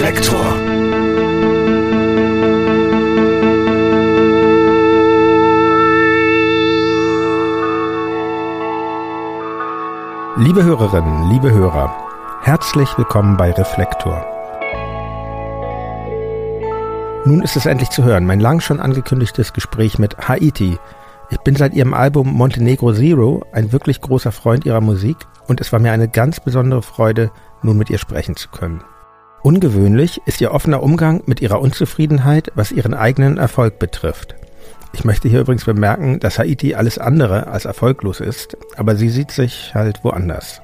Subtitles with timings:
[0.00, 0.56] Reflektor.
[10.38, 11.94] Liebe Hörerinnen, liebe Hörer,
[12.40, 14.24] herzlich willkommen bei Reflektor.
[17.26, 20.78] Nun ist es endlich zu hören, mein lang schon angekündigtes Gespräch mit Haiti.
[21.28, 25.70] Ich bin seit ihrem Album Montenegro Zero ein wirklich großer Freund ihrer Musik und es
[25.74, 27.30] war mir eine ganz besondere Freude,
[27.60, 28.82] nun mit ihr sprechen zu können.
[29.42, 34.34] Ungewöhnlich ist ihr offener Umgang mit ihrer Unzufriedenheit, was ihren eigenen Erfolg betrifft.
[34.92, 39.30] Ich möchte hier übrigens bemerken, dass Haiti alles andere als erfolglos ist, aber sie sieht
[39.30, 40.60] sich halt woanders.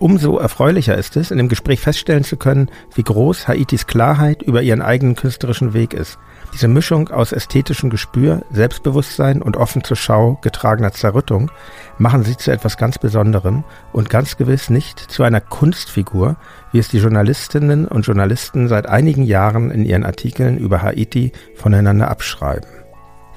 [0.00, 4.60] Umso erfreulicher ist es, in dem Gespräch feststellen zu können, wie groß Haitis Klarheit über
[4.60, 6.18] ihren eigenen künstlerischen Weg ist.
[6.56, 11.50] Diese Mischung aus ästhetischem Gespür, Selbstbewusstsein und offen zur Schau getragener Zerrüttung
[11.98, 16.36] machen sie zu etwas ganz Besonderem und ganz gewiss nicht zu einer Kunstfigur,
[16.72, 22.10] wie es die Journalistinnen und Journalisten seit einigen Jahren in ihren Artikeln über Haiti voneinander
[22.10, 22.85] abschreiben.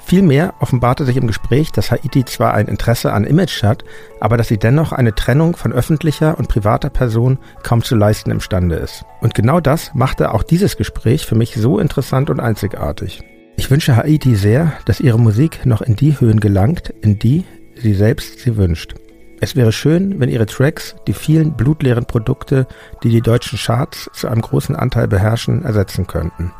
[0.09, 3.83] Vielmehr offenbarte sich im Gespräch, dass Haiti zwar ein Interesse an Image hat,
[4.19, 8.77] aber dass sie dennoch eine Trennung von öffentlicher und privater Person kaum zu leisten imstande
[8.77, 9.05] ist.
[9.21, 13.21] Und genau das machte auch dieses Gespräch für mich so interessant und einzigartig.
[13.55, 17.93] Ich wünsche Haiti sehr, dass ihre Musik noch in die Höhen gelangt, in die sie
[17.93, 18.95] selbst sie wünscht.
[19.41, 22.65] Es wäre schön, wenn ihre Tracks die vielen blutleeren Produkte,
[23.03, 26.51] die die deutschen Charts zu einem großen Anteil beherrschen, ersetzen könnten.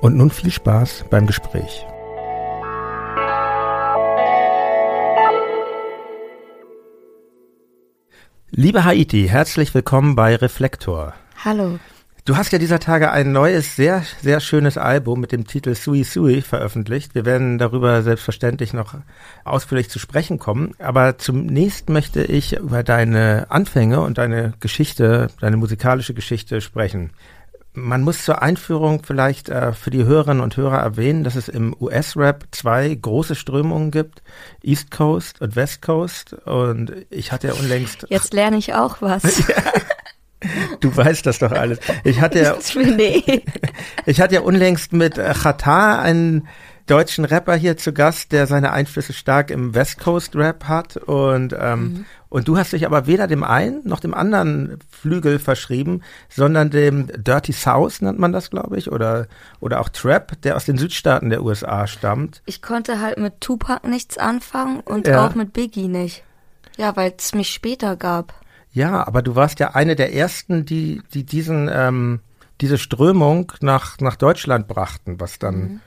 [0.00, 1.86] Und nun viel Spaß beim Gespräch.
[8.58, 11.12] Liebe Haiti, herzlich willkommen bei Reflektor.
[11.44, 11.78] Hallo.
[12.24, 16.04] Du hast ja dieser Tage ein neues, sehr, sehr schönes Album mit dem Titel Sui
[16.04, 17.14] Sui veröffentlicht.
[17.14, 18.94] Wir werden darüber selbstverständlich noch
[19.44, 20.72] ausführlich zu sprechen kommen.
[20.78, 27.10] Aber zunächst möchte ich über deine Anfänge und deine Geschichte, deine musikalische Geschichte sprechen.
[27.76, 31.76] Man muss zur Einführung vielleicht äh, für die Hörerinnen und Hörer erwähnen, dass es im
[31.78, 34.22] US-Rap zwei große Strömungen gibt,
[34.62, 36.32] East Coast und West Coast.
[36.46, 38.06] Und ich hatte ja unlängst.
[38.08, 39.46] Jetzt lerne ich auch was.
[39.46, 39.54] ja.
[40.80, 41.78] Du weißt das doch alles.
[42.02, 42.56] Ich hatte ja,
[42.96, 43.42] nee.
[44.06, 46.48] ich hatte ja unlängst mit Chata einen
[46.86, 51.54] deutschen Rapper hier zu Gast, der seine Einflüsse stark im West Coast Rap hat und
[51.58, 52.04] ähm, mhm.
[52.28, 57.08] und du hast dich aber weder dem einen noch dem anderen Flügel verschrieben, sondern dem
[57.08, 59.26] Dirty South nennt man das, glaube ich, oder
[59.60, 62.42] oder auch Trap, der aus den Südstaaten der USA stammt.
[62.46, 65.26] Ich konnte halt mit Tupac nichts anfangen und ja.
[65.26, 66.22] auch mit Biggie nicht.
[66.76, 68.34] Ja, weil es mich später gab.
[68.70, 72.20] Ja, aber du warst ja eine der ersten, die die diesen ähm,
[72.60, 75.80] diese Strömung nach nach Deutschland brachten, was dann mhm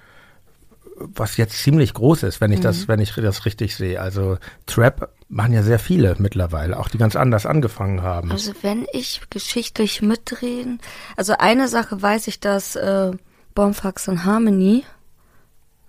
[0.99, 2.63] was jetzt ziemlich groß ist, wenn ich mhm.
[2.63, 4.01] das, wenn ich das richtig sehe.
[4.01, 8.31] Also Trap machen ja sehr viele mittlerweile, auch die ganz anders angefangen haben.
[8.31, 10.79] Also wenn ich geschichtlich mitreden,
[11.15, 13.11] also eine Sache weiß ich, dass äh,
[13.55, 14.83] Bombfax und Harmony,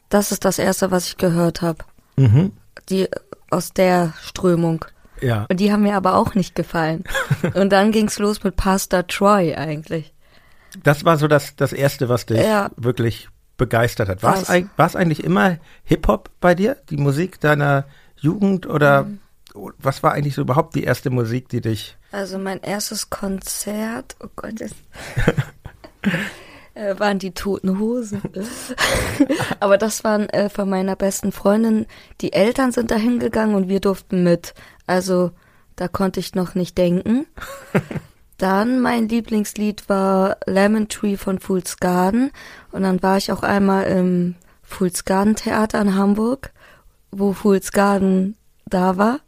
[0.08, 1.84] das ist das erste, was ich gehört habe.
[2.16, 2.52] Mhm.
[2.88, 3.08] Die
[3.50, 4.84] aus der Strömung.
[5.20, 5.46] Ja.
[5.50, 7.04] Und die haben mir aber auch nicht gefallen.
[7.54, 10.12] und dann ging's los mit Pastor Troy eigentlich.
[10.82, 12.70] Das war so das, das erste, was dich ja.
[12.76, 13.28] wirklich
[13.60, 14.22] begeistert hat.
[14.22, 17.84] War es, eigentlich immer Hip-Hop bei dir, die Musik deiner
[18.16, 19.20] Jugend oder mhm.
[19.76, 21.98] was war eigentlich so überhaupt die erste Musik, die dich...
[22.10, 24.70] Also mein erstes Konzert, oh Gott, das
[26.74, 28.22] äh, waren die Toten Hosen.
[29.60, 31.84] Aber das waren äh, von meiner besten Freundin.
[32.22, 34.54] Die Eltern sind da hingegangen und wir durften mit.
[34.86, 35.32] Also
[35.76, 37.26] da konnte ich noch nicht denken.
[38.40, 42.30] Dann mein Lieblingslied war Lemon Tree von Fool's Garden.
[42.72, 46.50] Und dann war ich auch einmal im Fool's Garden Theater in Hamburg,
[47.10, 49.20] wo Fool's Garden da war.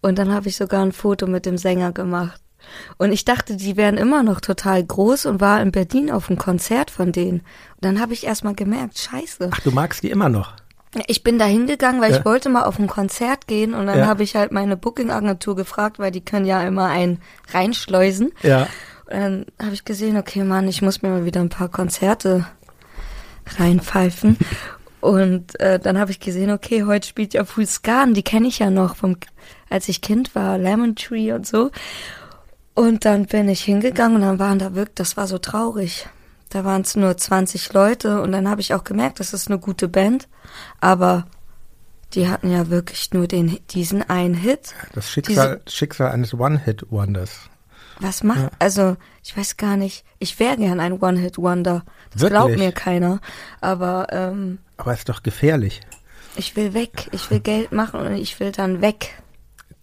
[0.00, 2.40] Und dann habe ich sogar ein Foto mit dem Sänger gemacht.
[2.96, 6.38] Und ich dachte, die wären immer noch total groß und war in Berlin auf einem
[6.38, 7.40] Konzert von denen.
[7.40, 9.50] Und dann habe ich erstmal gemerkt, scheiße.
[9.52, 10.54] Ach, du magst die immer noch?
[11.06, 12.18] Ich bin da hingegangen, weil ja.
[12.18, 14.06] ich wollte mal auf ein Konzert gehen und dann ja.
[14.06, 17.20] habe ich halt meine Booking-Agentur gefragt, weil die können ja immer einen
[17.52, 18.32] reinschleusen.
[18.42, 18.68] Ja.
[19.06, 22.46] Und dann habe ich gesehen, okay, Mann, ich muss mir mal wieder ein paar Konzerte
[23.58, 24.36] reinpfeifen.
[25.00, 28.58] und äh, dann habe ich gesehen, okay, heute spielt ja Full Scan, die kenne ich
[28.58, 29.16] ja noch vom,
[29.70, 31.70] als ich Kind war, Lemon Tree und so.
[32.74, 36.08] Und dann bin ich hingegangen und dann waren da wirklich, das war so traurig.
[36.48, 39.58] Da waren es nur 20 Leute und dann habe ich auch gemerkt, das ist eine
[39.58, 40.28] gute Band,
[40.80, 41.26] aber
[42.14, 44.74] die hatten ja wirklich nur den, diesen einen Hit.
[44.94, 47.50] Das Schicksal, Diese, Schicksal eines One-Hit-Wonders.
[47.98, 48.50] Was macht, ja.
[48.58, 51.84] also ich weiß gar nicht, ich wäre gern ein One-Hit-Wonder.
[52.12, 52.38] Das wirklich?
[52.38, 53.20] glaubt mir keiner.
[53.60, 55.80] Aber, ähm, aber ist doch gefährlich.
[56.36, 59.22] Ich will weg, ich will Geld machen und ich will dann weg.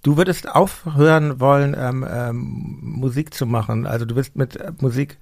[0.04, 3.88] Du würdest aufhören wollen, ähm, ähm, Musik zu machen.
[3.88, 5.18] Also du bist mit äh, Musik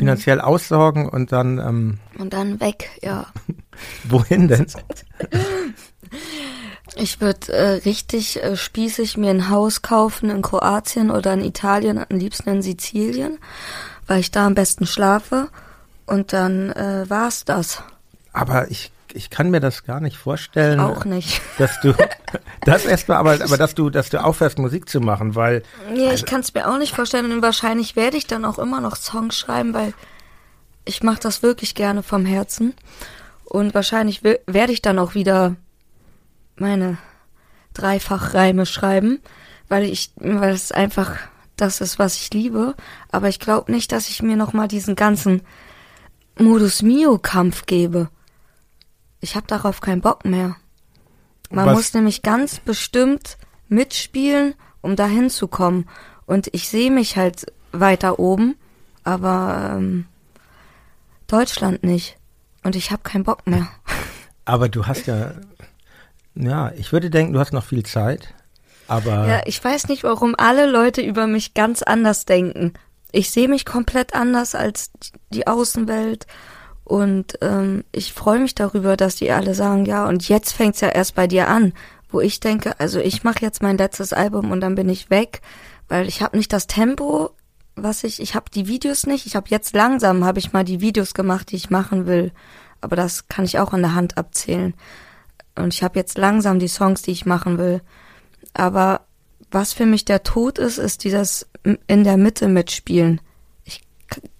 [0.00, 1.58] finanziell aussorgen und dann.
[1.58, 3.26] Ähm, und dann weg, ja.
[4.08, 4.66] wohin denn?
[6.96, 11.98] Ich würde äh, richtig äh, spießig mir ein Haus kaufen in Kroatien oder in Italien,
[11.98, 13.38] am liebsten in Sizilien,
[14.06, 15.48] weil ich da am besten schlafe.
[16.06, 17.82] Und dann äh, war's das.
[18.32, 20.80] Aber ich, ich kann mir das gar nicht vorstellen.
[20.80, 21.40] Auch nicht.
[21.58, 21.94] Dass du
[22.62, 25.62] das erstmal, aber, aber dass du, dass du aufhörst, Musik zu machen, weil.
[25.92, 27.32] Nee, also, ich kann es mir auch nicht vorstellen.
[27.32, 29.94] Und wahrscheinlich werde ich dann auch immer noch Songs schreiben, weil
[30.84, 32.74] ich mache das wirklich gerne vom Herzen.
[33.44, 35.56] Und wahrscheinlich werde ich dann auch wieder
[36.56, 36.98] meine
[37.74, 39.20] Dreifachreime schreiben,
[39.68, 41.16] weil ich, weil es einfach
[41.56, 42.74] das ist, was ich liebe.
[43.10, 45.42] Aber ich glaube nicht, dass ich mir nochmal diesen ganzen
[46.38, 48.08] Modus Mio-Kampf gebe.
[49.20, 50.56] Ich habe darauf keinen Bock mehr.
[51.50, 51.74] Man was?
[51.74, 53.38] muss nämlich ganz bestimmt
[53.68, 55.88] mitspielen, um dahin zu kommen.
[56.26, 58.56] Und ich sehe mich halt weiter oben,
[59.04, 60.06] aber ähm,
[61.26, 62.16] Deutschland nicht.
[62.62, 63.68] Und ich habe keinen Bock mehr.
[64.44, 65.32] Aber du hast ja
[66.34, 68.34] ja, ich würde denken, du hast noch viel Zeit,
[68.86, 69.26] aber.
[69.26, 72.74] Ja, ich weiß nicht, warum alle Leute über mich ganz anders denken.
[73.12, 74.90] Ich sehe mich komplett anders als
[75.30, 76.26] die Außenwelt
[76.90, 80.88] und ähm, ich freue mich darüber, dass die alle sagen, ja, und jetzt fängt's ja
[80.88, 81.72] erst bei dir an,
[82.10, 85.40] wo ich denke, also ich mache jetzt mein letztes Album und dann bin ich weg,
[85.86, 87.30] weil ich habe nicht das Tempo,
[87.76, 90.80] was ich, ich habe die Videos nicht, ich habe jetzt langsam, habe ich mal die
[90.80, 92.32] Videos gemacht, die ich machen will,
[92.80, 94.74] aber das kann ich auch an der Hand abzählen.
[95.54, 97.82] Und ich habe jetzt langsam die Songs, die ich machen will.
[98.52, 99.02] Aber
[99.52, 101.46] was für mich der Tod ist, ist dieses
[101.86, 103.20] in der Mitte mitspielen.
[103.62, 103.80] Ich,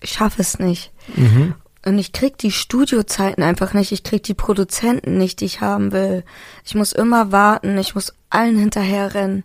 [0.03, 0.93] schaffe es nicht.
[1.15, 1.55] Mhm.
[1.85, 3.93] Und ich krieg die Studiozeiten einfach nicht.
[3.93, 6.25] Ich krieg die Produzenten nicht, die ich haben will.
[6.65, 7.79] Ich muss immer warten.
[7.79, 9.45] Ich muss allen hinterherrennen.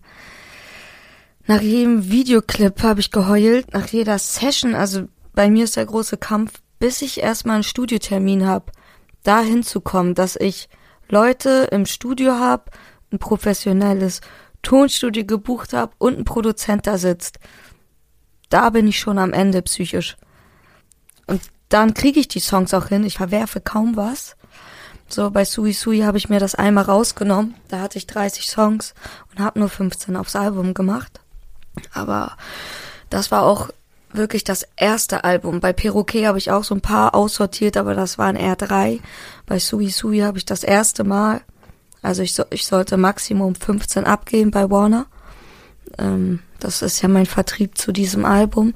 [1.48, 3.74] Nach jedem Videoclip habe ich geheult.
[3.74, 4.76] Nach jeder Session.
[4.76, 8.72] Also bei mir ist der große Kampf, bis ich erstmal einen Studiotermin habe,
[9.24, 10.70] da hinzukommen, dass ich
[11.10, 12.72] Leute im Studio habe,
[13.12, 14.22] ein professionelles
[14.62, 17.40] Tonstudio gebucht habe und ein Produzent da sitzt.
[18.50, 20.18] Da bin ich schon am Ende psychisch.
[21.28, 23.04] Und dann kriege ich die Songs auch hin.
[23.04, 24.36] Ich verwerfe kaum was.
[25.08, 27.56] So, bei Sui Sui habe ich mir das einmal rausgenommen.
[27.68, 28.94] Da hatte ich 30 Songs
[29.32, 31.22] und habe nur 15 aufs Album gemacht.
[31.94, 32.36] Aber
[33.10, 33.70] das war auch
[34.14, 35.60] wirklich das erste Album.
[35.60, 39.00] Bei Perroquet habe ich auch so ein paar aussortiert, aber das waren eher drei.
[39.46, 41.42] Bei Sui Sui habe ich das erste Mal,
[42.02, 45.06] also ich, so, ich sollte Maximum 15 abgeben bei Warner.
[45.98, 48.74] Ähm, das ist ja mein Vertrieb zu diesem Album.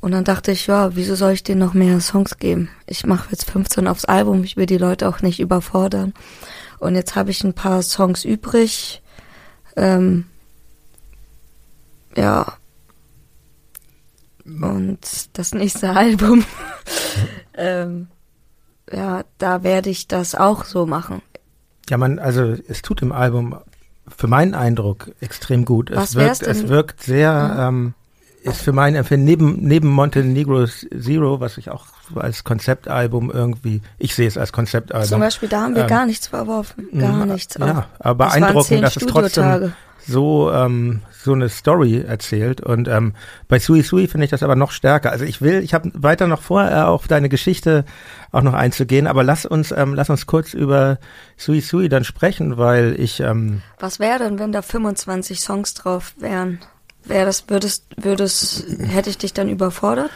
[0.00, 2.70] Und dann dachte ich, ja, wieso soll ich denen noch mehr Songs geben?
[2.86, 6.14] Ich mache jetzt 15 aufs Album, ich will die Leute auch nicht überfordern.
[6.78, 9.02] Und jetzt habe ich ein paar Songs übrig.
[9.76, 10.24] Ähm,
[12.16, 12.46] ja,
[14.44, 14.98] und
[15.34, 16.44] das nächste Album,
[17.54, 18.08] ähm,
[18.90, 21.22] ja, da werde ich das auch so machen.
[21.88, 23.58] Ja, man, also es tut im Album
[24.16, 25.90] für meinen Eindruck extrem gut.
[25.94, 27.68] Was es wirkt, es wirkt sehr, ja.
[27.68, 27.94] ähm,
[28.42, 34.14] ist für mein Empfinden neben neben Montenegro Zero, was ich auch als Konzeptalbum irgendwie, ich
[34.14, 35.08] sehe es als Konzeptalbum.
[35.08, 37.56] Zum Beispiel, da haben wir ähm, gar nichts verworfen, gar nichts.
[37.58, 39.72] Ja, aber das beeindruckend, dass es trotzdem
[40.06, 43.14] so ähm, so eine Story erzählt und ähm,
[43.48, 45.12] bei Sui Sui finde ich das aber noch stärker.
[45.12, 47.84] Also ich will, ich habe weiter noch vor, äh, auf deine Geschichte
[48.32, 50.98] auch noch einzugehen, aber lass uns ähm, lass uns kurz über
[51.36, 56.14] Sui Sui dann sprechen, weil ich ähm, Was wäre denn, wenn da 25 Songs drauf
[56.18, 56.60] wären?
[57.04, 60.10] Wäre das würdest würdest hätte ich dich dann überfordert?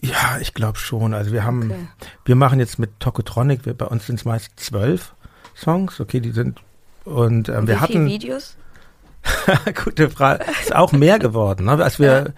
[0.00, 1.14] Ja, ich glaube schon.
[1.14, 1.88] Also wir haben, okay.
[2.24, 5.14] wir machen jetzt mit Tokotronic, wir, bei uns sind es meist zwölf
[5.56, 6.60] Songs, okay, die sind
[7.04, 8.56] und ähm, wir Wie hatten Videos.
[9.84, 10.44] Gute Frage.
[10.60, 11.66] Ist auch mehr geworden.
[11.66, 11.82] Ne?
[11.82, 12.34] Als wir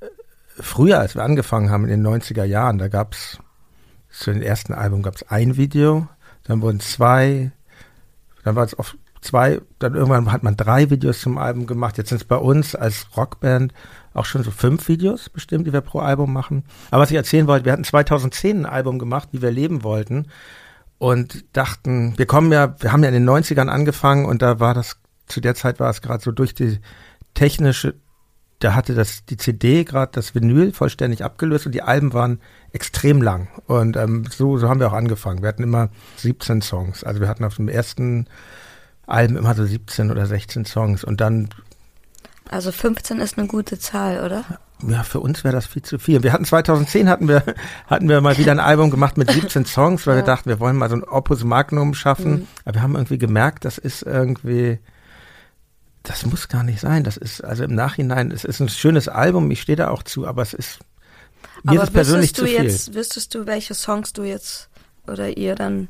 [0.00, 0.08] ja.
[0.60, 3.38] früher, als wir angefangen haben in den 90er Jahren, da gab es
[4.10, 6.08] zu den ersten Album gab es ein Video,
[6.44, 7.52] dann wurden zwei,
[8.44, 11.98] dann war es oft zwei, dann irgendwann hat man drei Videos zum Album gemacht.
[11.98, 13.72] Jetzt sind es bei uns als Rockband
[14.14, 16.64] auch schon so fünf Videos bestimmt, die wir pro Album machen.
[16.90, 20.28] Aber was ich erzählen wollte, wir hatten 2010 ein Album gemacht, wie wir leben wollten
[20.98, 24.74] und dachten, wir kommen ja, wir haben ja in den 90ern angefangen und da war
[24.74, 24.96] das
[25.26, 26.78] zu der Zeit war es gerade so durch die
[27.34, 27.94] technische,
[28.60, 32.40] da hatte das die CD gerade das Vinyl vollständig abgelöst und die Alben waren
[32.72, 33.48] extrem lang.
[33.66, 35.42] Und ähm, so, so haben wir auch angefangen.
[35.42, 37.04] Wir hatten immer 17 Songs.
[37.04, 38.28] Also wir hatten auf dem ersten
[39.06, 41.48] Album immer so 17 oder 16 Songs und dann.
[42.48, 44.44] Also 15 ist eine gute Zahl, oder?
[44.86, 46.22] Ja, für uns wäre das viel zu viel.
[46.22, 47.42] Wir hatten 2010 hatten wir
[47.86, 50.22] hatten wir mal wieder ein Album gemacht mit 17 Songs, weil ja.
[50.22, 52.30] wir dachten, wir wollen mal so ein Opus Magnum schaffen.
[52.30, 52.46] Mhm.
[52.64, 54.78] Aber wir haben irgendwie gemerkt, das ist irgendwie
[56.06, 57.04] das muss gar nicht sein.
[57.04, 60.26] Das ist, also im Nachhinein, es ist ein schönes Album, ich stehe da auch zu,
[60.26, 60.78] aber es ist.
[61.62, 62.64] Mir Aber ist persönlich wüsstest du zu viel.
[62.64, 64.68] jetzt, wüsstest du, welche Songs du jetzt
[65.06, 65.88] oder ihr dann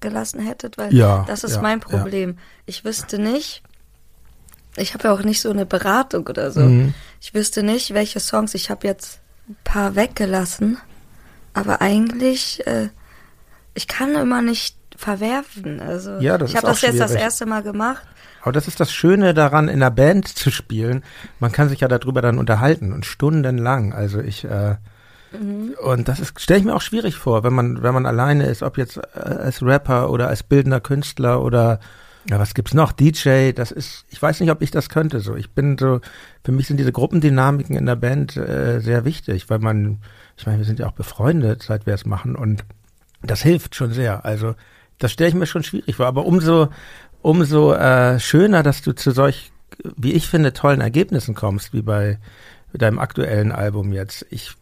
[0.00, 0.78] weggelassen hättet?
[0.78, 1.86] Weil Ja, das ist ja, mein ja.
[1.86, 2.38] Problem.
[2.66, 3.62] Ich wüsste nicht,
[4.76, 6.60] ich habe ja auch nicht so eine Beratung oder so.
[6.60, 6.94] Mhm.
[7.20, 10.78] Ich wüsste nicht, welche Songs, ich habe jetzt ein paar weggelassen,
[11.54, 12.88] aber eigentlich, äh,
[13.74, 15.80] ich kann immer nicht verwerfen.
[15.80, 17.24] Also Ja, das ich habe das jetzt das schwierig.
[17.24, 18.02] erste Mal gemacht.
[18.42, 21.04] Aber das ist das Schöne daran, in einer Band zu spielen.
[21.40, 23.92] Man kann sich ja darüber dann unterhalten und stundenlang.
[23.92, 24.76] Also ich äh,
[25.82, 28.62] und das ist stelle ich mir auch schwierig vor, wenn man wenn man alleine ist,
[28.62, 31.80] ob jetzt äh, als Rapper oder als bildender Künstler oder
[32.28, 32.92] ja, was gibt's noch?
[32.92, 35.20] DJ, das ist, ich weiß nicht, ob ich das könnte.
[35.20, 36.00] So, ich bin so,
[36.44, 39.98] für mich sind diese Gruppendynamiken in der Band äh, sehr wichtig, weil man,
[40.36, 42.64] ich meine, wir sind ja auch befreundet, seit wir es machen und
[43.22, 44.24] das hilft schon sehr.
[44.24, 44.54] Also
[44.98, 46.06] das stelle ich mir schon schwierig vor.
[46.06, 46.68] Aber umso,
[47.22, 49.50] umso äh, schöner, dass du zu solch,
[49.96, 52.18] wie ich finde, tollen Ergebnissen kommst, wie bei
[52.72, 54.26] deinem aktuellen Album jetzt.
[54.30, 54.52] Ich,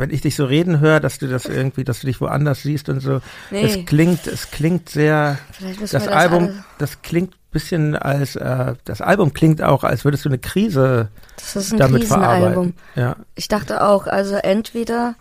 [0.00, 2.88] wenn ich dich so reden höre, dass du das irgendwie, dass du dich woanders siehst
[2.88, 3.62] und so, Nee.
[3.64, 8.74] es klingt, es klingt sehr, das wir das Album, alle- das klingt bisschen als, äh,
[8.84, 12.74] das Album klingt auch, als würdest du eine Krise Das ist ein damit Krisenalbum.
[12.74, 12.74] verarbeiten.
[12.94, 13.16] Ja.
[13.34, 15.16] Ich dachte auch, also entweder,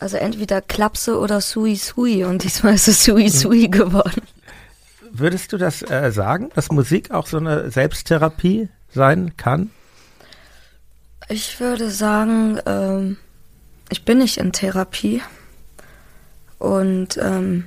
[0.00, 4.22] also entweder Klapse oder Sui Sui und diesmal ist es Sui Sui geworden.
[5.12, 9.70] Würdest du das äh, sagen, dass Musik auch so eine Selbsttherapie sein kann?
[11.28, 13.16] Ich würde sagen, ähm,
[13.88, 15.22] ich bin nicht in Therapie
[16.58, 17.64] und ähm,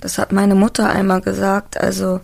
[0.00, 1.78] das hat meine Mutter einmal gesagt.
[1.78, 2.20] Also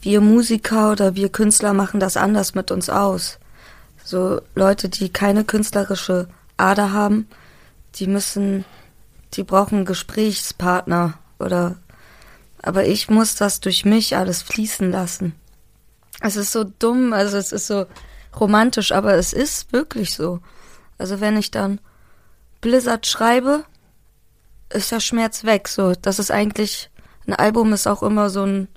[0.00, 3.38] wir Musiker oder wir Künstler machen das anders mit uns aus.
[4.04, 7.26] So Leute, die keine künstlerische Ader haben,
[7.96, 8.64] die müssen,
[9.34, 11.76] die brauchen Gesprächspartner oder,
[12.62, 15.34] aber ich muss das durch mich alles fließen lassen.
[16.20, 17.86] Es ist so dumm, also es ist so
[18.38, 20.40] romantisch, aber es ist wirklich so.
[20.98, 21.80] Also wenn ich dann
[22.64, 23.64] Blizzard schreibe,
[24.70, 25.68] ist der Schmerz weg.
[25.68, 26.90] So, das ist eigentlich
[27.26, 28.68] ein Album ist auch immer so ein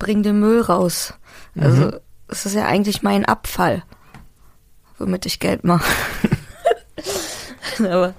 [0.00, 1.14] bring den Müll raus.
[1.58, 1.92] Also
[2.28, 3.84] es ist ja eigentlich mein Abfall,
[4.98, 5.90] womit ich Geld mache.
[7.78, 8.14] aber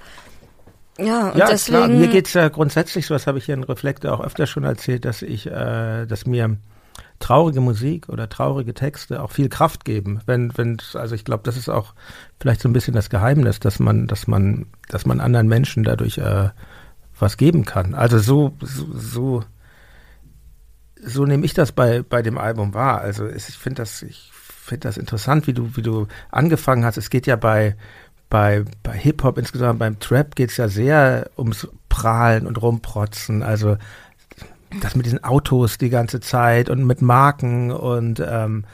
[0.98, 1.88] ja, und ja, deswegen klar.
[1.90, 5.04] Mir geht's ja grundsätzlich so, das habe ich hier in Reflektor auch öfter schon erzählt,
[5.04, 6.58] dass ich, äh, dass mir
[7.20, 10.22] traurige Musik oder traurige Texte auch viel Kraft geben.
[10.26, 11.94] Wenn, wenn, also ich glaube, das ist auch
[12.40, 16.20] vielleicht so ein bisschen das Geheimnis, dass man, dass man, dass man anderen Menschen dadurch
[16.20, 16.50] äh,
[17.20, 17.96] was geben kann.
[17.96, 19.44] Also so, so, so,
[21.02, 23.02] so nehme ich das bei, bei dem Album wahr.
[23.02, 26.98] Also ich finde das, ich finde das interessant, wie du, wie du angefangen hast.
[26.98, 27.76] Es geht ja bei,
[28.30, 33.42] bei, bei Hip-Hop, insgesamt beim Trap, geht es ja sehr ums Prahlen und Rumprotzen.
[33.42, 33.78] Also
[34.82, 38.66] das mit diesen Autos die ganze Zeit und mit Marken und ähm,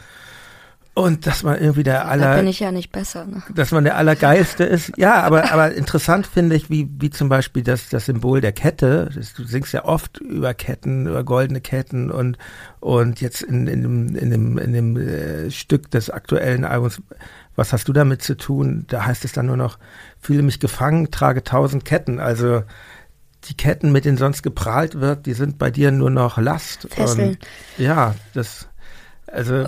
[0.95, 3.25] und dass man irgendwie der da aller bin ich ja nicht besser.
[3.25, 3.41] Ne?
[3.55, 4.91] dass man der Allergeilste ist.
[4.95, 9.09] Ja, aber, aber interessant finde ich, wie, wie zum Beispiel das, das Symbol der Kette.
[9.35, 12.37] Du singst ja oft über Ketten, über goldene Ketten und,
[12.79, 17.01] und jetzt in, in dem, in dem, in dem äh, Stück des aktuellen Albums,
[17.55, 18.85] was hast du damit zu tun?
[18.87, 19.79] Da heißt es dann nur noch,
[20.19, 22.19] fühle mich gefangen, trage tausend Ketten.
[22.19, 22.61] Also,
[23.49, 26.87] die Ketten, mit denen sonst geprahlt wird, die sind bei dir nur noch Last.
[26.89, 27.29] Fesseln.
[27.29, 27.39] Und,
[27.77, 28.67] ja, das,
[29.27, 29.65] also,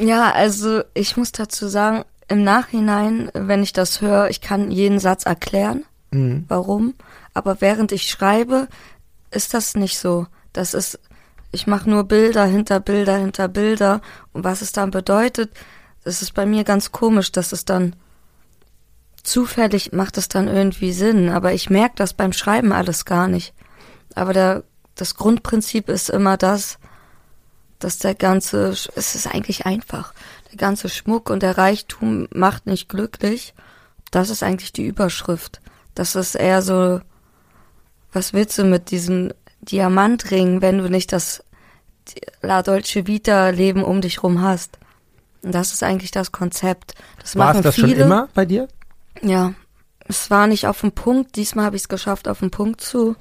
[0.00, 4.98] Ja, also ich muss dazu sagen, im Nachhinein, wenn ich das höre, ich kann jeden
[4.98, 6.44] Satz erklären, mh.
[6.48, 6.94] warum.
[7.34, 8.68] Aber während ich schreibe,
[9.30, 10.26] ist das nicht so.
[10.52, 10.98] Das ist,
[11.50, 14.00] ich mache nur Bilder hinter Bilder hinter Bilder.
[14.32, 15.50] Und was es dann bedeutet,
[16.04, 17.96] das ist bei mir ganz komisch, dass es dann
[19.22, 21.28] zufällig macht es dann irgendwie Sinn.
[21.28, 23.54] Aber ich merke das beim Schreiben alles gar nicht.
[24.14, 24.64] Aber der,
[24.94, 26.78] das Grundprinzip ist immer das,
[27.78, 30.14] dass der ganze, es ist eigentlich einfach.
[30.50, 33.54] Der ganze Schmuck und der Reichtum macht nicht glücklich.
[34.10, 35.60] Das ist eigentlich die Überschrift.
[35.94, 37.00] Das ist eher so,
[38.12, 41.42] was willst du mit diesem Diamantring, wenn du nicht das
[42.40, 44.78] La Dolce Vita Leben um dich rum hast?
[45.42, 46.94] Und das ist eigentlich das Konzept.
[47.20, 47.88] Das war machen es das viele.
[47.88, 48.68] schon immer bei dir?
[49.22, 49.54] Ja,
[50.08, 51.36] es war nicht auf den Punkt.
[51.36, 53.16] Diesmal habe ich es geschafft, auf den Punkt zu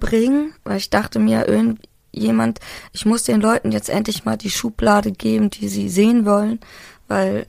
[0.00, 2.58] bringen, weil ich dachte mir, irgendjemand,
[2.92, 6.58] ich muss den Leuten jetzt endlich mal die Schublade geben, die sie sehen wollen,
[7.06, 7.46] weil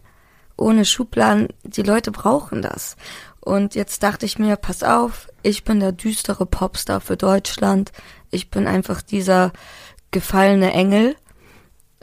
[0.57, 2.95] ohne Schubladen, die Leute brauchen das.
[3.39, 7.91] Und jetzt dachte ich mir, pass auf, ich bin der düstere Popstar für Deutschland.
[8.31, 9.51] Ich bin einfach dieser
[10.11, 11.15] gefallene Engel.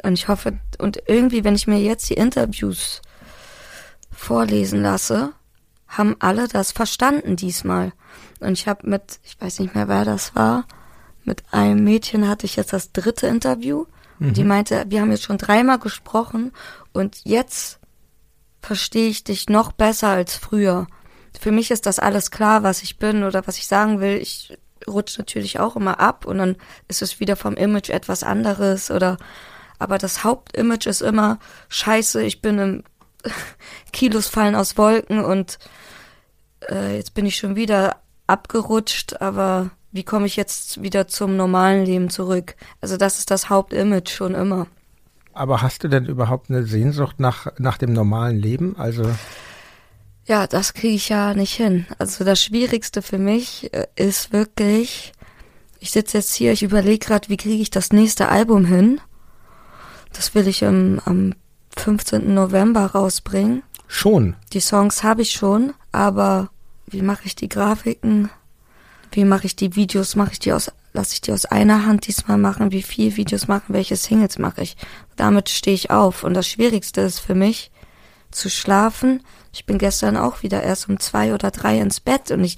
[0.02, 3.00] Und ich hoffe, und irgendwie, wenn ich mir jetzt die Interviews
[4.11, 5.33] vorlesen lasse,
[5.91, 7.93] haben alle das verstanden diesmal.
[8.41, 10.65] Und ich habe mit, ich weiß nicht mehr, wer das war,
[11.25, 13.85] mit einem Mädchen hatte ich jetzt das dritte Interview.
[14.19, 16.53] Und die meinte, wir haben jetzt schon dreimal gesprochen
[16.93, 17.79] und jetzt
[18.61, 20.87] verstehe ich dich noch besser als früher.
[21.39, 24.19] für mich ist das alles klar, was ich bin oder was ich sagen will.
[24.19, 26.57] Ich rutsche natürlich auch immer ab und dann
[26.89, 29.17] ist es wieder vom Image etwas anderes oder
[29.79, 31.39] aber das Hauptimage ist immer
[31.71, 32.85] scheiße, ich bin im
[33.93, 35.59] Kilos fallen aus Wolken und
[36.69, 41.85] äh, jetzt bin ich schon wieder abgerutscht, aber wie komme ich jetzt wieder zum normalen
[41.85, 42.55] Leben zurück?
[42.81, 44.67] Also das ist das Hauptimage schon immer.
[45.33, 48.76] Aber hast du denn überhaupt eine Sehnsucht nach, nach dem normalen Leben?
[48.76, 49.05] Also
[50.26, 51.87] ja, das kriege ich ja nicht hin.
[51.99, 55.12] Also das Schwierigste für mich äh, ist wirklich,
[55.81, 59.00] ich sitze jetzt hier, ich überlege gerade, wie kriege ich das nächste Album hin.
[60.12, 61.35] Das will ich im, am
[61.76, 62.33] 15.
[62.33, 63.62] November rausbringen.
[63.88, 64.37] Schon.
[64.52, 66.51] Die Songs habe ich schon, aber
[66.87, 68.31] wie mache ich die Grafiken?
[69.13, 70.17] Wie mache ich die Videos?
[70.17, 72.73] Mache ich die aus, lasse ich die aus einer Hand diesmal machen?
[72.73, 73.75] Wie viele Videos machen?
[73.75, 74.77] Welche Singles mache ich?
[75.17, 76.25] Damit stehe ich auf.
[76.25, 77.71] Und das Schwierigste ist für mich,
[78.31, 79.23] zu schlafen.
[79.53, 82.57] Ich bin gestern auch wieder erst um zwei oder drei ins Bett und ich,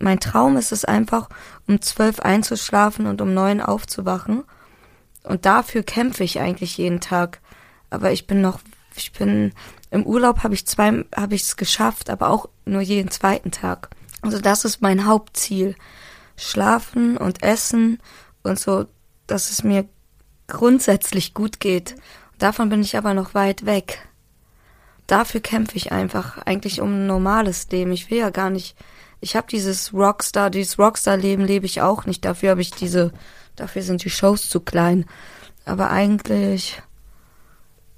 [0.00, 1.28] mein Traum ist es einfach,
[1.68, 4.44] um zwölf einzuschlafen und um neun aufzuwachen.
[5.22, 7.40] Und dafür kämpfe ich eigentlich jeden Tag.
[7.90, 8.60] Aber ich bin noch,
[8.96, 9.52] ich bin,
[9.92, 13.90] im Urlaub habe ich zwei, habe ich es geschafft, aber auch nur jeden zweiten Tag.
[14.22, 15.76] Also das ist mein Hauptziel.
[16.34, 17.98] Schlafen und essen
[18.42, 18.86] und so,
[19.26, 19.86] dass es mir
[20.48, 21.94] grundsätzlich gut geht.
[22.38, 24.08] Davon bin ich aber noch weit weg.
[25.06, 27.92] Dafür kämpfe ich einfach, eigentlich um ein normales Leben.
[27.92, 28.74] Ich will ja gar nicht,
[29.20, 32.24] ich habe dieses Rockstar, dieses Rockstar-Leben lebe ich auch nicht.
[32.24, 33.12] Dafür habe ich diese,
[33.56, 35.04] dafür sind die Shows zu klein.
[35.66, 36.82] Aber eigentlich,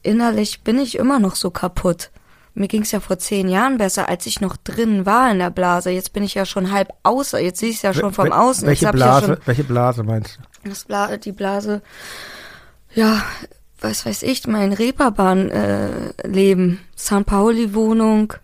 [0.05, 2.11] innerlich bin ich immer noch so kaputt.
[2.57, 5.91] Mir ging's ja vor zehn Jahren besser, als ich noch drin war in der Blase.
[5.91, 7.41] Jetzt bin ich ja schon halb außer.
[7.41, 8.69] Jetzt sehe ich ja schon vom Außen.
[8.69, 10.69] Welche Blase, ja welche Blase meinst du?
[10.69, 11.83] Das Bla die Blase,
[12.95, 13.23] ja,
[13.81, 16.71] was weiß ich, mein Reeperbahn-Leben.
[16.73, 17.27] Äh, St.
[17.27, 18.35] Pauli-Wohnung,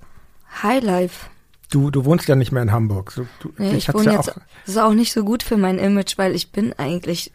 [0.63, 1.27] Highlife.
[1.71, 3.13] Du, du wohnst ja nicht mehr in Hamburg.
[3.13, 5.79] So, du, nee, ich wohne ja jetzt, das ist auch nicht so gut für mein
[5.79, 7.33] Image, weil ich bin eigentlich,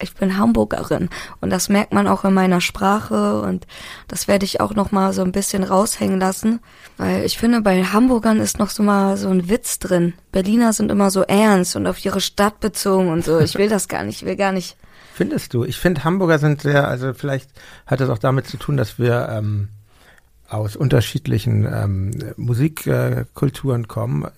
[0.00, 1.10] ich bin Hamburgerin
[1.42, 3.66] und das merkt man auch in meiner Sprache und
[4.08, 6.60] das werde ich auch noch mal so ein bisschen raushängen lassen,
[6.96, 10.14] weil ich finde, bei Hamburgern ist noch so mal so ein Witz drin.
[10.32, 13.40] Berliner sind immer so ernst und auf ihre Stadt bezogen und so.
[13.40, 14.78] Ich will das gar nicht, ich will gar nicht.
[15.12, 15.64] Findest du?
[15.64, 17.50] Ich finde, Hamburger sind sehr, also vielleicht
[17.86, 19.68] hat es auch damit zu tun, dass wir ähm,
[20.48, 24.28] aus unterschiedlichen ähm, Musikkulturen äh, kommen.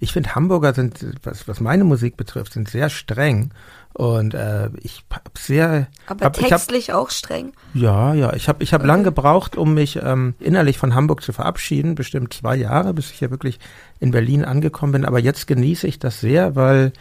[0.00, 3.50] Ich finde, Hamburger sind, was, was meine Musik betrifft, sind sehr streng.
[3.92, 5.88] Und äh, ich habe sehr.
[6.06, 7.52] Aber hab, textlich hab, auch streng?
[7.74, 8.32] Ja, ja.
[8.34, 8.86] Ich habe ich hab okay.
[8.86, 11.96] lang gebraucht, um mich ähm, innerlich von Hamburg zu verabschieden.
[11.96, 13.58] Bestimmt zwei Jahre, bis ich hier wirklich
[13.98, 15.04] in Berlin angekommen bin.
[15.04, 16.92] Aber jetzt genieße ich das sehr, weil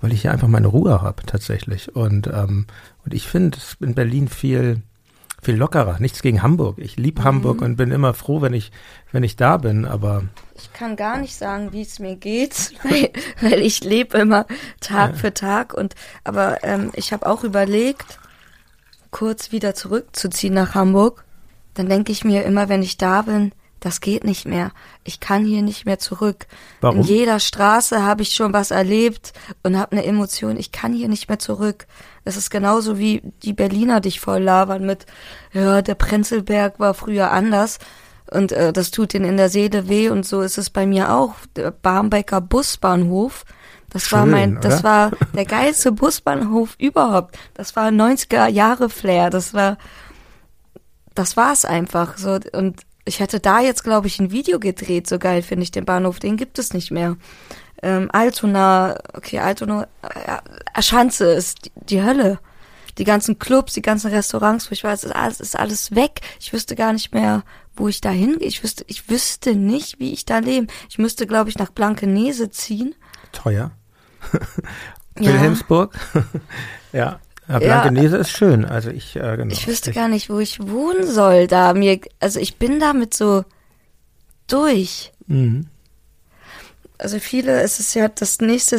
[0.00, 1.94] weil ich hier einfach meine Ruhe habe tatsächlich.
[1.94, 2.66] Und ähm,
[3.04, 4.82] und ich finde es in Berlin viel
[5.42, 5.98] viel lockerer.
[5.98, 6.78] Nichts gegen Hamburg.
[6.78, 7.24] Ich liebe mhm.
[7.24, 8.70] Hamburg und bin immer froh, wenn ich,
[9.10, 10.22] wenn ich da bin, aber.
[10.54, 14.46] Ich kann gar nicht sagen, wie es mir geht, weil, weil ich lebe immer
[14.80, 15.16] Tag ja.
[15.16, 18.18] für Tag und aber ähm, ich habe auch überlegt,
[19.10, 21.24] kurz wieder zurückzuziehen nach Hamburg.
[21.74, 23.52] Dann denke ich mir immer, wenn ich da bin,
[23.82, 24.70] das geht nicht mehr.
[25.02, 26.46] Ich kann hier nicht mehr zurück.
[26.80, 26.98] Warum?
[26.98, 29.32] In jeder Straße habe ich schon was erlebt
[29.64, 30.56] und habe eine Emotion.
[30.56, 31.86] Ich kann hier nicht mehr zurück.
[32.24, 35.06] Es ist genauso wie die Berliner dich voll labern mit,
[35.52, 37.80] ja, der Prenzlberg war früher anders
[38.30, 41.12] und äh, das tut ihnen in der Seele weh und so ist es bei mir
[41.12, 41.34] auch.
[41.56, 43.44] Der Barmbecker Busbahnhof,
[43.90, 44.84] das Schön, war mein, das oder?
[44.84, 47.36] war der geilste Busbahnhof überhaupt.
[47.54, 49.28] Das war 90er Jahre Flair.
[49.28, 49.76] Das war,
[51.16, 55.18] das war's einfach so und ich hätte da jetzt, glaube ich, ein Video gedreht, so
[55.18, 57.16] geil finde ich den Bahnhof, den gibt es nicht mehr.
[57.82, 62.38] Ähm, Altona, okay, Altona, äh, Schanze ist die, die, Hölle.
[62.98, 66.20] Die ganzen Clubs, die ganzen Restaurants, wo ich weiß, ist alles, ist alles weg.
[66.38, 67.42] Ich wüsste gar nicht mehr,
[67.74, 68.46] wo ich da hingehe.
[68.46, 70.68] Ich wüsste, ich wüsste nicht, wie ich da lebe.
[70.88, 72.94] Ich müsste, glaube ich, nach Blankenese ziehen.
[73.32, 73.72] Teuer.
[75.16, 75.98] Wilhelmsburg.
[76.92, 77.18] ja.
[77.52, 78.64] Ja, Blankenese ja, ist schön.
[78.64, 79.52] Also ich, äh, genau.
[79.52, 81.46] Ich wüsste ich, gar nicht, wo ich wohnen soll.
[81.46, 83.44] Da mir, also ich bin damit so
[84.48, 85.12] durch.
[85.26, 85.66] Mhm.
[86.98, 88.78] Also viele, es ist ja das nächste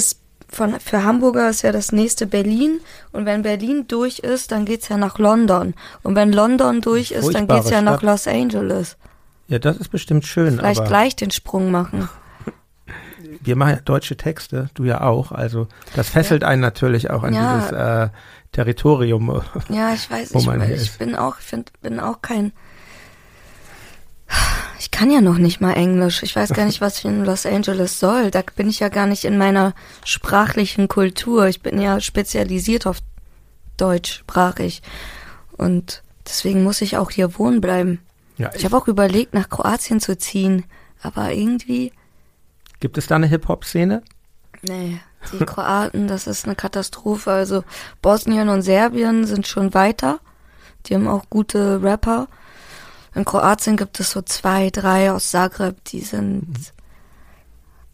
[0.50, 2.80] von für Hamburger ist ja das nächste Berlin
[3.12, 7.34] und wenn Berlin durch ist, dann geht's ja nach London und wenn London durch ist,
[7.34, 7.86] dann geht's ja Stadt.
[7.86, 8.98] nach Los Angeles.
[9.48, 10.58] Ja, das ist bestimmt schön.
[10.58, 12.08] Vielleicht gleich den Sprung machen.
[13.42, 15.32] Wir machen ja deutsche Texte, du ja auch.
[15.32, 16.48] Also das fesselt ja.
[16.48, 17.56] einen natürlich auch an ja.
[17.56, 18.10] dieses äh,
[18.54, 19.42] Territorium.
[19.70, 22.54] Ja, ich weiß, ich, ich bin auch, ich find, bin auch kein.
[24.80, 26.24] Ich kann ja noch nicht mal Englisch.
[26.24, 28.32] Ich weiß gar nicht, was ich in Los Angeles soll.
[28.32, 29.74] Da bin ich ja gar nicht in meiner
[30.06, 31.48] sprachlichen Kultur.
[31.48, 33.00] Ich bin ja spezialisiert auf
[33.78, 34.82] deutschsprachig.
[35.58, 38.00] Und deswegen muss ich auch hier wohnen bleiben.
[38.38, 40.66] Ja, ich ich habe auch überlegt, nach Kroatien zu ziehen.
[41.02, 41.92] Aber irgendwie
[42.80, 44.04] Gibt es da eine Hip-Hop-Szene?
[44.62, 45.00] Nee,
[45.32, 47.32] die Kroaten, das ist eine Katastrophe.
[47.32, 47.64] Also
[48.02, 50.20] Bosnien und Serbien sind schon weiter.
[50.86, 52.28] Die haben auch gute Rapper.
[53.16, 56.66] In Kroatien gibt es so zwei, drei aus Zagreb, die sind mhm.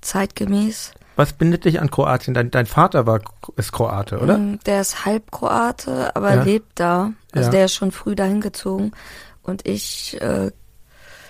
[0.02, 0.94] zeitgemäß.
[1.18, 2.34] Was bindet dich an Kroatien?
[2.34, 3.20] Dein, dein Vater war
[3.58, 4.38] ist Kroate, oder?
[4.38, 6.44] Mm, der ist halb Kroate, aber ja.
[6.44, 7.12] lebt da.
[7.34, 7.52] Also ja.
[7.52, 8.94] der ist schon früh dahin gezogen.
[9.44, 10.52] Und ich, äh,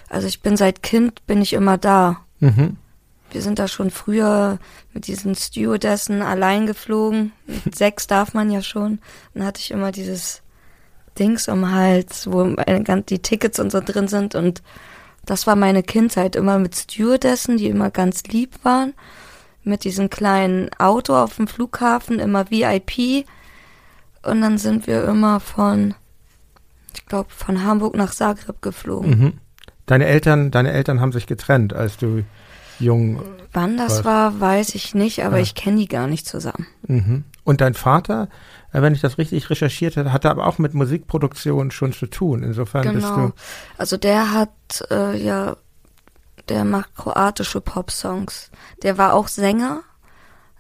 [0.08, 2.18] also ich bin seit Kind bin ich immer da.
[2.40, 2.78] Mhm.
[3.32, 4.60] Wir sind da schon früher
[4.94, 7.32] mit diesen Stewardessen allein geflogen.
[7.66, 9.00] Mit sechs darf man ja schon.
[9.34, 10.42] Dann hatte ich immer dieses
[11.18, 14.36] Dings um Hals, wo die Tickets und so drin sind.
[14.36, 14.62] Und
[15.26, 18.94] das war meine Kindheit immer mit Stewardessen, die immer ganz lieb waren
[19.64, 23.26] mit diesem kleinen Auto auf dem Flughafen, immer VIP.
[24.24, 25.96] Und dann sind wir immer von,
[26.94, 29.10] ich glaube, von Hamburg nach Zagreb geflogen.
[29.10, 29.34] Mhm.
[29.86, 32.24] Deine Eltern, deine Eltern haben sich getrennt, als du
[32.80, 33.22] jung.
[33.52, 35.44] Wann das war, weiß ich nicht, aber ja.
[35.44, 36.68] ich kenne die gar nicht zusammen.
[36.88, 37.24] Mhm.
[37.44, 38.30] Und dein Vater,
[38.74, 42.44] äh, wenn ich das richtig recherchiert habe, hatte aber auch mit Musikproduktion schon zu tun.
[42.44, 42.94] Insofern genau.
[42.94, 43.32] bist du.
[43.78, 44.50] Also der hat
[44.92, 45.56] äh, ja
[46.50, 48.52] der macht kroatische Popsongs.
[48.82, 49.82] Der war auch Sänger,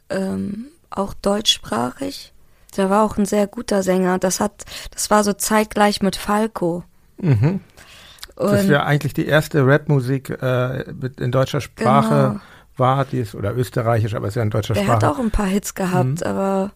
[0.10, 2.34] ähm, auch deutschsprachig.
[2.78, 4.20] Der war auch ein sehr guter Sänger.
[4.20, 6.84] Das hat, das war so zeitgleich mit Falco.
[7.18, 7.62] Mhm.
[8.47, 10.84] Das wäre eigentlich die erste Rapmusik äh,
[11.17, 12.41] in deutscher Sprache genau.
[12.78, 14.99] war, die ist, oder österreichisch, aber es ist ja in deutscher der Sprache.
[14.99, 16.23] Der hat auch ein paar Hits gehabt, mhm.
[16.23, 16.71] aber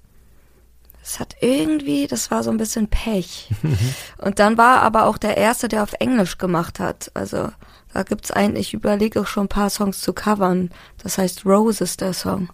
[1.02, 3.50] es hat irgendwie, das war so ein bisschen Pech.
[4.18, 7.12] Und dann war aber auch der erste, der auf Englisch gemacht hat.
[7.14, 7.50] Also
[7.94, 10.70] da gibt's einen, ich überlege auch schon ein paar Songs zu covern.
[11.02, 12.50] Das heißt Roses, der Song.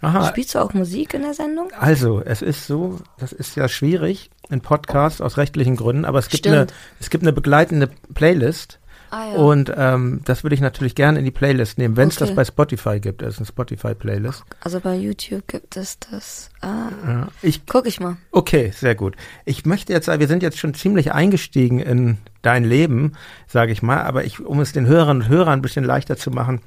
[0.00, 0.28] Aha.
[0.28, 1.72] Spielst du auch Musik in der Sendung?
[1.78, 6.28] Also, es ist so, das ist ja schwierig, ein Podcast aus rechtlichen Gründen, aber es
[6.28, 6.66] gibt, eine,
[7.00, 8.78] es gibt eine begleitende Playlist
[9.14, 9.36] Ah, ja.
[9.36, 12.26] Und ähm, das würde ich natürlich gerne in die Playlist nehmen, wenn es okay.
[12.26, 13.22] das bei Spotify gibt.
[13.22, 14.44] Das ist eine Spotify-Playlist.
[14.58, 16.50] Also bei YouTube gibt es das.
[16.60, 18.16] Ah, ja, ich, guck ich mal.
[18.32, 19.14] Okay, sehr gut.
[19.44, 23.12] Ich möchte jetzt sagen, wir sind jetzt schon ziemlich eingestiegen in dein Leben,
[23.46, 24.02] sage ich mal.
[24.02, 26.60] Aber ich, um es den Hörern und Hörern ein bisschen leichter zu machen,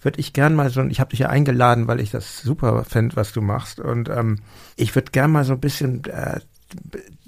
[0.00, 3.14] würde ich gern mal so, ich habe dich ja eingeladen, weil ich das super fände,
[3.14, 3.78] was du machst.
[3.78, 4.40] Und ähm,
[4.74, 6.40] ich würde gern mal so ein bisschen äh,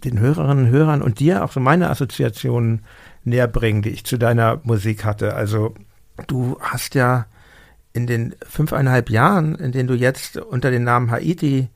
[0.05, 2.85] den Hörerinnen und Hörern und dir auch so meine Assoziationen
[3.25, 5.35] näher bringen, die ich zu deiner Musik hatte.
[5.35, 5.75] Also
[6.27, 7.27] du hast ja
[7.93, 11.69] in den fünfeinhalb Jahren, in denen du jetzt unter dem Namen Haiti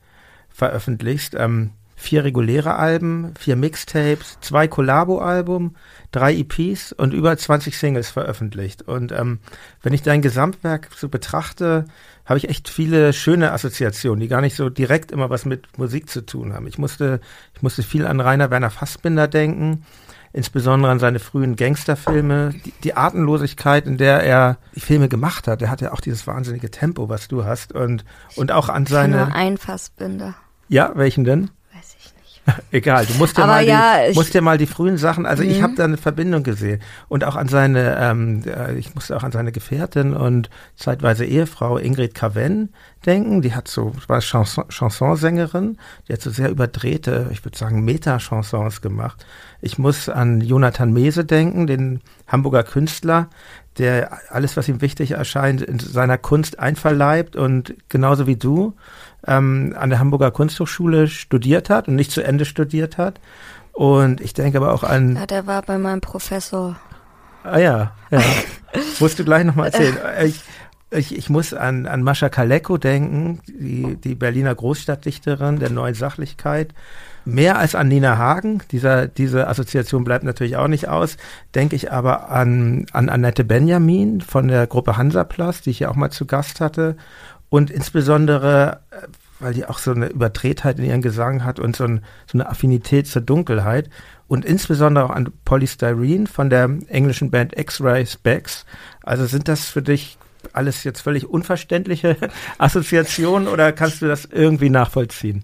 [0.49, 5.75] veröffentlichst, ähm, vier reguläre Alben, vier Mixtapes, zwei Collabo-Alben,
[6.11, 8.83] drei EPs und über 20 Singles veröffentlicht.
[8.83, 9.39] Und ähm,
[9.81, 11.85] wenn ich dein Gesamtwerk so betrachte,
[12.29, 16.09] habe ich echt viele schöne Assoziationen, die gar nicht so direkt immer was mit Musik
[16.09, 16.67] zu tun haben.
[16.67, 17.19] Ich musste,
[17.55, 19.83] ich musste viel an Rainer Werner Fassbinder denken
[20.33, 25.61] insbesondere an seine frühen Gangsterfilme, die, die Atemlosigkeit, in der er die Filme gemacht hat.
[25.61, 29.17] Er hat ja auch dieses wahnsinnige Tempo, was du hast und und auch an seine.
[29.17, 30.35] Nur ein Fassbinder.
[30.67, 31.49] Ja, welchen denn?
[32.71, 35.59] Egal, du musst dir, mal, ja, die, musst dir mal die frühen Sachen, also ich
[35.59, 35.63] mhm.
[35.63, 39.31] habe da eine Verbindung gesehen und auch an seine, ähm, äh, ich musste auch an
[39.31, 42.73] seine Gefährtin und zeitweise Ehefrau Ingrid Caven
[43.05, 47.83] denken, die hat so, war Chanson, Chansonsängerin, die hat so sehr überdrehte, ich würde sagen
[47.83, 49.25] Meta-Chansons gemacht.
[49.61, 53.27] Ich muss an Jonathan Mese denken, den Hamburger Künstler,
[53.77, 58.73] der alles, was ihm wichtig erscheint, in seiner Kunst einverleibt und genauso wie du
[59.25, 63.19] ähm, an der Hamburger Kunsthochschule studiert hat und nicht zu Ende studiert hat.
[63.73, 65.15] Und ich denke aber auch an.
[65.15, 66.75] Ja, der war bei meinem Professor.
[67.43, 68.21] Ah ja, ja.
[68.99, 69.97] Musst du gleich nochmal erzählen.
[70.25, 70.41] Ich,
[70.91, 76.73] ich, ich muss an, an Mascha Kaleko denken, die, die Berliner Großstadtdichterin der neuen Sachlichkeit.
[77.25, 81.17] Mehr als an Nina Hagen, dieser, diese Assoziation bleibt natürlich auch nicht aus,
[81.53, 85.95] denke ich aber an, an Annette Benjamin von der Gruppe Hansaplatz, die ich ja auch
[85.95, 86.95] mal zu Gast hatte
[87.49, 89.07] und insbesondere, äh,
[89.39, 92.49] weil die auch so eine Überdrehtheit in ihrem Gesang hat und so, ein, so eine
[92.49, 93.89] Affinität zur Dunkelheit
[94.27, 98.65] und insbesondere auch an Polystyrene von der englischen Band X-Ray Specs.
[99.03, 100.17] Also sind das für dich
[100.53, 102.15] alles jetzt völlig unverständliche
[102.57, 105.43] Assoziationen oder kannst du das irgendwie nachvollziehen?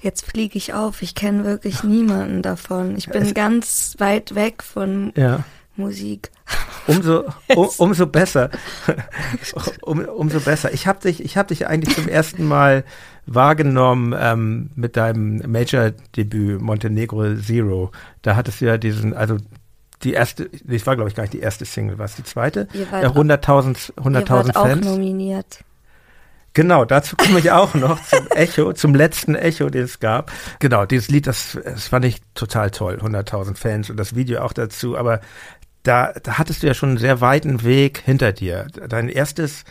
[0.00, 1.02] Jetzt fliege ich auf.
[1.02, 2.96] Ich kenne wirklich niemanden davon.
[2.96, 5.44] Ich bin es ganz weit weg von ja.
[5.76, 6.30] Musik.
[6.86, 7.24] Umso,
[7.56, 8.50] um, umso besser.
[9.82, 10.72] um, umso besser.
[10.72, 12.84] Ich habe dich, ich habe dich eigentlich zum ersten Mal
[13.26, 17.90] wahrgenommen ähm, mit deinem Major-Debüt Montenegro Zero.
[18.22, 19.38] Da hattest du ja diesen, also
[20.02, 22.68] die erste, das war glaube ich gar nicht die erste Single, war es die zweite?
[22.92, 24.56] 100.000 100.000 Fans.
[24.56, 25.60] auch nominiert.
[26.56, 30.32] Genau, dazu komme ich auch noch zum Echo, zum letzten Echo, den es gab.
[30.58, 34.54] Genau, dieses Lied, das, das fand ich total toll, 100.000 Fans und das Video auch
[34.54, 34.96] dazu.
[34.96, 35.20] Aber
[35.82, 38.68] da, da hattest du ja schon einen sehr weiten Weg hinter dir.
[38.88, 39.64] Dein erstes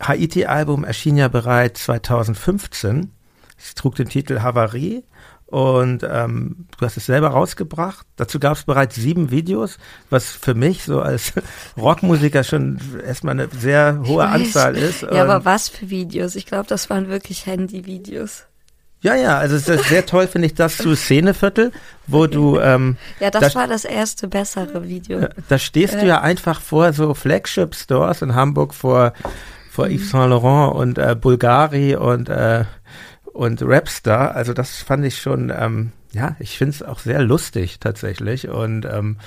[0.00, 3.10] Haiti-Album erschien ja bereits 2015.
[3.58, 5.02] Es trug den Titel Havarie
[5.54, 8.04] und ähm, du hast es selber rausgebracht.
[8.16, 9.78] Dazu gab es bereits sieben Videos,
[10.10, 11.32] was für mich so als
[11.76, 15.02] Rockmusiker schon erstmal eine sehr hohe Anzahl ist.
[15.02, 16.34] Ja, aber was für Videos?
[16.34, 18.46] Ich glaube, das waren wirklich Handy-Videos.
[19.00, 21.70] Ja, ja, also es ist sehr toll, finde ich, das zu Szeneviertel,
[22.08, 25.28] wo du ähm, Ja, das da, war das erste bessere Video.
[25.48, 26.00] Da stehst äh.
[26.00, 29.12] du ja einfach vor so Flagship Stores in Hamburg vor
[29.70, 32.64] vor Yves Saint Laurent und äh, Bulgari und äh,
[33.34, 34.34] und Rapstar.
[34.34, 38.86] Also das fand ich schon, ähm, ja, ich finde es auch sehr lustig tatsächlich und
[38.86, 39.18] ähm,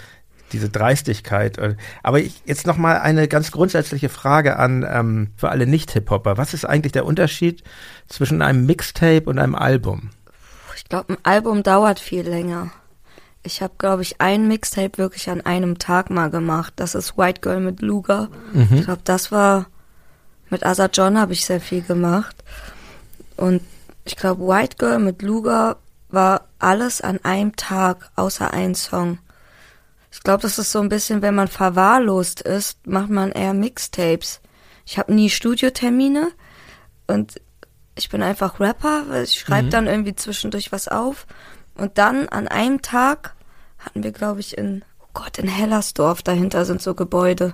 [0.54, 1.60] diese Dreistigkeit.
[2.04, 6.38] Aber ich, jetzt noch mal eine ganz grundsätzliche Frage an ähm, für alle Nicht-Hip-Hopper.
[6.38, 7.64] Was ist eigentlich der Unterschied
[8.08, 10.10] zwischen einem Mixtape und einem Album?
[10.78, 12.72] Ich glaube, ein Album dauert viel länger.
[13.44, 16.74] Ich habe, glaube ich, ein Mixtape wirklich an einem Tag mal gemacht.
[16.78, 18.30] Das ist White Girl mit Luga.
[18.54, 18.68] Mhm.
[18.72, 19.68] Ich glaube, das war
[20.50, 22.36] mit Asa John habe ich sehr viel gemacht.
[23.36, 23.62] Und
[24.08, 25.78] ich glaube, White Girl mit Luga
[26.10, 29.20] war alles an einem Tag, außer ein Song.
[30.12, 34.40] Ich glaube, das ist so ein bisschen, wenn man verwahrlost ist, macht man eher Mixtapes.
[34.86, 36.32] Ich habe nie Studiotermine
[37.08, 37.42] und
[37.96, 39.72] ich bin einfach Rapper, weil ich schreibe mhm.
[39.72, 41.28] dann irgendwie zwischendurch was auf.
[41.76, 43.36] Und dann an einem Tag
[43.80, 47.54] hatten wir, glaube ich, in, oh Gott, in Hellersdorf, dahinter sind so Gebäude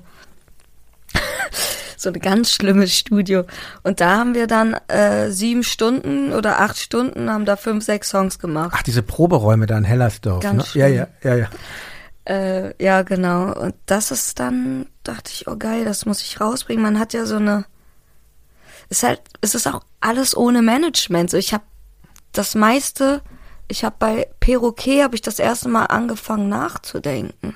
[2.03, 3.45] so ein ganz schlimmes Studio.
[3.83, 8.09] Und da haben wir dann äh, sieben Stunden oder acht Stunden, haben da fünf, sechs
[8.09, 8.73] Songs gemacht.
[8.75, 10.43] Ach, diese Proberäume da in Hellersdorf.
[10.43, 10.81] Ganz ne?
[10.81, 11.49] Ja, ja, ja, ja.
[12.25, 13.53] Äh, ja, genau.
[13.53, 16.83] Und das ist dann, dachte ich, oh geil, das muss ich rausbringen.
[16.83, 17.65] Man hat ja so eine,
[18.89, 21.31] es ist halt, es ist auch alles ohne Management.
[21.31, 21.63] So, ich habe
[22.31, 23.21] das meiste,
[23.67, 27.55] ich habe bei Perroquet habe ich das erste Mal angefangen nachzudenken.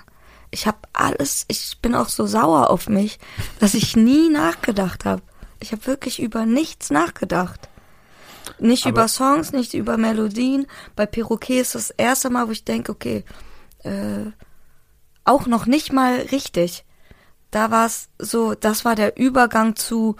[0.51, 3.19] Ich habe alles, ich bin auch so sauer auf mich,
[3.59, 5.21] dass ich nie nachgedacht habe.
[5.59, 7.69] Ich habe wirklich über nichts nachgedacht.
[8.59, 10.67] Nicht Aber über Songs, nicht über Melodien.
[10.95, 13.23] Bei Perroquet ist das erste Mal, wo ich denke, okay,
[13.83, 14.31] äh,
[15.25, 16.85] auch noch nicht mal richtig.
[17.51, 20.15] Da war es so, das war der Übergang zu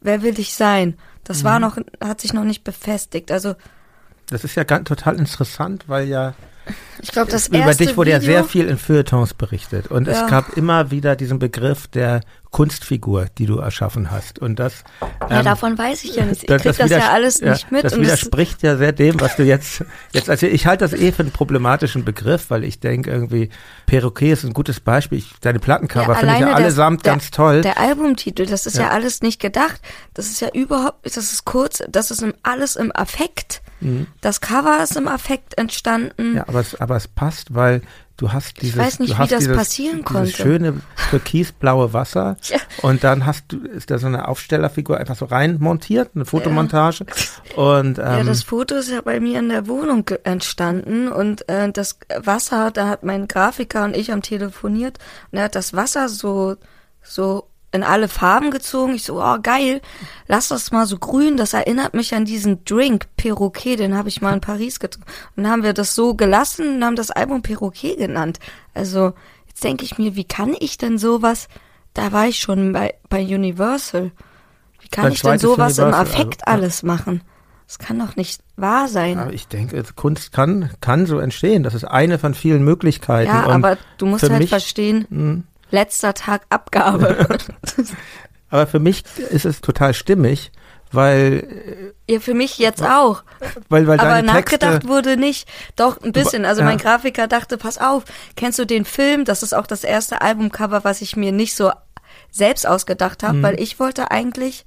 [0.00, 0.96] Wer will ich sein?
[1.24, 1.44] Das mhm.
[1.44, 3.32] war noch, hat sich noch nicht befestigt.
[3.32, 3.54] Also
[4.28, 6.34] das ist ja ganz, total interessant, weil ja
[7.00, 9.88] ich glaube, das erste Über dich wurde Video, ja sehr viel in Feuilletons berichtet.
[9.88, 10.24] Und ja.
[10.24, 14.38] es gab immer wieder diesen Begriff der Kunstfigur, die du erschaffen hast.
[14.38, 14.84] Und das.
[15.28, 16.42] Ja, ähm, davon weiß ich ja nicht.
[16.42, 17.84] Ich das, krieg das, das ja alles ja, nicht mit.
[17.84, 21.22] Das widerspricht ja sehr dem, was du jetzt, jetzt, also ich halte das eh für
[21.22, 23.50] einen problematischen Begriff, weil ich denke irgendwie,
[23.86, 25.18] Perroquet ist ein gutes Beispiel.
[25.18, 27.60] Ich, deine Plattencover ja, finde ich ja allesamt der, ganz toll.
[27.60, 28.84] Der Albumtitel, das ist ja.
[28.84, 29.80] ja alles nicht gedacht.
[30.14, 33.62] Das ist ja überhaupt, das ist kurz, das ist alles im Affekt.
[33.80, 34.06] Mhm.
[34.20, 36.36] Das Cover ist im Affekt entstanden.
[36.36, 37.82] Ja, aber es, aber es passt, weil
[38.18, 40.30] du hast dieses, ich weiß nicht, wie das dieses, passieren konnte.
[40.30, 42.58] Schöne türkisblaue Wasser ja.
[42.82, 47.06] und dann hast du ist da so eine Aufstellerfigur einfach so rein montiert, eine Fotomontage
[47.56, 47.62] ja.
[47.62, 51.72] und ähm, ja, das Foto ist ja bei mir in der Wohnung entstanden und äh,
[51.72, 54.98] das Wasser, da hat mein Grafiker und ich am telefoniert
[55.30, 56.56] und er hat das Wasser so
[57.02, 58.94] so in alle Farben gezogen.
[58.94, 59.80] Ich so, oh geil,
[60.26, 61.36] lass das mal so grün.
[61.36, 65.10] Das erinnert mich an diesen Drink Perroquet, den habe ich mal in Paris getrunken.
[65.36, 68.38] Und dann haben wir das so gelassen und haben das Album Perroquet genannt.
[68.74, 69.12] Also
[69.46, 71.48] jetzt denke ich mir, wie kann ich denn sowas?
[71.94, 74.12] Da war ich schon bei, bei Universal.
[74.80, 77.22] Wie kann Dein ich denn sowas Universal, im Affekt also, alles machen?
[77.66, 79.18] Das kann doch nicht wahr sein.
[79.18, 81.64] Aber ich denke, Kunst kann, kann so entstehen.
[81.64, 83.30] Das ist eine von vielen Möglichkeiten.
[83.30, 87.26] Ja, aber du musst halt verstehen, hm letzter Tag Abgabe.
[88.50, 90.52] Aber für mich ist es total stimmig,
[90.90, 93.22] weil ja für mich jetzt auch.
[93.68, 95.46] Weil, weil Aber nachgedacht Texte, wurde nicht.
[95.76, 96.46] Doch ein bisschen.
[96.46, 96.66] Also ja.
[96.66, 98.04] mein Grafiker dachte, pass auf,
[98.36, 99.26] kennst du den Film?
[99.26, 101.72] Das ist auch das erste Albumcover, was ich mir nicht so
[102.30, 103.42] selbst ausgedacht habe, mhm.
[103.42, 104.64] weil ich wollte eigentlich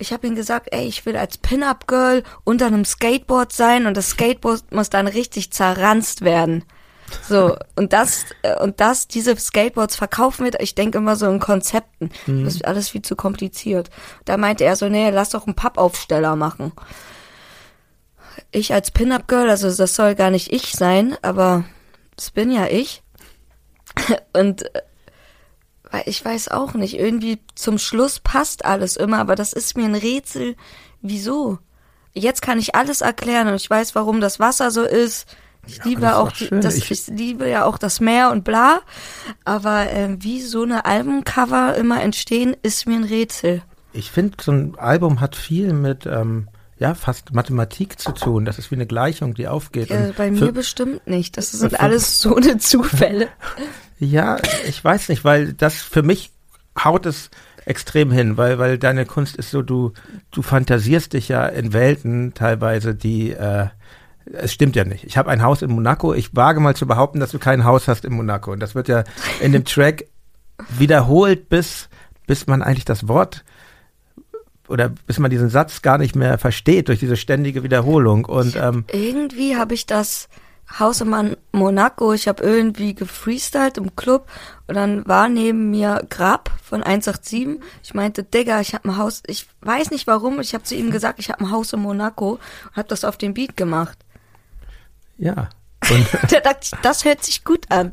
[0.00, 4.10] ich habe ihm gesagt, ey, ich will als Pin-up-Girl unter einem Skateboard sein und das
[4.10, 6.64] Skateboard muss dann richtig zerranzt werden.
[7.28, 11.40] So, und das, äh, und das, diese Skateboards verkaufen wird, ich denke immer so in
[11.40, 12.10] Konzepten.
[12.26, 12.44] Mhm.
[12.44, 13.90] Das ist alles viel zu kompliziert.
[14.24, 16.72] Da meinte er so, nee, lass doch einen Pappaufsteller machen.
[18.52, 21.64] Ich als Pin-Up-Girl, also das soll gar nicht ich sein, aber
[22.16, 23.02] das bin ja ich.
[24.32, 24.82] Und äh,
[25.90, 29.86] weil ich weiß auch nicht, irgendwie zum Schluss passt alles immer, aber das ist mir
[29.86, 30.56] ein Rätsel.
[31.02, 31.58] Wieso?
[32.12, 35.26] Jetzt kann ich alles erklären und ich weiß, warum das Wasser so ist.
[35.66, 38.80] Ich ja, liebe auch, die, das, ich, ich, liebe ja auch das Meer und bla.
[39.44, 43.62] Aber äh, wie so eine Albumcover immer entstehen, ist mir ein Rätsel.
[43.92, 48.44] Ich finde, so ein Album hat viel mit, ähm, ja, fast Mathematik zu tun.
[48.46, 49.90] Das ist wie eine Gleichung, die aufgeht.
[49.90, 51.36] Ja, bei mir bestimmt nicht.
[51.36, 53.28] Das sind alles so eine Zufälle.
[53.98, 56.32] Ja, ich weiß nicht, weil das für mich
[56.82, 57.30] haut es
[57.66, 59.92] extrem hin, weil, weil deine Kunst ist so, du,
[60.30, 63.66] du fantasierst dich ja in Welten teilweise, die, äh,
[64.32, 65.04] es stimmt ja nicht.
[65.04, 66.14] Ich habe ein Haus in Monaco.
[66.14, 68.52] Ich wage mal zu behaupten, dass du kein Haus hast in Monaco.
[68.52, 69.04] Und das wird ja
[69.40, 70.04] in dem Track
[70.78, 71.88] wiederholt, bis,
[72.26, 73.44] bis man eigentlich das Wort
[74.68, 78.24] oder bis man diesen Satz gar nicht mehr versteht durch diese ständige Wiederholung.
[78.24, 80.28] Und ähm, irgendwie habe ich das
[80.78, 84.28] Haus in Monaco, ich habe irgendwie gefreestylt im Club
[84.68, 87.60] und dann war neben mir Grab von 187.
[87.82, 90.92] Ich meinte, Digga, ich habe ein Haus, ich weiß nicht warum, ich habe zu ihm
[90.92, 93.98] gesagt, ich habe ein Haus in Monaco und habe das auf den Beat gemacht.
[95.20, 95.48] Ja.
[96.30, 97.92] Da dachte ich, das hört sich gut an.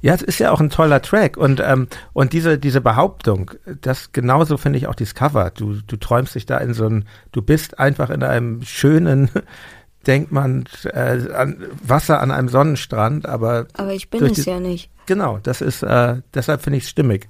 [0.00, 4.12] Ja, es ist ja auch ein toller Track und ähm, und diese diese Behauptung, das
[4.12, 5.50] genauso finde ich auch dieses Cover.
[5.50, 9.30] Du du träumst dich da in so ein, du bist einfach in einem schönen
[10.06, 14.60] denkt man äh, an Wasser an einem Sonnenstrand, aber aber ich bin es die, ja
[14.60, 14.90] nicht.
[15.06, 17.28] Genau, das ist äh, deshalb finde ich es stimmig.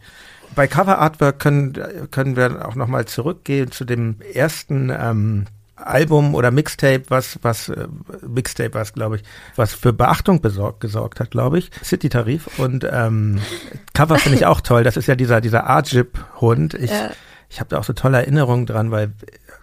[0.54, 1.72] Bei Cover Artwork können
[2.10, 7.68] können wir auch noch mal zurückgehen zu dem ersten ähm, Album oder Mixtape, was, was,
[7.68, 7.86] äh,
[8.26, 9.22] Mixtape war es, glaube ich,
[9.56, 11.70] was für Beachtung besorgt, gesorgt hat, glaube ich.
[11.84, 13.40] City Tarif und ähm,
[13.92, 14.84] Cover finde ich auch toll.
[14.84, 16.74] Das ist ja dieser, dieser Arjib-Hund.
[16.74, 17.10] Ich, ja.
[17.50, 19.12] ich habe da auch so tolle Erinnerungen dran, weil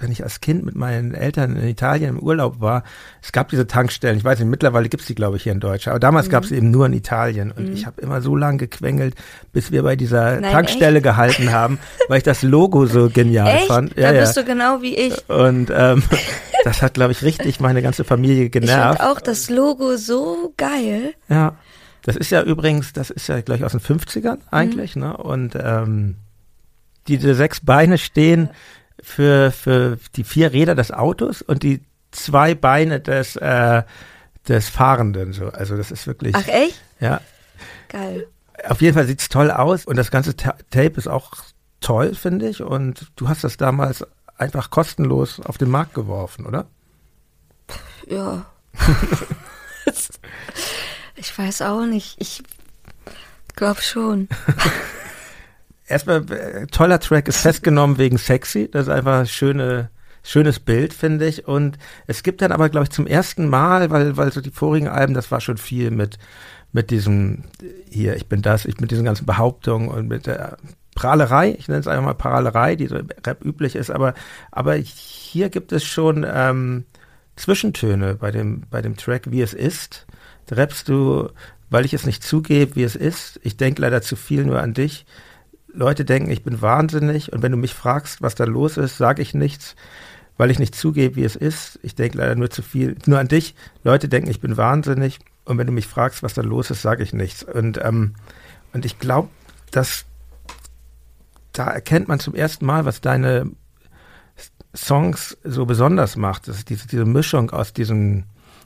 [0.04, 2.84] wenn ich als Kind mit meinen Eltern in Italien im Urlaub war,
[3.22, 5.94] es gab diese Tankstellen, ich weiß nicht, mittlerweile gibt's die, glaube ich, hier in Deutschland,
[5.94, 6.32] aber damals mhm.
[6.32, 7.74] gab's eben nur in Italien und mhm.
[7.74, 9.16] ich habe immer so lange gequengelt,
[9.52, 11.04] bis wir bei dieser Nein, Tankstelle echt?
[11.04, 13.68] gehalten haben, weil ich das Logo so genial echt?
[13.68, 13.98] fand.
[13.98, 14.44] Ja, da bist ja.
[14.44, 15.30] du genau wie ich.
[15.30, 16.04] Und ähm,
[16.64, 18.96] das hat, glaube ich, richtig meine ganze Familie genervt.
[18.96, 21.14] Ich fand auch das Logo so geil.
[21.30, 21.56] Ja.
[22.04, 25.02] Das ist ja übrigens, das ist ja gleich aus den 50ern eigentlich, mhm.
[25.04, 25.18] ne?
[25.18, 26.16] Und ähm,
[27.08, 28.50] diese sechs Beine stehen
[29.04, 33.84] für, für die vier Räder des Autos und die zwei Beine des, äh,
[34.48, 35.34] des Fahrenden.
[35.34, 35.50] So.
[35.50, 36.36] Also das ist wirklich.
[36.36, 36.82] Ach echt?
[37.00, 37.22] Ja.
[37.90, 38.28] Geil.
[38.68, 41.34] Auf jeden Fall sieht's toll aus und das ganze Ta Tape ist auch
[41.82, 42.62] toll, finde ich.
[42.62, 44.06] Und du hast das damals
[44.38, 46.66] einfach kostenlos auf den Markt geworfen, oder?
[48.08, 48.46] Ja.
[51.16, 52.16] ich weiß auch nicht.
[52.20, 52.44] Ich
[53.56, 54.30] glaube schon.
[55.88, 58.70] erstmal äh, toller Track ist festgenommen wegen sexy.
[58.72, 59.90] Das ist einfach schöne
[60.24, 61.48] schönes Bild, finde ich.
[61.48, 64.88] Und es gibt dann aber, glaube ich, zum ersten Mal, weil, weil so die vorigen
[64.88, 66.18] Alben, das war schon viel mit,
[66.72, 67.44] mit diesem,
[67.90, 70.58] hier, ich bin das, ich mit diesen ganzen Behauptungen und mit der
[70.96, 74.14] Prahlerei, ich nenne es einfach mal Prahlerei, die so im Rap üblich ist, aber,
[74.52, 76.86] aber hier gibt es schon ähm,
[77.36, 80.06] Zwischentöne bei dem, bei dem Track, wie es ist.
[80.52, 81.30] Rappst du,
[81.70, 83.40] weil ich es nicht zugebe, wie es ist.
[83.44, 85.06] Ich denke leider zu viel nur an dich.
[85.74, 89.22] Leute denken, ich bin wahnsinnig und wenn du mich fragst, was da los ist, sage
[89.22, 89.76] ich nichts,
[90.38, 91.80] weil ich nicht zugebe, wie es ist.
[91.84, 93.56] Ich denke leider nur zu viel, nur an dich.
[93.84, 97.04] Leute denken, ich bin wahnsinnig und wenn du mich fragst, was da los ist, sage
[97.04, 97.44] ich nichts.
[97.44, 98.16] Und, ähm,
[98.72, 99.30] und ich glaube,
[99.72, 100.06] dass
[101.52, 103.52] da erkennt man zum ersten Mal, was deine
[104.76, 106.48] Songs so besonders macht.
[106.48, 108.24] Das ist diese, diese Mischung aus diesem,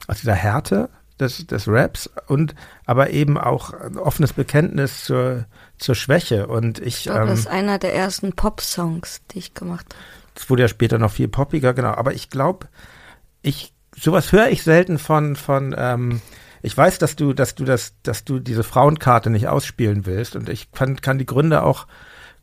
[0.08, 0.90] aus dieser Härte
[1.20, 5.46] des, des Raps und aber eben auch ein offenes Bekenntnis zur,
[5.78, 6.48] zur Schwäche.
[6.48, 10.04] Und ich, glaube, ähm, das ist einer der ersten Pop-Songs, die ich gemacht habe.
[10.36, 11.92] Es wurde ja später noch viel poppiger, genau.
[11.92, 12.68] Aber ich glaube,
[13.42, 15.76] ich sowas höre ich selten von von.
[15.78, 16.22] Ähm,
[16.64, 20.50] ich weiß, dass du, dass du das, dass du diese Frauenkarte nicht ausspielen willst und
[20.50, 21.88] ich kann, kann die Gründe auch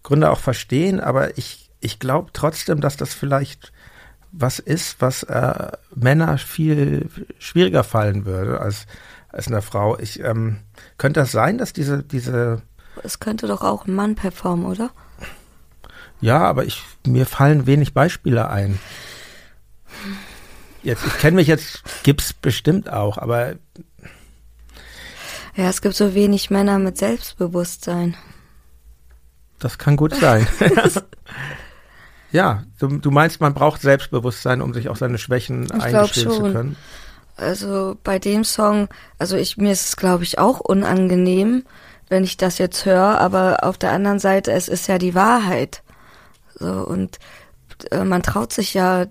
[0.03, 3.73] Gründe auch verstehen, aber ich ich glaube trotzdem, dass das vielleicht
[4.33, 8.87] was ist, was äh, Männer viel schwieriger fallen würde als
[9.29, 9.99] als einer Frau.
[9.99, 10.59] Ich ähm,
[10.97, 12.63] könnte das sein, dass diese diese
[13.03, 14.91] es könnte doch auch ein Mann performen, oder?
[16.21, 18.79] Ja, aber ich, mir fallen wenig Beispiele ein.
[20.83, 23.57] Jetzt, ich kenne mich jetzt, gibt's bestimmt auch, aber.
[25.57, 28.17] Ja, es gibt so wenig Männer mit Selbstbewusstsein.
[29.59, 30.47] Das kann gut sein.
[32.33, 36.43] ja, du, du, meinst, man braucht Selbstbewusstsein, um sich auch seine Schwächen ich eingestehen zu
[36.43, 36.77] können?
[37.37, 38.89] Also bei dem Song,
[39.19, 41.65] also ich mir ist es glaube ich auch unangenehm,
[42.09, 45.83] wenn ich das jetzt höre, aber auf der anderen Seite, es ist ja die Wahrheit.
[46.55, 47.19] So, und
[47.91, 49.07] äh, man traut sich ja,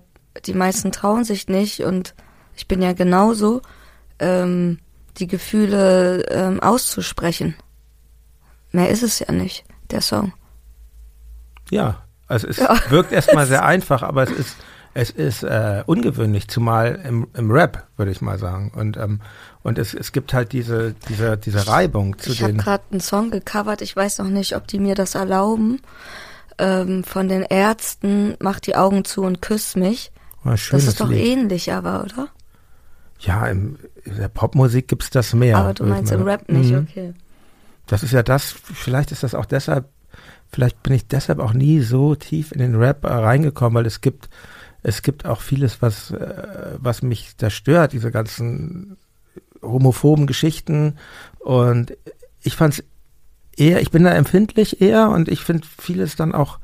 [0.46, 2.14] die meisten trauen sich nicht und
[2.56, 3.62] ich bin ja genauso,
[4.18, 4.78] ähm,
[5.18, 7.56] die Gefühle ähm, auszusprechen.
[8.72, 10.32] Mehr ist es ja nicht, der Song.
[11.70, 12.76] Ja, also es ja.
[12.90, 14.56] wirkt erstmal sehr einfach, aber es ist
[14.94, 18.70] es ist äh, ungewöhnlich, zumal im, im Rap, würde ich mal sagen.
[18.74, 19.20] Und, ähm,
[19.62, 22.46] und es, es gibt halt diese, diese, diese Reibung zu ich den.
[22.46, 25.80] Ich habe gerade einen Song gecovert, ich weiß noch nicht, ob die mir das erlauben.
[26.58, 30.12] Ähm, von den Ärzten, mach die Augen zu und küss mich.
[30.44, 31.26] das ist doch Lied.
[31.26, 32.28] ähnlich aber, oder?
[33.18, 35.56] Ja, im, in der Popmusik gibt's das mehr.
[35.56, 36.86] Aber du meinst im Rap nicht, mhm.
[36.88, 37.14] okay.
[37.86, 39.88] Das ist ja das, vielleicht ist das auch deshalb,
[40.52, 44.28] vielleicht bin ich deshalb auch nie so tief in den Rap reingekommen, weil es gibt,
[44.84, 48.98] es gibt auch vieles, was, äh, was mich da stört, diese ganzen
[49.62, 50.98] homophoben Geschichten.
[51.40, 51.96] Und
[52.42, 52.84] ich fand's
[53.56, 56.58] eher, ich bin da empfindlich eher und ich finde vieles dann auch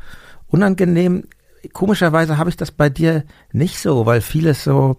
[0.49, 1.25] unangenehm.
[1.73, 4.99] Komischerweise habe ich das bei dir nicht so, weil vieles so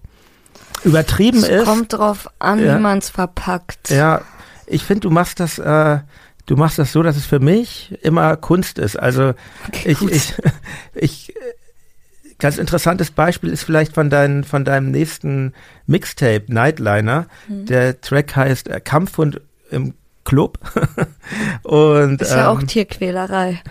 [0.83, 1.65] übertrieben es ist.
[1.65, 2.75] Kommt drauf an, ja.
[2.75, 3.91] wie man es verpackt.
[3.91, 4.21] Ja,
[4.65, 5.99] ich finde, du machst das, äh,
[6.47, 8.97] du machst das so, dass es für mich immer Kunst ist.
[8.97, 9.35] Also
[9.67, 10.33] okay, ich, ich,
[10.95, 11.33] ich,
[12.41, 15.53] ganz interessantes Beispiel ist vielleicht von, dein, von deinem nächsten
[15.87, 17.27] Mixtape, Nightliner.
[17.47, 17.65] Mhm.
[17.67, 19.39] Der Track heißt äh, Kampfhund
[19.69, 19.93] im
[20.25, 20.59] Club.
[21.63, 23.61] und, ist ja ähm, auch Tierquälerei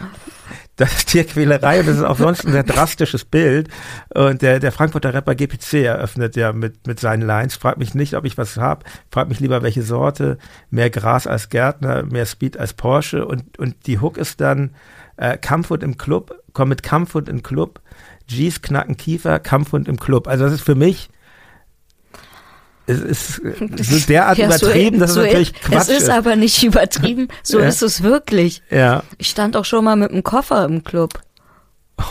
[0.81, 3.69] das ist Tierquälerei und das ist auch sonst ein sehr drastisches Bild.
[4.15, 7.55] Und der, der Frankfurter Rapper GPC eröffnet ja mit, mit seinen Lines.
[7.55, 8.85] Frag mich nicht, ob ich was hab.
[9.11, 10.39] Frag mich lieber, welche Sorte.
[10.71, 13.27] Mehr Gras als Gärtner, mehr Speed als Porsche.
[13.27, 14.71] Und, und die Hook ist dann
[15.19, 16.43] äh, Kampfhund im Club.
[16.55, 17.83] Komm mit Kampfhund im Club.
[18.31, 20.29] G's knacken Kiefer, Kampfhund im Club.
[20.29, 21.11] Also das ist für mich
[22.91, 23.35] es ist
[23.77, 25.91] so derart ja, übertrieben, so, dass so es natürlich Quatsch ist.
[25.91, 27.67] Es ist aber nicht übertrieben, so ja.
[27.67, 28.63] ist es wirklich.
[28.71, 29.03] Ja.
[29.19, 31.21] Ich stand auch schon mal mit einem Koffer im Club.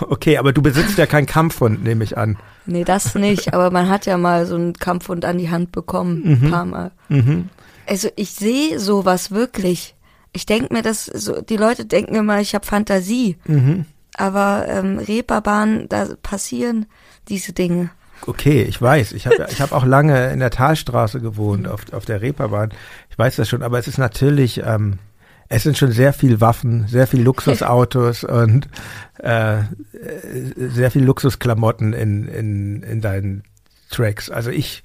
[0.02, 2.38] Okay, aber du besitzt ja keinen Kampfhund, nehme ich an.
[2.68, 6.22] Nee, das nicht, aber man hat ja mal so einen Kampfhund an die Hand bekommen,
[6.24, 6.46] mhm.
[6.46, 6.92] ein paar Mal.
[7.10, 7.50] Mhm.
[7.88, 9.96] Also ich sehe sowas wirklich.
[10.32, 13.38] Ich denke mir, dass so, die Leute denken immer, ich habe Fantasie.
[13.48, 13.86] Mhm.
[14.20, 16.88] Aber ähm, Reeperbahn, da passieren
[17.30, 17.90] diese Dinge.
[18.28, 19.14] Okay, ich weiß.
[19.14, 22.72] Ich habe ich hab auch lange in der Talstraße gewohnt, auf, auf der Reeperbahn.
[23.10, 25.00] Ich weiß das schon, aber es ist natürlich, ähm,
[25.48, 28.68] es sind schon sehr viel Waffen, sehr viel Luxusautos und
[29.20, 29.60] äh,
[30.58, 33.44] sehr viel Luxusklamotten in, in, in deinen
[33.90, 34.30] Tracks.
[34.30, 34.84] Also ich,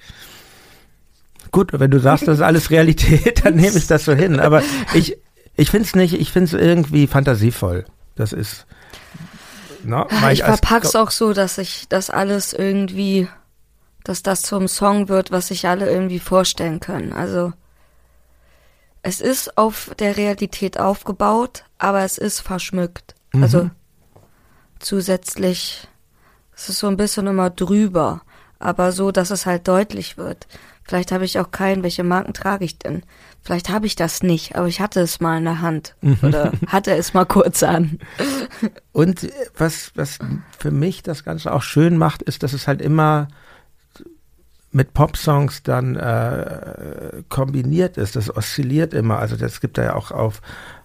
[1.51, 4.39] gut, wenn du sagst, das ist alles Realität, dann nehme ich das so hin.
[4.39, 4.63] Aber
[4.93, 5.17] ich,
[5.57, 7.83] ich finde es nicht, ich finde es irgendwie fantasievoll.
[8.15, 8.65] Das ist,
[9.83, 13.27] na, ah, ich, ich verpack's auch so, dass ich das alles irgendwie,
[14.03, 17.13] dass das zum Song wird, was sich alle irgendwie vorstellen können.
[17.13, 17.53] Also
[19.03, 23.13] es ist auf der Realität aufgebaut, aber es ist verschmückt.
[23.33, 23.43] Mhm.
[23.43, 23.69] Also
[24.79, 25.87] zusätzlich,
[26.55, 28.21] es ist so ein bisschen immer drüber,
[28.57, 30.47] aber so, dass es halt deutlich wird.
[30.83, 33.03] Vielleicht habe ich auch keinen, welche Marken trage ich denn?
[33.45, 36.17] Vielleicht habe ich das nicht, aber ich hatte es mal in der Hand mhm.
[36.23, 37.99] oder hatte es mal kurz an.
[38.91, 40.17] Und was, was
[40.57, 43.27] für mich das Ganze auch schön macht, ist, dass es halt immer
[44.71, 48.15] mit Popsongs dann äh, kombiniert ist.
[48.15, 49.19] Das oszilliert immer.
[49.19, 50.41] Also das gibt ja auch auf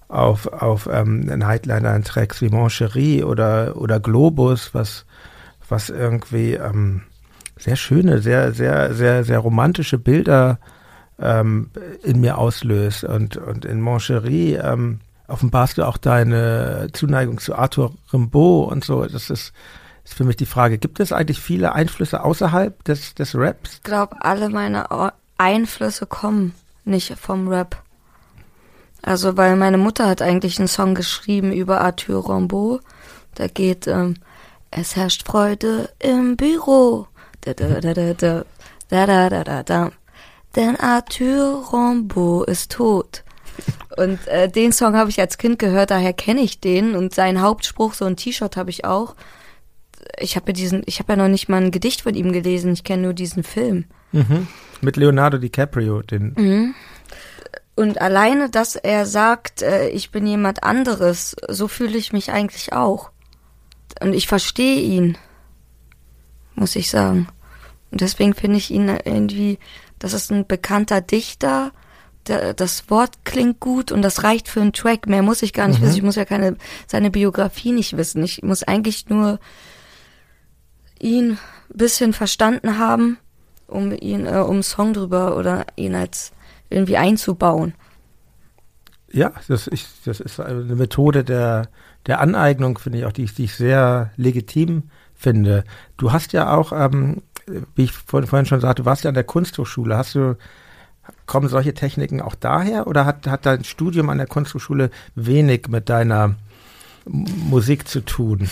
[0.09, 5.07] auf auf ähm, Nightliner Tracks wie Moncherie oder oder Globus, was
[5.71, 7.05] was irgendwie ähm,
[7.57, 10.59] sehr schöne, sehr sehr sehr sehr romantische Bilder
[11.21, 11.71] ähm,
[12.03, 13.05] in mir auslöst.
[13.05, 19.05] Und, und in Moncherie ähm, offenbarst du auch deine Zuneigung zu Arthur Rimbaud und so.
[19.05, 19.53] Das ist,
[20.05, 23.75] ist für mich die Frage, gibt es eigentlich viele Einflüsse außerhalb des, des Raps?
[23.75, 26.55] Ich glaube, alle meine Einflüsse kommen
[26.85, 27.83] nicht vom Rap.
[29.03, 32.83] Also, weil meine Mutter hat eigentlich einen Song geschrieben über Arthur Rimbaud.
[33.35, 34.17] Da geht, ähm,
[34.71, 37.07] es herrscht Freude im Büro.
[37.41, 38.45] Da, da, da, da, da,
[38.91, 39.91] da, da, da, da, da
[40.57, 43.25] denn Arthur Rimbaud ist tot.
[43.97, 47.43] Und äh, den Song habe ich als Kind gehört, daher kenne ich den und seinen
[47.43, 49.15] Hauptspruch, so ein T-Shirt habe ich auch.
[50.19, 52.73] Ich habe ja diesen, ich habe ja noch nicht mal ein Gedicht von ihm gelesen,
[52.73, 53.85] ich kenne nur diesen Film.
[54.13, 54.47] Mhm.
[54.81, 56.35] Mit Leonardo DiCaprio, den.
[56.37, 56.75] Mhm.
[57.77, 62.73] Und alleine, dass er sagt, äh, ich bin jemand anderes, so fühle ich mich eigentlich
[62.73, 63.11] auch.
[64.01, 65.19] Und ich verstehe ihn,
[66.55, 67.29] muss ich sagen.
[67.91, 69.59] Und deswegen finde ich ihn irgendwie
[70.01, 71.71] das ist ein bekannter Dichter.
[72.27, 75.07] Der, das Wort klingt gut und das reicht für einen Track.
[75.07, 75.85] Mehr muss ich gar nicht mhm.
[75.85, 75.97] wissen.
[75.97, 76.57] Ich muss ja keine
[76.89, 78.25] seine Biografie nicht wissen.
[78.25, 79.39] Ich muss eigentlich nur
[80.99, 81.39] ihn
[81.73, 83.19] bisschen verstanden haben,
[83.67, 86.33] um ihn, äh, um Song drüber oder ihn als
[86.69, 87.75] irgendwie einzubauen.
[89.13, 91.69] Ja, das, ich, das ist eine Methode der,
[92.07, 94.85] der Aneignung, finde ich auch, die, die ich sehr legitim
[95.15, 95.65] finde.
[95.97, 97.23] Du hast ja auch ähm,
[97.75, 99.97] wie ich vorhin schon sagte, du warst ja an der Kunsthochschule.
[99.97, 100.37] Hast du,
[101.27, 105.89] kommen solche Techniken auch daher oder hat, hat dein Studium an der Kunsthochschule wenig mit
[105.89, 106.35] deiner
[107.07, 108.51] Musik zu tun?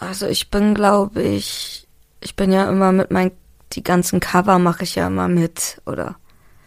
[0.00, 1.86] Also ich bin, glaube ich,
[2.20, 3.32] ich bin ja immer mit meinen,
[3.72, 6.16] die ganzen Cover mache ich ja immer mit oder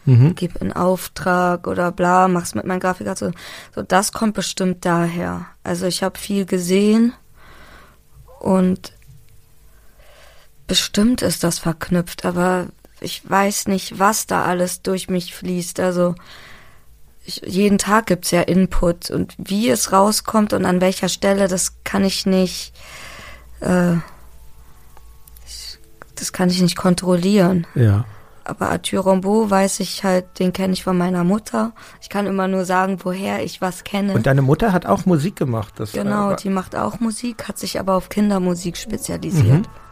[0.05, 0.35] mhm.
[0.35, 3.31] gebe in Auftrag oder bla, mach's mit meinem Grafiker so.
[3.73, 5.45] So, das kommt bestimmt daher.
[5.63, 7.13] Also ich habe viel gesehen
[8.39, 8.93] und
[10.67, 12.67] bestimmt ist das verknüpft, aber
[13.01, 15.79] ich weiß nicht, was da alles durch mich fließt.
[15.79, 16.15] Also
[17.25, 21.83] ich, jeden Tag gibt's ja Input und wie es rauskommt und an welcher Stelle, das
[21.83, 22.73] kann ich nicht,
[23.59, 23.95] äh,
[26.15, 27.67] das kann ich nicht kontrollieren.
[27.75, 28.05] Ja.
[28.47, 31.73] Aber Arthur Rimbaud weiß ich halt, den kenne ich von meiner Mutter.
[31.99, 34.13] Ich kann immer nur sagen, woher ich was kenne.
[34.13, 35.73] Und deine Mutter hat auch Musik gemacht.
[35.77, 39.63] Das, genau, äh, die macht auch Musik, hat sich aber auf Kindermusik spezialisiert.
[39.63, 39.84] Mhm.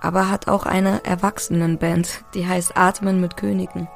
[0.00, 3.88] Aber hat auch eine Erwachsenenband, die heißt Atmen mit Königen.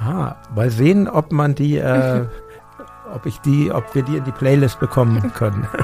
[0.00, 2.26] Ah, mal sehen, ob man die, äh,
[3.14, 5.68] ob ich die, ob wir die in die Playlist bekommen können.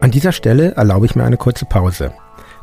[0.00, 2.12] An dieser Stelle erlaube ich mir eine kurze Pause.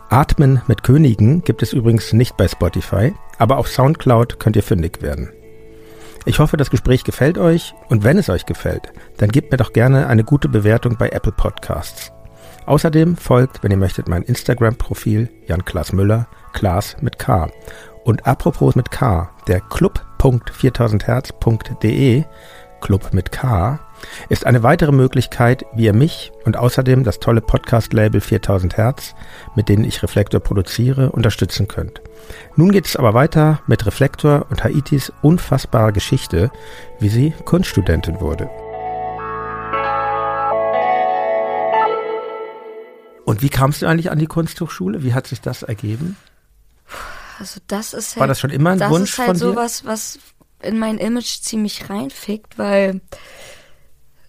[0.09, 5.01] Atmen mit Königen gibt es übrigens nicht bei Spotify, aber auf Soundcloud könnt ihr fündig
[5.01, 5.31] werden.
[6.25, 9.71] Ich hoffe, das Gespräch gefällt euch und wenn es euch gefällt, dann gebt mir doch
[9.71, 12.11] gerne eine gute Bewertung bei Apple Podcasts.
[12.67, 17.49] Außerdem folgt, wenn ihr möchtet, mein Instagram-Profil Jan Klaas Müller, Klaas mit K.
[18.03, 22.25] Und apropos mit K, der club.4000herz.de,
[22.81, 23.79] Club mit K,
[24.27, 29.15] ist eine weitere Möglichkeit, wie ihr mich und außerdem das tolle Podcast-Label 4000 Hertz,
[29.55, 32.01] mit denen ich Reflektor produziere, unterstützen könnt.
[32.57, 36.51] Nun geht es aber weiter mit Reflektor und Haitis unfassbarer Geschichte,
[36.99, 38.49] wie sie Kunststudentin wurde.
[43.27, 45.03] Und wie kamst du eigentlich an die Kunsthochschule?
[45.03, 46.15] Wie hat sich das ergeben?
[47.39, 49.39] Also das ist halt, War das schon immer ein das Wunsch ist halt von dir?
[49.53, 50.17] sowas, was
[50.61, 53.01] in mein Image ziemlich reinfickt, weil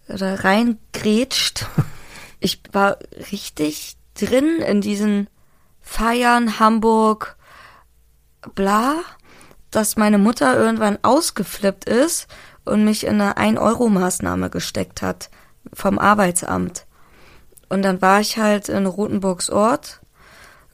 [0.08, 1.66] oder reingrätscht.
[2.40, 2.98] Ich war
[3.32, 5.28] richtig drin in diesen
[5.80, 7.36] Feiern Hamburg,
[8.54, 8.94] bla,
[9.72, 12.28] dass meine Mutter irgendwann ausgeflippt ist
[12.64, 15.30] und mich in eine 1-Euro-Maßnahme gesteckt hat
[15.72, 16.86] vom Arbeitsamt.
[17.68, 20.00] Und dann war ich halt in Rotenburgs Ort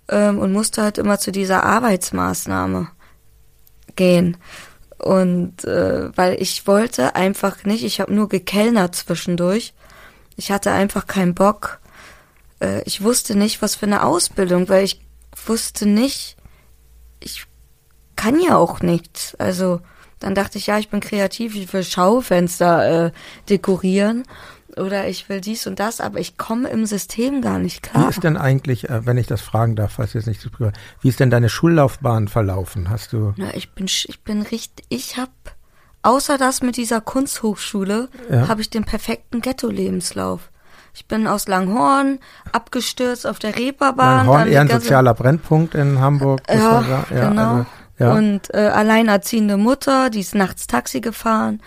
[0.08, 2.88] ähm, und musste halt immer zu dieser Arbeitsmaßnahme
[3.96, 4.36] gehen.
[4.98, 9.74] Und äh, weil ich wollte einfach nicht, ich habe nur gekellnert zwischendurch.
[10.36, 11.80] Ich hatte einfach keinen Bock.
[12.60, 15.00] Äh, ich wusste nicht, was für eine Ausbildung, weil ich
[15.46, 16.36] wusste nicht,
[17.20, 17.46] ich
[18.16, 19.34] kann ja auch nichts.
[19.36, 19.80] Also
[20.20, 23.12] dann dachte ich, ja, ich bin kreativ, ich will Schaufenster äh,
[23.50, 24.24] dekorieren
[24.76, 28.04] oder ich will dies und das, aber ich komme im System gar nicht klar.
[28.04, 30.74] Wie ist denn eigentlich, äh, wenn ich das fragen darf, falls jetzt nicht zu privat,
[31.00, 32.90] wie ist denn deine Schullaufbahn verlaufen?
[32.90, 35.30] Hast du Na, ich bin, sch- ich bin richtig, ich habe,
[36.02, 38.48] außer das mit dieser Kunsthochschule, Ja.
[38.48, 40.50] habe ich den perfekten Ghetto-Lebenslauf.
[40.96, 42.20] Ich bin aus Langhorn
[42.52, 44.18] abgestürzt auf der Reeperbahn.
[44.26, 46.40] Langhorn eher ein sozialer Brennpunkt in Hamburg?
[46.48, 47.04] muss Ja, sagen.
[47.10, 47.42] genau.
[47.54, 47.66] also,
[47.98, 48.12] ja.
[48.14, 51.60] Und äh, alleinerziehende Mutter, die ist nachts Taxi gefahren.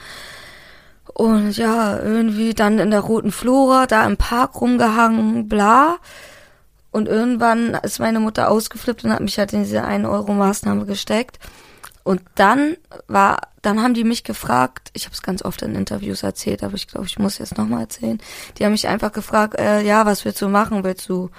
[1.18, 5.98] Und ja, irgendwie dann in der roten Flora, da im Park rumgehangen, bla.
[6.92, 11.40] Und irgendwann ist meine Mutter ausgeflippt und hat mich halt in diese 1-Euro-Maßnahme gesteckt.
[12.04, 16.22] Und dann war, dann haben die mich gefragt, ich habe es ganz oft in Interviews
[16.22, 18.20] erzählt, aber ich glaube, ich muss jetzt nochmal erzählen.
[18.60, 20.84] Die haben mich einfach gefragt, äh, ja, was willst du machen?
[20.84, 21.32] Willst du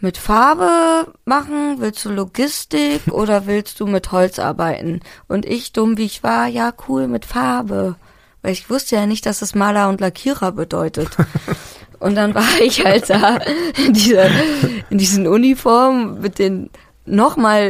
[0.00, 1.76] mit Farbe machen?
[1.78, 4.98] Willst du Logistik oder willst du mit Holz arbeiten?
[5.28, 7.94] Und ich, dumm wie ich war, ja, cool, mit Farbe.
[8.46, 11.08] Weil ich wusste ja nicht, dass es Maler und Lackierer bedeutet.
[11.98, 13.38] Und dann war ich halt da
[13.84, 14.28] in dieser,
[14.88, 16.70] in diesen Uniformen mit den
[17.06, 17.62] nochmal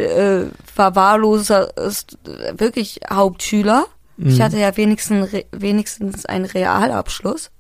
[0.52, 2.18] äh, verwahrloser, ist
[2.58, 3.86] wirklich Hauptschüler.
[4.18, 7.50] Ich hatte ja wenigstens, wenigstens einen Realabschluss.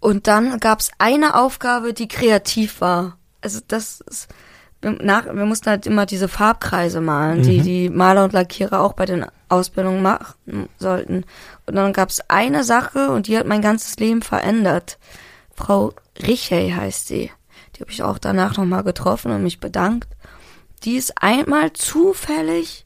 [0.00, 3.16] Und dann gab's eine Aufgabe, die kreativ war.
[3.42, 4.26] Also das ist,
[4.80, 9.06] nach, wir mussten halt immer diese Farbkreise malen, die die Maler und Lackierer auch bei
[9.06, 11.24] den Ausbildungen machen sollten.
[11.66, 14.98] Und dann gab's eine Sache und die hat mein ganzes Leben verändert.
[15.54, 17.32] Frau Richey heißt sie.
[17.74, 20.08] Die habe ich auch danach nochmal getroffen und mich bedankt.
[20.84, 22.84] Die ist einmal zufällig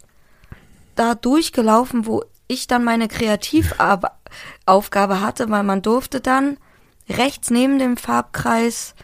[0.95, 6.57] da durchgelaufen, wo ich dann meine Kreativaufgabe hatte, weil man durfte dann
[7.09, 8.95] rechts neben dem Farbkreis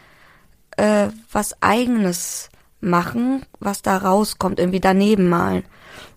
[0.77, 2.49] äh, was eigenes
[2.81, 5.63] machen, was da rauskommt, irgendwie daneben malen.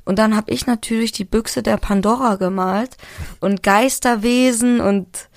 [0.04, 2.96] Und dann habe ich natürlich die Büchse der Pandora gemalt
[3.40, 5.28] und Geisterwesen und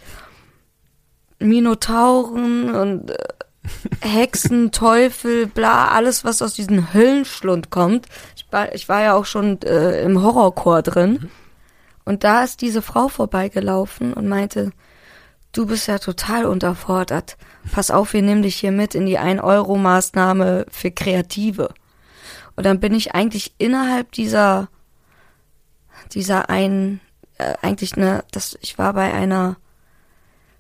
[1.40, 3.18] Minotauren und äh,
[4.02, 8.08] Hexen, Teufel, bla, alles, was aus diesem Höllenschlund kommt.
[8.36, 11.30] Ich war, ich war ja auch schon äh, im Horrorchor drin.
[12.04, 14.72] Und da ist diese Frau vorbeigelaufen und meinte,
[15.56, 17.38] du bist ja total unterfordert.
[17.72, 21.74] Pass auf, wir nehmen dich hier mit in die 1-Euro-Maßnahme für Kreative.
[22.56, 24.70] Und dann bin ich eigentlich innerhalb dieser,
[26.12, 27.00] dieser ein,
[27.38, 29.58] äh, eigentlich ne, das, ich war bei einer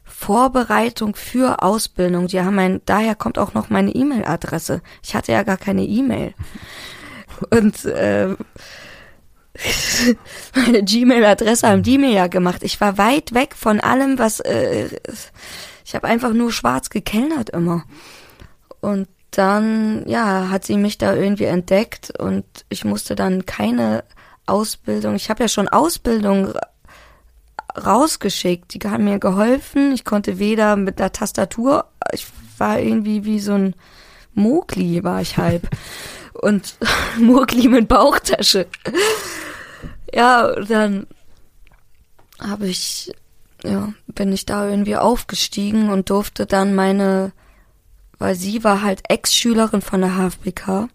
[0.03, 2.27] Vorbereitung für Ausbildung.
[2.27, 4.81] Die haben mein, daher kommt auch noch meine E-Mail-Adresse.
[5.03, 6.33] Ich hatte ja gar keine E-Mail.
[7.49, 8.35] Und äh,
[10.55, 12.63] meine Gmail-Adresse haben die mir ja gemacht.
[12.63, 14.89] Ich war weit weg von allem, was äh,
[15.85, 17.83] ich habe einfach nur schwarz gekellnert immer.
[18.81, 24.03] Und dann, ja, hat sie mich da irgendwie entdeckt und ich musste dann keine
[24.45, 25.15] Ausbildung.
[25.15, 26.53] Ich habe ja schon Ausbildung
[27.77, 28.73] rausgeschickt.
[28.73, 29.93] Die haben mir geholfen.
[29.93, 32.27] Ich konnte weder mit der Tastatur, ich
[32.57, 33.75] war irgendwie wie so ein
[34.33, 35.69] Mogli, war ich halb.
[36.41, 36.77] und
[37.19, 38.67] Mogli mit Bauchtasche.
[40.13, 41.07] ja, dann
[42.39, 43.11] habe ich,
[43.63, 47.31] ja, bin ich da irgendwie aufgestiegen und durfte dann meine,
[48.17, 50.89] weil sie war halt Ex-Schülerin von der HFBK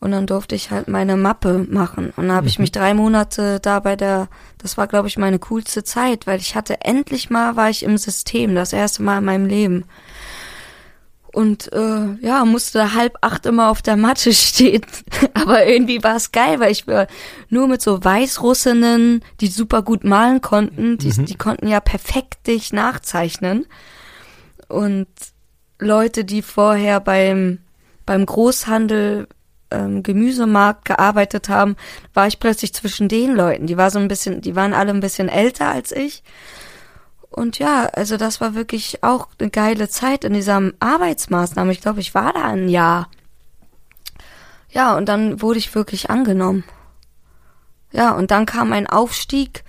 [0.00, 2.12] und dann durfte ich halt meine Mappe machen.
[2.16, 2.62] Und dann habe ich mhm.
[2.62, 4.28] mich drei Monate da bei der,
[4.58, 7.98] das war glaube ich meine coolste Zeit, weil ich hatte endlich mal, war ich im
[7.98, 9.84] System, das erste Mal in meinem Leben.
[11.36, 14.80] Und äh, ja, musste halb acht immer auf der Matte stehen.
[15.34, 17.08] Aber irgendwie war es geil, weil ich war
[17.50, 21.26] nur mit so Weißrussinnen, die super gut malen konnten, die, mhm.
[21.26, 23.66] die konnten ja perfekt dich nachzeichnen.
[24.68, 25.08] Und
[25.78, 27.58] Leute, die vorher beim
[28.06, 29.28] beim Großhandel
[29.70, 31.76] ähm, Gemüsemarkt gearbeitet haben,
[32.14, 33.66] war ich plötzlich zwischen den Leuten.
[33.66, 36.22] Die war so ein bisschen, die waren alle ein bisschen älter als ich.
[37.36, 41.70] Und ja, also das war wirklich auch eine geile Zeit in dieser Arbeitsmaßnahme.
[41.70, 43.08] Ich glaube, ich war da ein Jahr.
[44.70, 46.64] Ja, und dann wurde ich wirklich angenommen.
[47.92, 49.64] Ja, und dann kam ein Aufstieg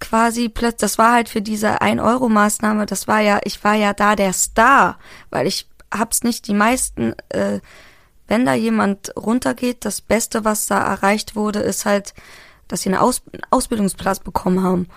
[0.00, 4.14] quasi plötzlich, das war halt für diese 1-Euro-Maßnahme, das war ja, ich war ja da
[4.16, 4.98] der Star,
[5.30, 7.60] weil ich hab's nicht die meisten äh,
[8.28, 12.14] wenn da jemand runtergeht, das Beste, was da erreicht wurde, ist halt,
[12.68, 14.88] dass sie einen, Aus einen Ausbildungsplatz bekommen haben.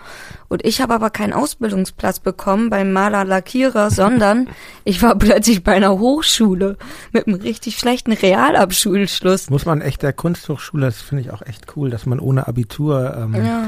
[0.48, 4.48] Und ich habe aber keinen Ausbildungsplatz bekommen beim Maler Lackierer, sondern
[4.84, 6.78] ich war plötzlich bei einer Hochschule
[7.12, 9.50] mit einem richtig schlechten Realabschulschluss.
[9.50, 13.16] Muss man echt der Kunsthochschule, das finde ich auch echt cool, dass man ohne Abitur
[13.16, 13.64] ähm, ja.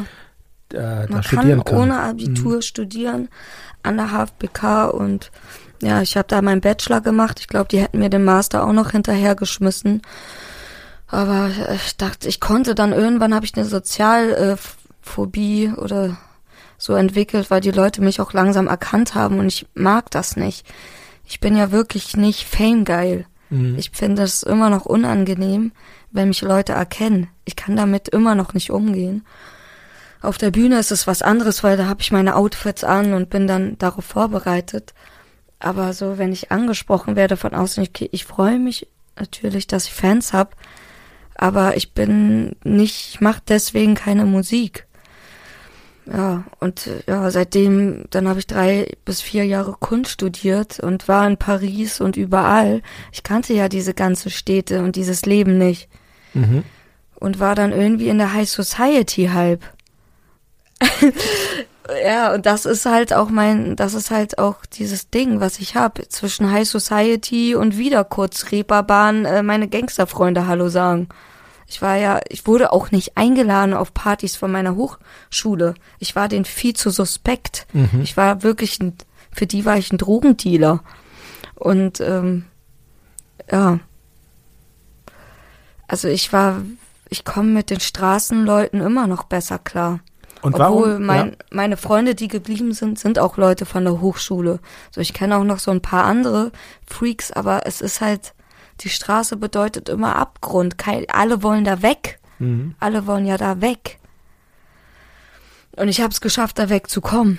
[0.74, 1.78] äh, da man studieren kann.
[1.78, 2.62] ohne Abitur mhm.
[2.62, 3.30] studieren
[3.84, 5.32] an der HFBK und
[5.82, 7.40] ja, ich habe da meinen Bachelor gemacht.
[7.40, 10.04] Ich glaube, die hätten mir den Master auch noch hinterhergeschmissen.
[11.12, 16.18] Aber ich dachte, ich konnte dann irgendwann habe ich eine Sozialphobie oder
[16.78, 20.66] so entwickelt, weil die Leute mich auch langsam erkannt haben und ich mag das nicht.
[21.28, 23.26] Ich bin ja wirklich nicht famegeil.
[23.50, 23.78] Mhm.
[23.78, 25.74] Ich finde es immer noch unangenehm,
[26.12, 27.28] wenn mich Leute erkennen.
[27.44, 29.26] Ich kann damit immer noch nicht umgehen.
[30.22, 33.30] Auf der Bühne ist es was anderes, weil da habe ich meine Outfits an und
[33.30, 34.94] bin dann darauf vorbereitet.
[35.60, 38.88] Aber so, wenn ich angesprochen werde von außen, ich, ich freue mich
[39.18, 40.52] natürlich, dass ich Fans habe,
[41.42, 44.86] aber ich bin nicht, ich mache deswegen keine Musik.
[46.06, 51.26] Ja, und ja, seitdem, dann habe ich drei bis vier Jahre Kunst studiert und war
[51.28, 52.84] in Paris und überall.
[53.12, 55.90] Ich kannte ja diese ganze Städte und dieses Leben nicht.
[56.36, 56.64] Mhm.
[57.16, 59.62] Und war dann irgendwie in der High Society halb.
[62.06, 65.76] Ja, und das ist halt auch mein, das ist halt auch dieses Ding, was ich
[65.76, 71.10] habe zwischen High Society und wieder kurz Reeperbahn äh, meine Gangsterfreunde Hallo sagen.
[71.72, 75.74] Ich war ja, ich wurde auch nicht eingeladen auf Partys von meiner Hochschule.
[76.00, 77.66] Ich war den viel zu suspekt.
[77.72, 78.02] Mhm.
[78.04, 78.98] Ich war wirklich, ein,
[79.32, 80.84] für die war ich ein Drogendealer.
[81.56, 82.44] Und ähm,
[83.50, 83.80] ja,
[85.88, 86.62] also ich war,
[87.08, 90.02] ich komme mit den Straßenleuten immer noch besser klar.
[90.42, 91.06] Und Obwohl warum?
[91.06, 91.36] Mein, ja.
[91.52, 94.60] meine Freunde, die geblieben sind, sind auch Leute von der Hochschule.
[94.94, 96.52] So, ich kenne auch noch so ein paar andere
[96.86, 98.34] Freaks, aber es ist halt,
[98.84, 100.78] die Straße bedeutet immer Abgrund.
[100.78, 102.20] Kein, alle wollen da weg.
[102.40, 102.76] Mhm.
[102.80, 104.00] Alle wollen ja da weg.
[105.76, 107.38] Und ich habe es geschafft, da wegzukommen.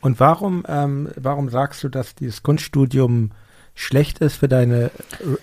[0.00, 3.32] Und warum, ähm, warum sagst du, dass dieses Kunststudium
[3.74, 4.90] schlecht ist für deine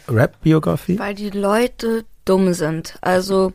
[0.08, 0.98] Rap-Biografie?
[0.98, 2.98] Weil die Leute dumm sind.
[3.02, 3.52] Also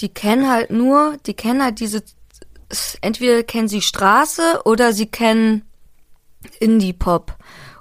[0.00, 2.02] die kennen halt nur, die kennen halt diese
[3.00, 5.62] entweder kennen sie Straße oder sie kennen
[6.60, 7.36] Indie-Pop.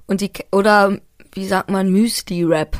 [0.05, 0.99] Und die, oder,
[1.33, 2.79] wie sagt man, Müsli-Rap.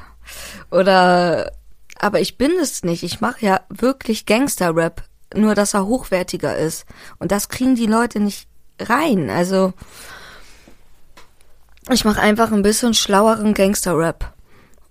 [0.72, 1.52] Oder,
[2.00, 3.04] aber ich bin es nicht.
[3.04, 5.04] Ich mache ja wirklich Gangster-Rap.
[5.36, 6.86] Nur, dass er hochwertiger ist.
[7.20, 8.48] Und das kriegen die Leute nicht
[8.80, 9.30] rein.
[9.30, 9.74] Also,
[11.90, 14.34] ich mache einfach ein bisschen schlaueren Gangster-Rap.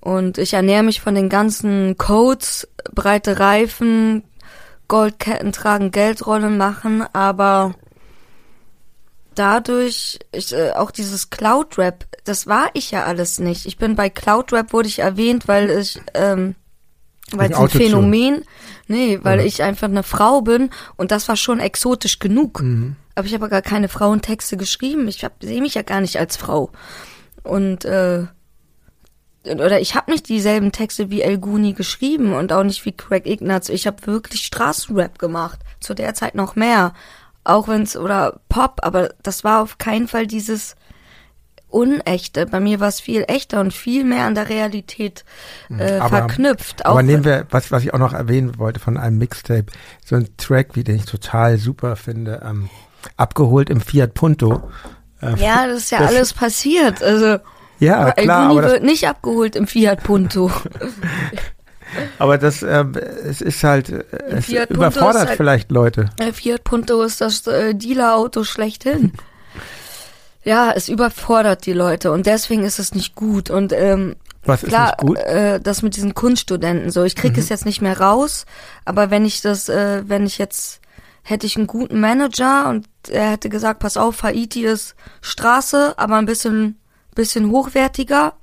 [0.01, 4.23] Und ich ernähre mich von den ganzen Codes, breite Reifen,
[4.89, 7.75] Goldketten tragen, Geldrollen machen, aber
[9.39, 13.67] dadurch, ich, äh, auch dieses Cloud-Rap, das war ich ja alles nicht.
[13.67, 16.55] Ich bin bei Cloud-Rap wurde ich erwähnt, weil ich, ähm,
[17.33, 18.45] weil es ein Phänomen,
[18.89, 19.47] nee, weil ja.
[19.47, 22.63] ich einfach eine Frau bin und das war schon exotisch genug.
[22.63, 22.97] Mhm.
[23.15, 25.09] aber ich habe gar keine Frauentexte geschrieben.
[25.09, 26.71] Ich sehe mich ja gar nicht als Frau.
[27.43, 28.27] Und äh,
[29.45, 33.27] oder ich habe nicht dieselben Texte wie El Guni geschrieben und auch nicht wie Craig
[33.27, 33.69] Ignatz.
[33.69, 35.61] Ich habe wirklich Straßenrap gemacht.
[35.81, 36.95] Zu der Zeit noch mehr.
[37.47, 40.75] Auch wenn's oder Pop, aber das war auf keinen Fall dieses
[41.69, 42.47] Unechte.
[42.47, 45.25] Bei mir war es viel echter und viel mehr an der Realität
[45.69, 46.87] hm, äh, aber, verknüpft.
[46.87, 49.67] aber nehmen wir, was, was ich auch noch erwähnen wollte von einem Mixtape,
[50.05, 52.69] so ein Track, wie den ich total super finde, ähm,
[53.17, 54.71] abgeholt im Fiat Punto.
[55.23, 57.03] Ähm, ja, das ist ja das, alles passiert.
[57.03, 57.39] Also
[57.79, 60.51] ja, klar, aber wird nicht abgeholt im Fiat Punto.
[62.19, 62.85] aber das, äh,
[63.25, 66.11] es ist halt, es überfordert halt, vielleicht Leute.
[66.33, 69.13] Fiat Punto ist das äh, Dealer-Auto schlechthin.
[70.47, 73.51] Ja, es überfordert die Leute und deswegen ist es nicht gut.
[73.51, 75.19] Und ähm, was klar, ist nicht gut?
[75.19, 77.03] Äh, das mit diesen Kunststudenten so.
[77.03, 77.41] Ich krieg mhm.
[77.41, 78.47] es jetzt nicht mehr raus,
[78.85, 80.81] aber wenn ich das, äh, wenn ich jetzt
[81.25, 86.15] hätte ich einen guten Manager und er hätte gesagt, pass auf, Haiti ist Straße, aber
[86.15, 86.79] ein bisschen,
[87.17, 88.35] bisschen hochwertiger,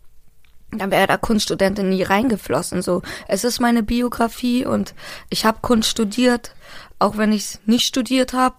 [0.80, 2.82] dann wäre da Kunststudentin nie reingeflossen.
[2.82, 4.94] So, es ist meine Biografie und
[5.30, 6.56] ich habe Kunst studiert,
[7.00, 8.56] auch wenn ich es nicht studiert habe.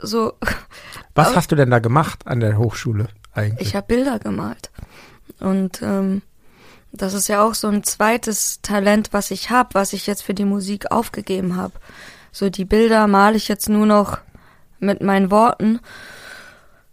[0.00, 0.34] So.
[1.14, 3.68] Was hast du denn da gemacht an der Hochschule eigentlich?
[3.68, 4.70] Ich habe Bilder gemalt.
[5.40, 6.22] Und ähm,
[6.92, 10.34] das ist ja auch so ein zweites Talent, was ich habe, was ich jetzt für
[10.34, 11.74] die Musik aufgegeben habe.
[12.32, 14.18] So die Bilder male ich jetzt nur noch
[14.78, 15.80] mit meinen Worten.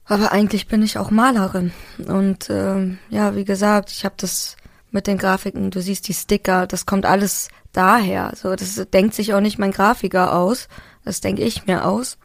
[0.06, 1.72] Aber eigentlich bin ich auch Malerin.
[2.08, 4.56] Und ähm, ja, wie gesagt, ich habe das
[4.92, 8.32] mit den Grafiken, du siehst die Sticker, das kommt alles daher.
[8.36, 10.68] So, das denkt sich auch nicht mein Grafiker aus.
[11.04, 12.18] Das denke ich mir aus.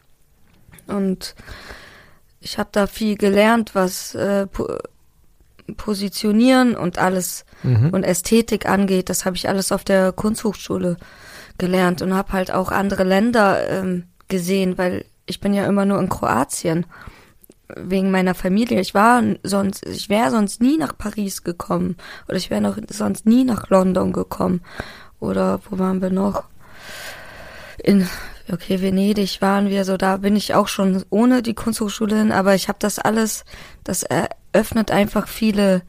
[0.86, 1.34] Und
[2.40, 4.66] ich habe da viel gelernt, was äh, po
[5.76, 7.90] Positionieren und alles mhm.
[7.90, 9.08] und Ästhetik angeht.
[9.08, 10.96] Das habe ich alles auf der Kunsthochschule
[11.58, 16.00] gelernt und habe halt auch andere Länder ähm, gesehen, weil ich bin ja immer nur
[16.00, 16.86] in Kroatien
[17.76, 18.80] wegen meiner Familie.
[18.80, 21.96] Ich war sonst, ich wäre sonst nie nach Paris gekommen
[22.28, 24.60] oder ich wäre noch sonst nie nach London gekommen
[25.18, 26.44] oder wo waren wir noch?
[27.82, 28.08] In
[28.52, 32.54] okay, Venedig waren wir so, da bin ich auch schon ohne die Kunsthochschule hin, aber
[32.54, 33.44] ich habe das alles,
[33.84, 35.82] das eröffnet einfach viele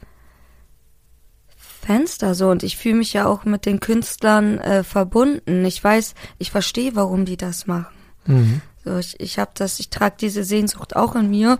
[1.57, 5.65] Fenster so und ich fühle mich ja auch mit den Künstlern äh, verbunden.
[5.65, 7.95] Ich weiß, ich verstehe, warum die das machen.
[8.25, 8.61] Mhm.
[8.83, 11.59] So, ich, ich habe das, ich trage diese Sehnsucht auch in mir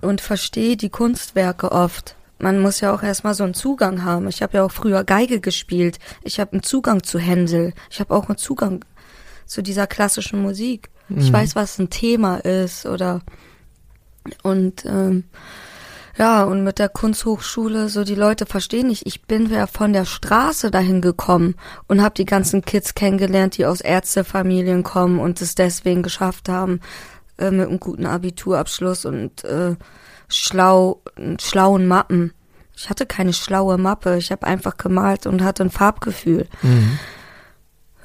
[0.00, 2.16] und verstehe die Kunstwerke oft.
[2.38, 4.28] Man muss ja auch erstmal so einen Zugang haben.
[4.28, 5.98] Ich habe ja auch früher Geige gespielt.
[6.22, 7.72] Ich habe einen Zugang zu Hänsel.
[7.90, 8.84] Ich habe auch einen Zugang
[9.46, 10.90] zu dieser klassischen Musik.
[11.08, 11.18] Mhm.
[11.18, 13.22] Ich weiß, was ein Thema ist oder
[14.42, 15.24] und ähm,
[16.18, 20.06] ja, und mit der Kunsthochschule, so die Leute verstehen nicht, ich bin ja von der
[20.06, 21.56] Straße dahin gekommen
[21.88, 26.80] und habe die ganzen Kids kennengelernt, die aus Ärztefamilien kommen und es deswegen geschafft haben,
[27.36, 29.76] äh, mit einem guten Abiturabschluss und äh,
[30.28, 31.02] schlau,
[31.38, 32.32] schlauen Mappen.
[32.74, 36.46] Ich hatte keine schlaue Mappe, ich habe einfach gemalt und hatte ein Farbgefühl.
[36.62, 36.98] Mhm.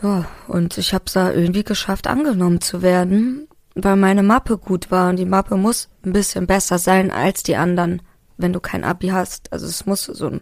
[0.02, 4.92] Ja, und ich habe es da irgendwie geschafft, angenommen zu werden weil meine Mappe gut
[4.92, 8.02] war und die Mappe muss ein bisschen besser sein als die anderen,
[8.38, 9.52] wenn du kein Abi hast.
[9.52, 10.42] Also es muss so ein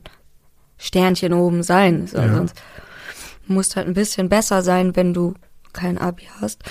[0.78, 2.34] Sternchen oben sein, so, ja.
[2.34, 2.56] sonst
[3.48, 5.34] musst halt ein bisschen besser sein, wenn du
[5.74, 6.64] kein Abi hast.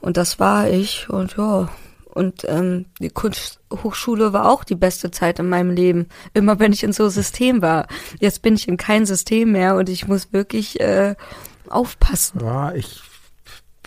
[0.00, 1.68] Und das war ich und ja.
[2.06, 6.06] Und ähm, die Kunsthochschule war auch die beste Zeit in meinem Leben.
[6.32, 7.88] Immer wenn ich in so System war.
[8.20, 11.14] Jetzt bin ich in kein System mehr und ich muss wirklich äh,
[11.68, 12.40] aufpassen.
[12.42, 13.02] Ja, ich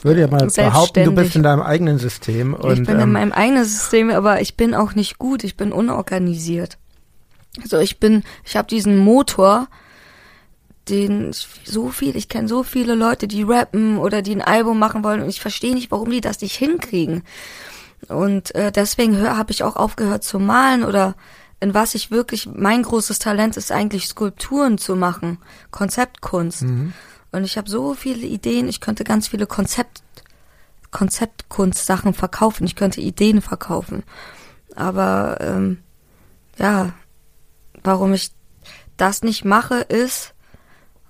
[0.04, 2.54] würde ja mal behaupten, du bist in deinem eigenen System.
[2.54, 5.58] Und, ich bin ähm, in meinem eigenen System, aber ich bin auch nicht gut, ich
[5.58, 6.78] bin unorganisiert.
[7.62, 9.68] Also ich bin, ich habe diesen Motor,
[10.88, 11.32] den
[11.64, 15.22] so viel, ich kenne so viele Leute, die rappen oder die ein Album machen wollen
[15.22, 17.24] und ich verstehe nicht, warum die das nicht hinkriegen.
[18.08, 21.16] Und äh, deswegen habe ich auch aufgehört zu malen oder
[21.60, 25.39] in was ich wirklich, mein großes Talent ist eigentlich Skulpturen zu machen,
[25.72, 26.64] Konzeptkunst.
[26.64, 26.93] Mhm.
[27.32, 30.01] Und ich habe so viele Ideen, ich könnte ganz viele Konzept,
[30.91, 34.03] Konzeptkunstsachen verkaufen, ich könnte Ideen verkaufen.
[34.75, 35.80] Aber ähm,
[36.57, 36.93] ja,
[37.84, 38.32] warum ich
[38.97, 40.34] das nicht mache, ist,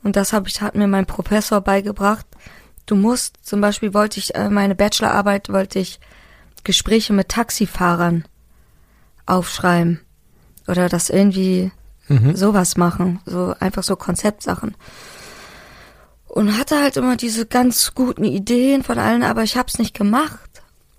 [0.04, 2.26] und das habe ich, hat mir mein Professor beigebracht,
[2.86, 6.00] du musst, zum Beispiel wollte ich, äh, meine Bachelorarbeit wollte ich
[6.64, 8.26] Gespräche mit Taxifahrern
[9.26, 10.02] aufschreiben.
[10.68, 11.72] Oder das irgendwie
[12.08, 12.36] mhm.
[12.36, 13.22] sowas machen.
[13.26, 14.76] So einfach so Konzeptsachen
[16.30, 19.96] und hatte halt immer diese ganz guten Ideen von allen, aber ich habe es nicht
[19.96, 20.50] gemacht.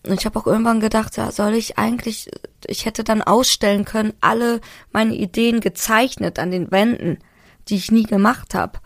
[0.07, 2.31] Und ich habe auch irgendwann gedacht, ja, soll ich eigentlich,
[2.67, 4.61] ich hätte dann ausstellen können, alle
[4.93, 7.19] meine Ideen gezeichnet an den Wänden,
[7.69, 8.81] die ich nie gemacht habe.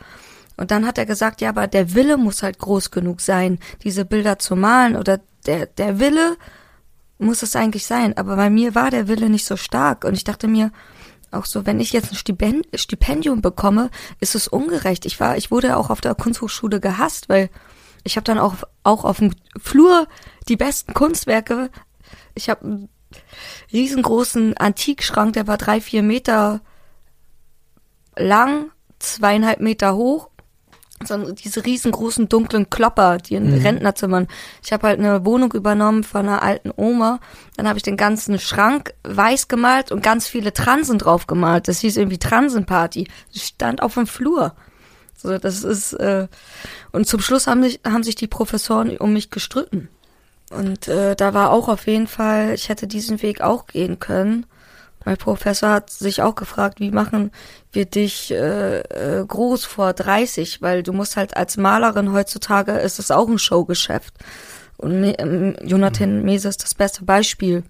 [0.57, 4.05] Und dann hat er gesagt, ja, aber der Wille muss halt groß genug sein, diese
[4.05, 6.37] Bilder zu malen oder der, der Wille
[7.19, 8.17] muss es eigentlich sein.
[8.17, 10.05] Aber bei mir war der Wille nicht so stark.
[10.05, 10.73] Und ich dachte mir,
[11.35, 15.07] auch so, wenn ich jetzt ein Stipendium bekomme, ist es ungerecht.
[15.07, 17.51] Ich war, ich wurde auch auf der Kunsthochschule gehasst, weil
[18.05, 20.07] ich habe dann auch, auch auf dem Flur
[20.49, 21.71] die besten Kunstwerke.
[22.35, 22.89] Ich habe einen
[23.73, 26.61] riesengroßen Antikschrank, der war drei, vier Meter
[28.17, 30.31] lang, zweieinhalb Meter hoch
[31.07, 33.63] so diese riesengroßen dunklen Klopper, die in mhm.
[33.63, 34.29] Rentnerzimmern.
[34.65, 37.21] Ich habe halt eine Wohnung übernommen von einer alten Oma.
[37.57, 41.69] Dann habe ich den ganzen Schrank weiß gemalt und ganz viele Transen drauf gemalt.
[41.69, 43.09] Das hieß irgendwie Transenparty.
[43.33, 44.55] Das stand auf dem Flur.
[45.17, 46.29] So, das ist äh,
[46.93, 49.89] und zum Schluss haben sich haben sich die Professoren um mich gestritten.
[50.51, 54.47] Und äh, da war auch auf jeden Fall, ich hätte diesen Weg auch gehen können.
[55.05, 57.31] Mein Professor hat sich auch gefragt, wie machen
[57.73, 62.99] wir dich äh, äh, groß vor 30, weil du musst halt als Malerin heutzutage ist
[62.99, 64.15] es auch ein Showgeschäft.
[64.77, 66.25] Und ähm, Jonathan mhm.
[66.25, 67.65] Mese ist das beste Beispiel.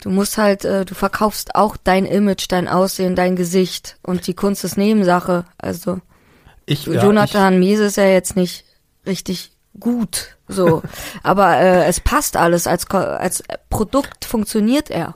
[0.00, 4.34] Du musst halt, äh, du verkaufst auch dein Image, dein Aussehen, dein Gesicht und die
[4.34, 5.44] Kunst ist Nebensache.
[5.58, 6.00] Also
[6.64, 8.64] ich, ja, Jonathan ich, Mese ist ja jetzt nicht
[9.06, 10.82] richtig gut, so,
[11.22, 15.14] aber äh, es passt alles als als Produkt funktioniert er.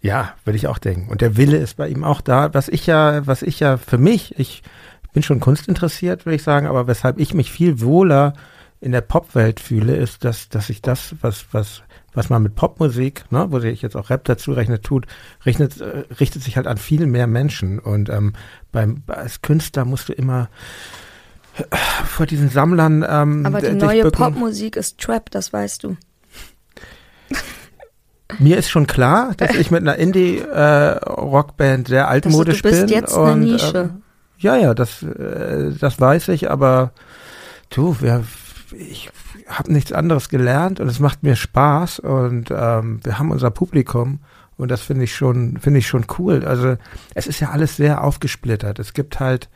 [0.00, 1.10] Ja, würde ich auch denken.
[1.10, 3.98] Und der Wille ist bei ihm auch da, was ich ja, was ich ja für
[3.98, 4.62] mich, ich
[5.12, 8.34] bin schon kunstinteressiert, würde ich sagen, aber weshalb ich mich viel wohler
[8.80, 11.82] in der Popwelt fühle, ist, dass, dass ich das, was, was,
[12.14, 15.06] was man mit Popmusik, ne, wo sich jetzt auch Rap dazu rechnet, tut,
[15.44, 17.80] rechnet, äh, richtet sich halt an viel mehr Menschen.
[17.80, 18.34] Und ähm,
[18.70, 20.48] beim, als Künstler musst du immer
[21.56, 21.76] äh,
[22.06, 23.04] vor diesen Sammlern.
[23.08, 25.96] Ähm, Aber die neue Popmusik ist Trap, das weißt du.
[28.38, 32.72] Mir ist schon klar, dass ich mit einer Indie-Rockband äh, sehr altmodisch bin.
[32.72, 33.78] Du bist bin jetzt und, eine Nische.
[33.78, 36.92] Äh, ja, ja, das, äh, das weiß ich, aber
[37.70, 38.24] du, wir,
[38.76, 39.10] ich
[39.48, 44.20] habe nichts anderes gelernt und es macht mir Spaß und ähm, wir haben unser Publikum
[44.58, 46.44] und das finde ich schon, finde ich schon cool.
[46.44, 46.76] Also
[47.14, 48.78] es ist ja alles sehr aufgesplittert.
[48.78, 49.48] Es gibt halt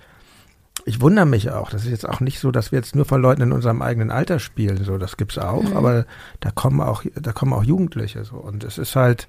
[0.85, 1.71] ich wundere mich auch.
[1.71, 4.11] Das ist jetzt auch nicht so, dass wir jetzt nur von Leuten in unserem eigenen
[4.11, 4.85] Alter spielen.
[4.85, 5.77] So, das gibt's auch, mhm.
[5.77, 6.07] aber
[6.41, 8.37] da kommen auch, da kommen auch Jugendliche so.
[8.37, 9.29] Und es ist halt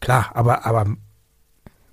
[0.00, 0.86] klar, aber aber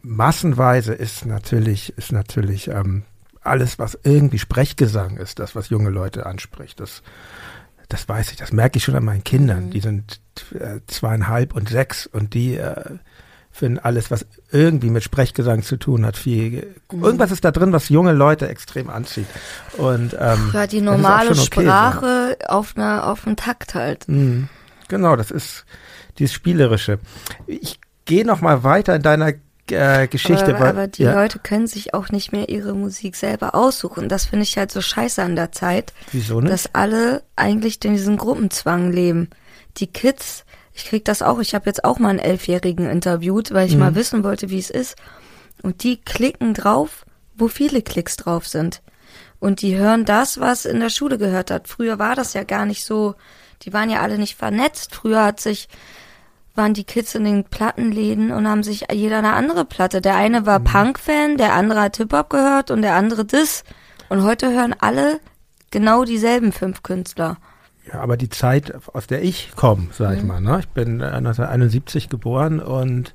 [0.01, 3.03] massenweise ist natürlich ist natürlich ähm,
[3.41, 6.79] alles, was irgendwie Sprechgesang ist, das, was junge Leute anspricht.
[6.79, 7.03] Das
[7.87, 9.65] das weiß ich, das merke ich schon an meinen Kindern.
[9.65, 9.71] Mhm.
[9.71, 10.21] Die sind
[10.53, 12.97] äh, zweieinhalb und sechs und die äh,
[13.59, 16.75] finden alles, was irgendwie mit Sprechgesang zu tun hat, viel.
[16.91, 17.03] Mhm.
[17.03, 19.27] Irgendwas ist da drin, was junge Leute extrem anzieht.
[19.77, 22.47] Und ähm, ja, die normale okay, Sprache so.
[22.47, 24.07] auf einer auf einen Takt halt.
[24.07, 24.47] Mhm.
[24.87, 25.65] Genau, das ist
[26.17, 26.99] dieses spielerische.
[27.45, 29.33] Ich gehe noch mal weiter in deiner
[29.69, 30.55] äh, Geschichte.
[30.55, 31.13] Aber, aber die ja.
[31.13, 34.09] Leute können sich auch nicht mehr ihre Musik selber aussuchen.
[34.09, 35.93] Das finde ich halt so scheiße an der Zeit.
[36.11, 36.51] Wieso nicht?
[36.51, 39.29] Dass alle eigentlich in diesem Gruppenzwang leben.
[39.77, 40.45] Die Kids
[40.79, 41.39] ich krieg das auch.
[41.39, 43.79] Ich habe jetzt auch mal einen Elfjährigen interviewt, weil ich mhm.
[43.81, 44.95] mal wissen wollte, wie es ist.
[45.61, 47.05] Und die klicken drauf,
[47.35, 48.81] wo viele Klicks drauf sind.
[49.39, 51.67] Und die hören das, was in der Schule gehört hat.
[51.67, 53.15] Früher war das ja gar nicht so.
[53.63, 54.95] Die waren ja alle nicht vernetzt.
[54.95, 55.67] Früher hat sich
[56.55, 60.01] waren die Kids in den Plattenläden und haben sich jeder eine andere Platte.
[60.01, 60.63] Der eine war mhm.
[60.63, 63.65] Punk-Fan, der andere hat Hip-Hop gehört und der andere das.
[64.07, 65.19] Und heute hören alle
[65.71, 67.37] genau dieselben fünf Künstler.
[67.91, 70.27] Ja, aber die Zeit, aus der ich komme, sag ich mhm.
[70.27, 70.59] mal, ne?
[70.59, 73.13] ich bin 1971 äh, geboren und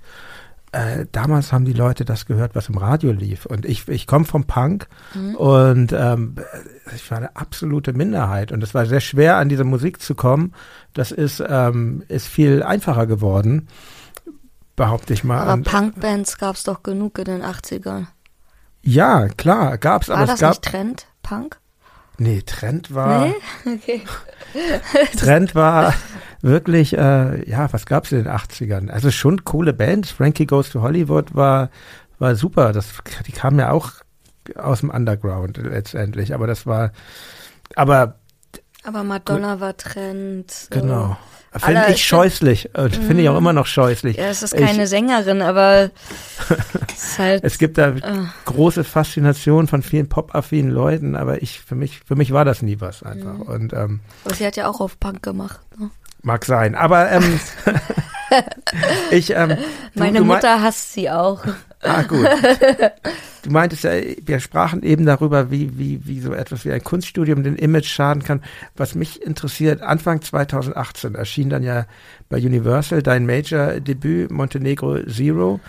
[0.75, 3.47] äh, damals haben die Leute das gehört, was im Radio lief.
[3.47, 5.37] Und ich, ich komme vom Punk mhm.
[5.37, 6.35] und ähm,
[6.95, 8.51] ich war eine absolute Minderheit.
[8.51, 10.53] Und es war sehr schwer, an diese Musik zu kommen.
[10.93, 13.69] Das ist, ähm, ist viel einfacher geworden,
[14.75, 15.47] behaupte ich mal.
[15.47, 18.07] Aber Punkbands gab es doch genug in den 80ern.
[18.83, 20.09] Ja, klar, gab's.
[20.09, 21.61] War aber das es gab, nicht Trend, Punk?
[22.19, 23.27] Nee, Trend war.
[23.27, 23.35] Nee?
[23.75, 24.03] Okay.
[25.19, 25.95] Trend war
[26.43, 28.91] wirklich, äh, ja, was gab's in den 80ern?
[28.91, 30.11] Also schon coole Bands.
[30.11, 31.71] Frankie Goes to Hollywood war,
[32.19, 32.73] war super.
[32.73, 32.87] Das,
[33.27, 33.93] die kamen ja auch
[34.57, 36.35] aus dem Underground letztendlich.
[36.35, 36.93] Aber das war,
[37.75, 38.19] aber.
[38.85, 40.69] Aber Madonna war Trend.
[40.71, 41.17] Genau.
[41.57, 42.75] Finde ich scheußlich.
[42.75, 43.39] Äh, Finde ich auch mhm.
[43.39, 44.17] immer noch scheußlich.
[44.17, 45.91] Ja, es ist keine ich, Sängerin, aber
[46.95, 48.27] es, halt, es gibt da uh.
[48.45, 52.81] große Faszination von vielen pop-affinen Leuten, aber ich, für mich, für mich war das nie
[52.81, 53.35] was einfach.
[53.35, 53.43] Mhm.
[53.43, 55.61] Und, ähm, aber sie hat ja auch auf Punk gemacht.
[55.79, 55.91] Ne?
[56.23, 57.41] Mag sein, aber ähm,
[59.11, 59.57] ich, ähm, du,
[59.95, 61.45] meine du Mutter hasst sie auch.
[61.85, 62.27] Ah, gut.
[63.45, 63.91] Du meintest ja,
[64.25, 68.23] wir sprachen eben darüber, wie, wie, wie so etwas wie ein Kunststudium den Image schaden
[68.23, 68.43] kann.
[68.75, 71.85] Was mich interessiert, Anfang 2018 erschien dann ja
[72.31, 75.61] bei Universal dein Major-Debüt Montenegro Zero.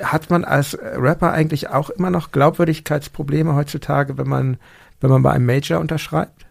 [0.00, 4.56] Hat man als Rapper eigentlich auch immer noch Glaubwürdigkeitsprobleme heutzutage, wenn man,
[5.00, 6.46] wenn man bei einem Major unterschreibt?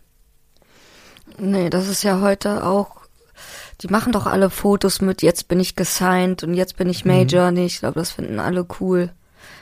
[1.38, 3.03] Nee, das ist ja heute auch
[3.82, 7.49] die machen doch alle Fotos mit, jetzt bin ich gesigned und jetzt bin ich Major.
[7.49, 7.55] Mhm.
[7.55, 9.11] Nee, ich glaube, das finden alle cool.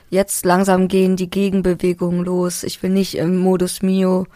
[0.10, 2.64] Jetzt langsam gehen die Gegenbewegungen los.
[2.64, 4.28] Ich will nicht im Modus Mio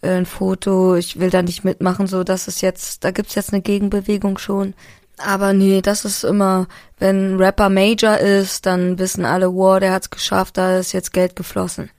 [0.00, 3.52] äh, ein Foto, ich will da nicht mitmachen, so das ist jetzt, da gibt's jetzt
[3.52, 4.74] eine Gegenbewegung schon.
[5.18, 6.66] Aber nee, das ist immer,
[6.98, 11.36] wenn Rapper Major ist, dann wissen alle, wow, der hat's geschafft, da ist jetzt Geld
[11.36, 11.90] geflossen.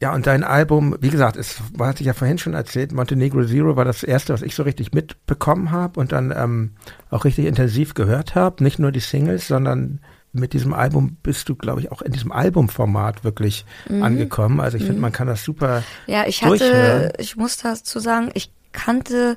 [0.00, 3.76] Ja, und dein Album, wie gesagt, es hatte ich ja vorhin schon erzählt, Montenegro Zero
[3.76, 6.72] war das erste, was ich so richtig mitbekommen habe und dann ähm,
[7.10, 8.64] auch richtig intensiv gehört habe.
[8.64, 10.00] Nicht nur die Singles, sondern
[10.32, 14.02] mit diesem Album bist du, glaube ich, auch in diesem Albumformat wirklich Mhm.
[14.02, 14.60] angekommen.
[14.60, 15.82] Also ich finde, man kann das super.
[16.06, 17.04] Ja, ich durchhören.
[17.04, 19.36] hatte, ich muss dazu sagen, ich kannte,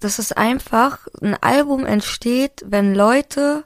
[0.00, 3.64] dass es einfach, ein Album entsteht, wenn Leute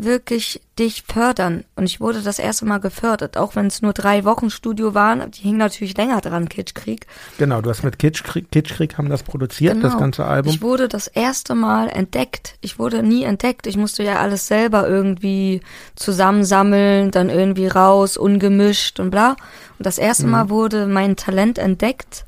[0.00, 1.64] wirklich dich fördern.
[1.74, 5.28] Und ich wurde das erste Mal gefördert, auch wenn es nur drei Wochen Studio waren.
[5.32, 7.06] Die hingen natürlich länger dran, Kitschkrieg.
[7.36, 10.52] Genau, du hast mit Kitschkrieg, Kitschkrieg haben das produziert, das ganze Album.
[10.52, 10.54] Genau.
[10.54, 12.58] Ich wurde das erste Mal entdeckt.
[12.60, 13.66] Ich wurde nie entdeckt.
[13.66, 15.62] Ich musste ja alles selber irgendwie
[15.96, 19.30] zusammensammeln, dann irgendwie raus, ungemischt und bla.
[19.78, 20.30] Und das erste Mhm.
[20.30, 22.24] Mal wurde mein Talent entdeckt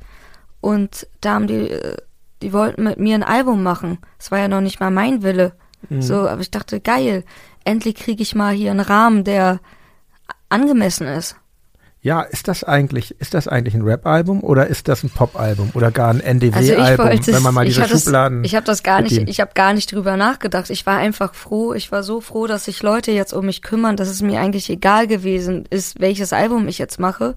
[0.61, 1.97] und da haben die, äh,
[2.43, 3.99] die wollten mit mir ein Album machen.
[4.19, 5.53] Es war ja noch nicht mal mein Wille.
[5.89, 6.03] Mhm.
[6.03, 7.25] So, aber ich dachte, geil,
[7.65, 9.61] endlich kriege ich mal hier einen Rahmen, der
[10.49, 11.37] angemessen ist.
[12.03, 15.91] Ja, ist das eigentlich, ist das eigentlich ein Rap-Album oder ist das ein Pop-Album oder
[15.91, 18.43] gar ein Also ich NDW-Album, wollte, wenn man mal ich diese hab das, Schubladen.
[18.43, 20.71] ich habe das gar nicht, ich habe gar nicht drüber nachgedacht.
[20.71, 21.75] Ich war einfach froh.
[21.75, 24.71] Ich war so froh, dass sich Leute jetzt um mich kümmern, dass es mir eigentlich
[24.71, 27.35] egal gewesen ist, welches Album ich jetzt mache.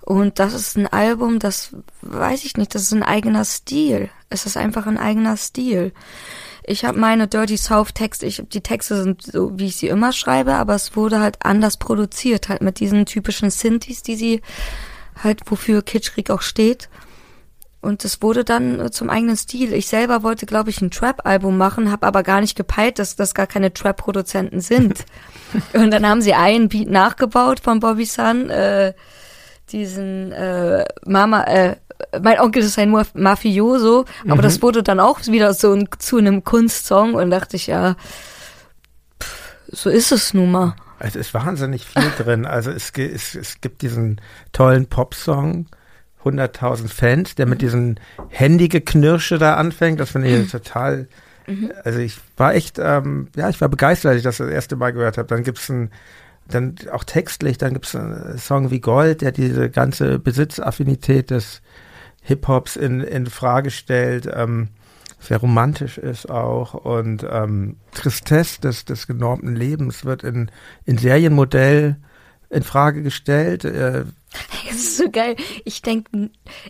[0.00, 4.08] Und das ist ein Album, das weiß ich nicht, das ist ein eigener Stil.
[4.30, 5.92] Es ist einfach ein eigener Stil.
[6.66, 10.12] Ich habe meine Dirty South Texte, ich, die Texte sind so, wie ich sie immer
[10.12, 14.40] schreibe, aber es wurde halt anders produziert, halt mit diesen typischen Synthes, die sie
[15.22, 16.88] halt, wofür Kitschkrieg auch steht.
[17.84, 19.74] Und es wurde dann äh, zum eigenen Stil.
[19.74, 23.34] Ich selber wollte, glaube ich, ein Trap-Album machen, habe aber gar nicht gepeilt, dass das
[23.34, 25.04] gar keine Trap-Produzenten sind.
[25.74, 28.94] Und dann haben sie einen Beat nachgebaut von Bobby Sun, äh,
[29.70, 31.76] diesen äh, Mama, äh,
[32.22, 36.18] mein Onkel ist ein Maf- Mafioso, aber das wurde dann auch wieder so ein, zu
[36.18, 37.96] einem Kunstsong und dachte ich, ja,
[39.22, 40.76] pff, so ist es nun mal.
[40.98, 42.46] Es ist wahnsinnig viel drin.
[42.46, 44.20] Also es, es, es gibt diesen
[44.52, 45.66] tollen Popsong,
[46.24, 47.96] 100.000 Fans, der mit diesem
[48.30, 50.00] Handygeknirsche da anfängt.
[50.00, 51.06] Das finde ich total,
[51.84, 54.92] also ich war echt, ähm, ja, ich war begeistert, als ich das das erste Mal
[54.94, 55.28] gehört habe.
[55.28, 55.90] Dann gibt's ein,
[56.48, 61.60] dann auch textlich, dann gibt's einen Song wie Gold, der diese ganze Besitzaffinität des
[62.24, 64.28] Hip-Hops in, in Frage stellt.
[64.32, 64.68] Ähm,
[65.20, 70.50] sehr romantisch ist auch und ähm, Tristesse des, des genormten Lebens wird in,
[70.84, 71.96] in Serienmodell
[72.50, 73.64] in Frage gestellt.
[73.64, 74.04] Äh,
[74.68, 75.36] Das ist so geil.
[75.64, 76.08] Ich denk,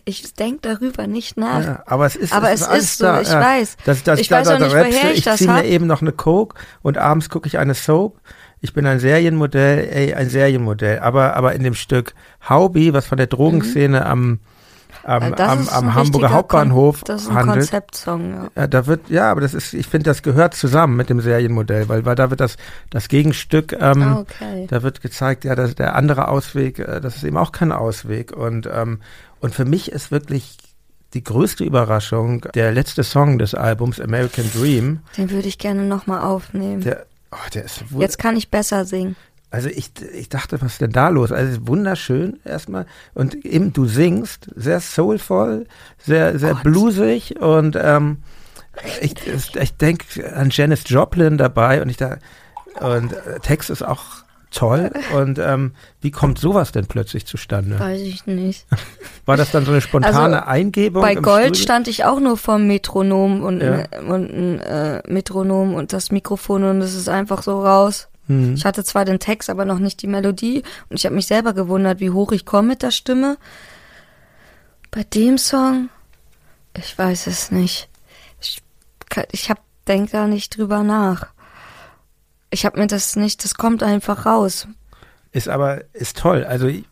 [0.03, 1.63] ich denk darüber nicht nach.
[1.63, 3.41] ja, aber es ist, Aber es es ist so, da, ich ja.
[3.41, 3.77] weiß.
[3.85, 5.47] Das, das, Ich da, weiß da, auch da nicht, du, woher ich ich das zieh
[5.47, 5.63] mir hab.
[5.65, 8.19] eben noch eine Coke und abends gucke ich eine Soap.
[8.61, 10.99] Ich bin ein Serienmodell, ey, ein Serienmodell.
[10.99, 12.13] Aber, aber in dem Stück
[12.47, 14.39] Haubi, was von der Drogenszene am,
[15.03, 17.59] am, Äh, am, am Hamburger Hauptbahnhof Kon das ist ein handelt.
[17.59, 18.47] Konzeptsong, ja.
[18.55, 21.89] Ja, da wird, ja, aber das ist, ich finde, das gehört zusammen mit dem Serienmodell,
[21.89, 22.57] weil, weil da wird das,
[22.89, 24.67] das Gegenstück, ähm, Ah, okay.
[24.69, 28.31] da wird gezeigt, ja, dass der andere Ausweg, äh, das ist eben auch kein Ausweg.
[28.35, 28.99] Und, ähm,
[29.39, 30.57] und für mich ist wirklich
[31.13, 34.99] die größte Überraschung der letzte Song des Albums, American Dream.
[35.17, 36.81] Den würde ich gerne nochmal aufnehmen.
[36.81, 39.15] Der, oh, der ist Jetzt kann ich besser singen.
[39.51, 41.31] Also ich, ich dachte, was ist denn da los?
[41.31, 42.85] Also wunderschön erstmal.
[43.13, 45.67] Und eben du singst, sehr soulvoll,
[45.97, 46.63] sehr, sehr Gott.
[46.63, 48.17] bluesig und ähm,
[49.01, 49.15] ich,
[49.55, 52.17] ich denke an Janis Joplin dabei und ich da
[52.81, 54.03] und äh, Text ist auch
[54.51, 54.91] toll.
[55.15, 55.71] Und ähm,
[56.01, 57.79] wie kommt sowas denn plötzlich zustande?
[57.79, 58.65] Weiß ich nicht.
[59.25, 61.01] War das dann so eine spontane Also, Eingebung?
[61.01, 61.63] Bei Gold Studio?
[61.63, 63.73] stand ich auch nur vom Metronom und, Ja.
[63.91, 68.07] ein- und ein äh, Metronom und das Mikrofon und es ist einfach so raus.
[68.27, 68.55] Hm.
[68.55, 71.53] Ich hatte zwar den Text, aber noch nicht die Melodie und ich habe mich selber
[71.53, 73.37] gewundert, wie hoch ich komme mit der Stimme.
[74.91, 75.89] Bei dem Song,
[76.75, 77.89] ich weiß es nicht.
[78.41, 78.61] Ich,
[79.31, 81.27] ich hab, denk da nicht drüber nach.
[82.49, 84.67] Ich habe mir das nicht, das kommt einfach raus.
[85.31, 86.45] Ist aber, ist toll.
[86.45, 86.85] Also ich,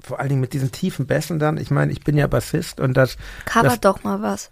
[0.00, 1.58] vor, allen Dingen mit diesen tiefen Bässen dann.
[1.58, 4.50] Ich meine, ich bin ja Bassist und das Cover Das- doch mal was.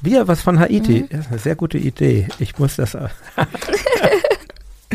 [0.00, 1.02] Wieder was von Haiti.
[1.02, 1.08] Mhm.
[1.12, 2.26] Ja, ist eine sehr gute Idee.
[2.40, 2.96] Ich muss das.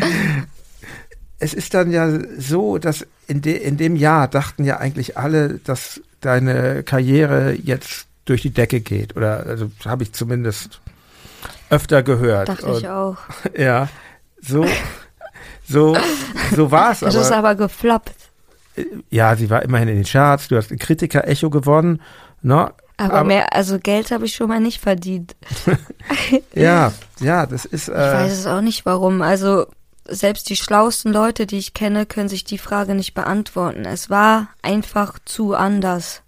[1.38, 5.60] es ist dann ja so, dass in, de, in dem Jahr dachten ja eigentlich alle,
[5.64, 9.16] dass deine Karriere jetzt durch die Decke geht.
[9.16, 10.80] Oder also habe ich zumindest
[11.70, 12.48] öfter gehört.
[12.48, 13.16] Dachte Und, ich auch.
[13.56, 13.88] Ja,
[14.40, 14.66] so,
[15.68, 15.96] so,
[16.54, 17.50] so war es Das ist aber.
[17.50, 18.14] aber gefloppt.
[19.10, 20.48] Ja, sie war immerhin in den Charts.
[20.48, 22.00] Du hast ein Kritiker-Echo gewonnen.
[22.42, 22.72] Ne?
[22.96, 25.34] Aber, aber mehr, also Geld habe ich schon mal nicht verdient.
[26.54, 27.88] ja, ja, das ist.
[27.88, 29.22] Äh, ich weiß es auch nicht warum.
[29.22, 29.66] Also
[30.08, 33.84] selbst die schlauesten Leute, die ich kenne, können sich die Frage nicht beantworten.
[33.84, 36.22] Es war einfach zu anders.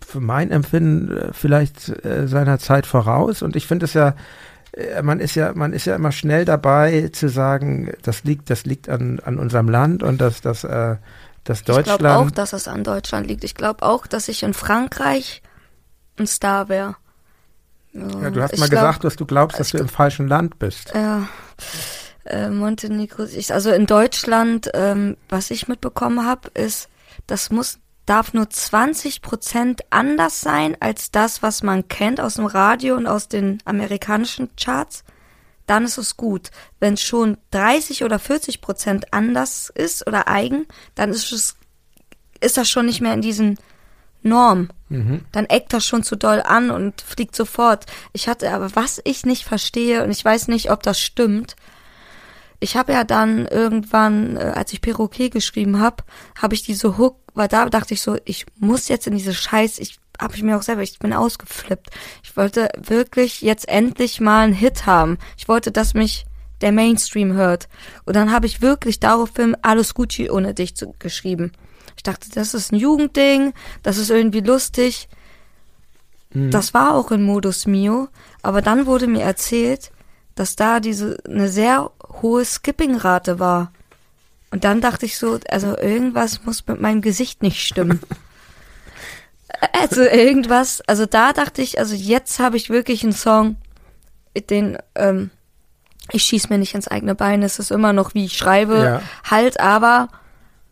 [0.00, 3.42] Für mein Empfinden äh, vielleicht äh, seiner Zeit voraus.
[3.42, 4.14] Und ich finde es ja,
[4.72, 8.64] äh, man ist ja, man ist ja immer schnell dabei zu sagen, das liegt, das
[8.64, 10.96] liegt an, an unserem Land und dass das, äh,
[11.44, 11.88] das Deutschland.
[11.88, 13.44] Ich glaube auch, dass es an Deutschland liegt.
[13.44, 15.42] Ich glaube auch, dass ich in Frankreich
[16.18, 16.96] ein Star wäre.
[17.92, 20.92] Ja, du hast mal glaub, gesagt, dass du glaubst, dass du im falschen Land bist.
[20.94, 21.28] Ja.
[22.24, 26.88] Äh, Montenegro, also in Deutschland, ähm, was ich mitbekommen habe, ist,
[27.26, 32.46] das muss darf nur 20 Prozent anders sein als das, was man kennt aus dem
[32.46, 35.04] Radio und aus den amerikanischen Charts.
[35.66, 36.50] Dann ist es gut.
[36.80, 40.66] Wenn es schon 30 oder 40 Prozent anders ist oder eigen,
[40.96, 41.56] dann ist es
[42.40, 43.58] ist das schon nicht mehr in diesen
[44.22, 44.70] Norm.
[44.88, 45.24] Mhm.
[45.30, 47.86] Dann eckt das schon zu doll an und fliegt sofort.
[48.12, 51.54] Ich hatte aber, was ich nicht verstehe, und ich weiß nicht, ob das stimmt,
[52.60, 56.04] ich habe ja dann irgendwann, äh, als ich Perroquet geschrieben habe,
[56.40, 59.78] habe ich diese Hook, weil da dachte ich so, ich muss jetzt in diese Scheiß,
[59.78, 61.88] ich habe ich mir auch selber, ich bin ausgeflippt.
[62.22, 65.16] Ich wollte wirklich jetzt endlich mal einen Hit haben.
[65.38, 66.26] Ich wollte, dass mich
[66.60, 67.68] der Mainstream hört.
[68.04, 71.52] Und dann habe ich wirklich daraufhin alles Gucci ohne dich zu, geschrieben.
[71.96, 75.08] Ich dachte, das ist ein Jugendding, das ist irgendwie lustig.
[76.32, 76.50] Mhm.
[76.50, 78.08] Das war auch in Modus Mio,
[78.42, 79.90] aber dann wurde mir erzählt,
[80.40, 81.90] dass da diese eine sehr
[82.22, 83.72] hohe Skipping-Rate war.
[84.50, 88.00] Und dann dachte ich so, also irgendwas muss mit meinem Gesicht nicht stimmen.
[89.78, 93.56] also irgendwas, also da dachte ich, also jetzt habe ich wirklich einen Song,
[94.48, 95.28] den, ähm,
[96.10, 99.02] ich schieß mir nicht ins eigene Bein, es ist immer noch wie ich schreibe, ja.
[99.30, 100.08] halt aber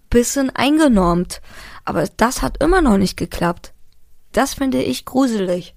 [0.09, 1.43] bisschen eingenormt.
[1.85, 3.75] Aber das hat immer noch nicht geklappt.
[4.33, 5.75] Das finde ich gruselig.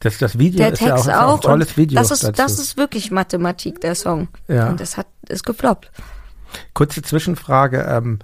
[0.00, 1.98] Das, das Video der ist Text ja auch, auch ein tolles Video.
[1.98, 4.28] Das ist, das ist wirklich Mathematik, der Song.
[4.48, 4.68] Ja.
[4.68, 5.90] Und das hat, ist gefloppt.
[6.72, 7.86] Kurze Zwischenfrage.
[7.88, 8.18] Ähm,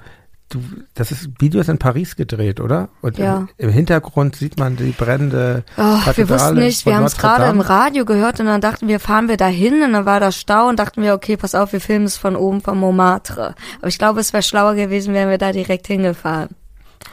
[0.50, 0.62] du,
[0.94, 2.88] das ist Video ist in Paris gedreht, oder?
[3.00, 3.48] Und ja.
[3.56, 7.46] im, im Hintergrund sieht man die brennende oh, Wir wussten nicht, wir haben es gerade
[7.46, 10.32] im Radio gehört und dann dachten wir, fahren wir da hin und dann war da
[10.32, 13.54] Stau und dachten wir, okay, pass auf, wir filmen es von oben vom Montmartre.
[13.78, 16.50] Aber ich glaube, es wäre schlauer gewesen, wären wir da direkt hingefahren.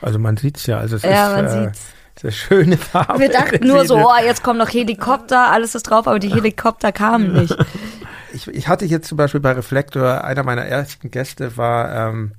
[0.02, 1.86] Also man sieht's ja, also es ja, ist, man äh, sieht's.
[2.20, 3.20] Sehr schöne Farbe.
[3.20, 6.92] Wir dachten nur so, oh, jetzt kommen noch Helikopter, alles ist drauf, aber die Helikopter
[6.92, 7.56] kamen nicht.
[8.34, 12.34] Ich, ich hatte jetzt zum Beispiel bei Reflektor, einer meiner ersten Gäste war ähm,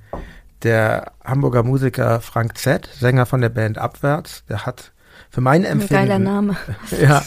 [0.63, 4.93] der Hamburger Musiker Frank Z, Sänger von der Band Abwärts, der hat
[5.31, 5.95] für mein Empfinden.
[5.95, 6.57] Ein geiler Name.
[7.01, 7.23] Ja.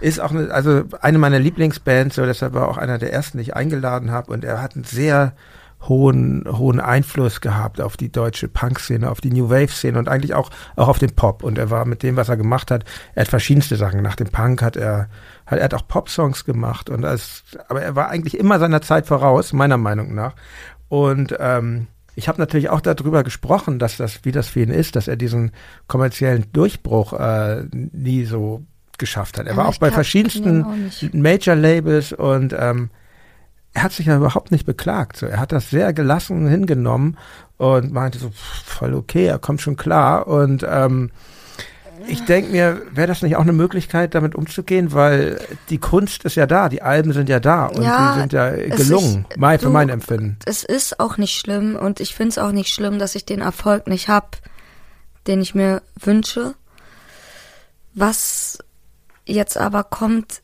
[0.00, 3.42] Ist auch eine, also eine meiner Lieblingsbands, so deshalb war auch einer der ersten, die
[3.42, 4.32] ich eingeladen habe.
[4.32, 5.32] Und er hat einen sehr
[5.88, 10.50] hohen, hohen Einfluss gehabt auf die deutsche Punk-Szene, auf die New Wave-Szene und eigentlich auch,
[10.76, 11.42] auch auf den Pop.
[11.42, 14.02] Und er war mit dem, was er gemacht hat, er hat verschiedenste Sachen.
[14.02, 15.08] Nach dem Punk hat er,
[15.46, 19.06] hat, er hat auch Pop-Songs gemacht und als, aber er war eigentlich immer seiner Zeit
[19.06, 20.34] voraus, meiner Meinung nach.
[20.88, 24.96] Und ähm, ich habe natürlich auch darüber gesprochen, dass das, wie das für ihn ist,
[24.96, 25.52] dass er diesen
[25.88, 28.62] kommerziellen Durchbruch äh, nie so
[28.98, 29.46] geschafft hat.
[29.46, 32.90] Er ja, war auch bei verschiedensten Major-Labels und ähm,
[33.74, 35.16] er hat sich ja überhaupt nicht beklagt.
[35.16, 37.18] So, er hat das sehr gelassen hingenommen
[37.58, 38.30] und meinte so,
[38.64, 40.28] voll okay, er kommt schon klar.
[40.28, 41.10] Und ähm,
[42.06, 46.36] ich denke mir, wäre das nicht auch eine Möglichkeit, damit umzugehen, weil die Kunst ist
[46.36, 49.58] ja da, die Alben sind ja da und ja, die sind ja gelungen, ist, mein,
[49.58, 50.38] für du, mein Empfinden.
[50.44, 53.40] Es ist auch nicht schlimm und ich finde es auch nicht schlimm, dass ich den
[53.40, 54.28] Erfolg nicht habe,
[55.26, 56.54] den ich mir wünsche.
[57.94, 58.58] Was
[59.24, 60.42] jetzt aber kommt,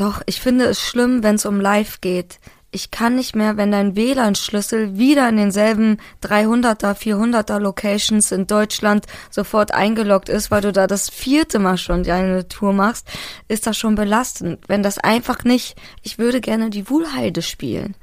[0.00, 2.38] doch, ich finde es schlimm, wenn es um Live geht
[2.70, 9.06] ich kann nicht mehr, wenn dein WLAN-Schlüssel wieder in denselben 300er, 400er Locations in Deutschland
[9.30, 13.08] sofort eingeloggt ist, weil du da das vierte Mal schon deine Tour machst,
[13.48, 14.60] ist das schon belastend.
[14.68, 17.94] Wenn das einfach nicht, ich würde gerne die Wuhlheide spielen.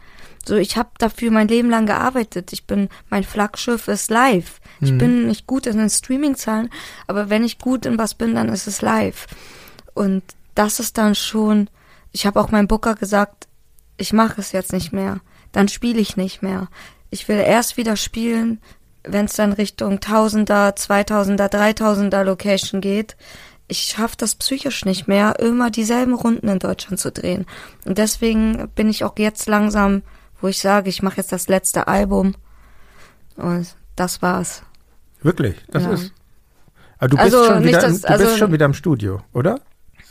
[0.47, 2.51] So, ich habe dafür mein Leben lang gearbeitet.
[2.51, 4.59] Ich bin, mein Flaggschiff ist live.
[4.81, 4.97] Ich mhm.
[4.97, 6.69] bin nicht gut in den Streaming-Zahlen,
[7.05, 9.27] aber wenn ich gut in was bin, dann ist es live.
[9.93, 10.23] Und
[10.55, 11.69] das ist dann schon,
[12.15, 13.49] ich habe auch meinem Booker gesagt,
[13.97, 15.19] ich mache es jetzt nicht mehr,
[15.51, 16.69] dann spiele ich nicht mehr.
[17.09, 18.61] Ich will erst wieder spielen,
[19.03, 23.17] wenn es dann Richtung Tausender, Zweitausender, Dreitausender Location geht.
[23.67, 27.45] Ich schaffe das psychisch nicht mehr, immer dieselben Runden in Deutschland zu drehen.
[27.83, 30.01] Und deswegen bin ich auch jetzt langsam,
[30.39, 32.35] wo ich sage, ich mache jetzt das letzte Album.
[33.35, 34.63] Und das war's.
[35.21, 35.57] Wirklich?
[35.67, 35.91] Das ja.
[35.91, 36.13] ist.
[36.97, 39.59] Aber du, bist, also schon wieder, das, du also, bist schon wieder im Studio, oder?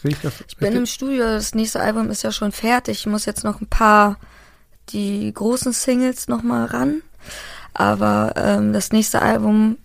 [0.05, 0.45] Sehe ich das?
[0.47, 2.99] Ich bin im Studio, das nächste Album ist ja schon fertig.
[2.99, 4.19] Ich muss jetzt noch ein paar,
[4.91, 7.01] die großen Singles nochmal ran.
[7.73, 9.79] Aber ähm, das nächste Album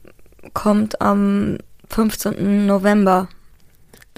[0.54, 1.58] kommt am
[1.90, 2.66] 15.
[2.66, 3.30] November.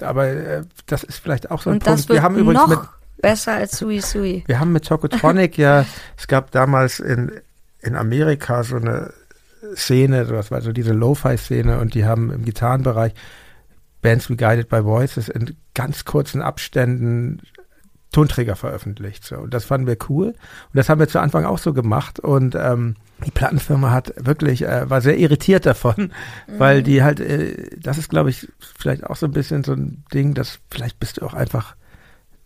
[0.00, 2.00] Aber äh, das ist vielleicht auch so ein Und Punkt.
[2.00, 2.80] das wird wir haben übrigens noch mit,
[3.18, 4.42] besser als Sui Sui.
[4.48, 7.30] wir haben mit Tokotronic ja, es gab damals in,
[7.78, 9.12] in Amerika so eine
[9.76, 13.14] Szene, das war so diese Lo-Fi-Szene und die haben im Gitarrenbereich
[14.00, 17.40] Bands wie Guided by Voices in ganz kurzen Abständen
[18.12, 19.24] Tonträger veröffentlicht.
[19.24, 19.36] So.
[19.36, 20.26] Und das fanden wir cool.
[20.28, 20.36] Und
[20.74, 22.20] das haben wir zu Anfang auch so gemacht.
[22.20, 26.12] Und ähm, die Plattenfirma hat wirklich, äh, war sehr irritiert davon,
[26.46, 30.04] weil die halt, äh, das ist, glaube ich, vielleicht auch so ein bisschen so ein
[30.12, 31.74] Ding, dass vielleicht bist du auch einfach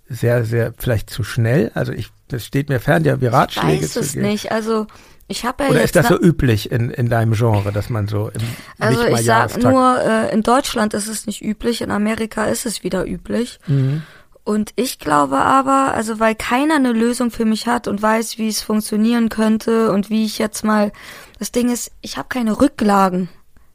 [0.08, 1.72] sehr, sehr, vielleicht zu schnell.
[1.74, 4.26] Also ich, das steht mir fern, dir Ratschläge Ich weiß zu es geben.
[4.26, 4.52] nicht.
[4.52, 4.86] Also
[5.28, 8.06] ich habe ja Oder jetzt ist das so üblich in, in deinem Genre, dass man
[8.06, 8.40] so im
[8.78, 12.84] Also ich sag nur, äh, in Deutschland ist es nicht üblich, in Amerika ist es
[12.84, 13.58] wieder üblich.
[13.66, 14.02] Mhm.
[14.44, 18.46] Und ich glaube aber, also weil keiner eine Lösung für mich hat und weiß, wie
[18.46, 20.92] es funktionieren könnte und wie ich jetzt mal.
[21.40, 23.28] Das Ding ist, ich habe keine Rücklagen.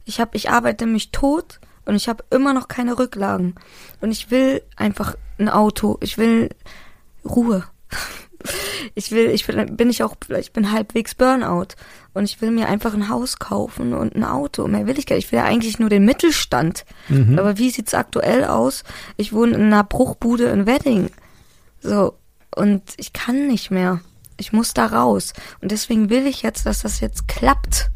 [0.06, 3.56] Ich habe, ich arbeite mich tot und ich habe immer noch keine Rücklagen.
[4.00, 5.98] Und ich will einfach ein Auto.
[6.00, 6.50] Ich will
[7.26, 7.66] Ruhe.
[8.96, 11.76] Ich will, ich will, bin ich auch, ich bin halbwegs Burnout
[12.14, 14.68] und ich will mir einfach ein Haus kaufen und ein Auto.
[14.68, 15.26] Mehr will ich gar nicht.
[15.26, 16.86] Ich will ja eigentlich nur den Mittelstand.
[17.08, 17.40] Mhm.
[17.40, 18.84] Aber wie sieht's aktuell aus?
[19.18, 21.10] Ich wohne in einer Bruchbude in Wedding.
[21.80, 22.18] So.
[22.54, 24.02] Und ich kann nicht mehr.
[24.38, 25.34] Ich muss da raus.
[25.62, 27.90] Und deswegen will ich jetzt, dass das jetzt klappt.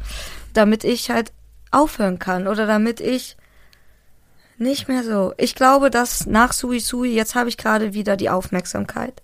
[0.54, 1.32] Damit ich halt
[1.70, 2.46] aufhören kann.
[2.46, 3.36] Oder damit ich
[4.58, 5.34] nicht mehr so.
[5.36, 9.20] Ich glaube, dass nach Sui Sui, jetzt habe ich gerade wieder die Aufmerksamkeit.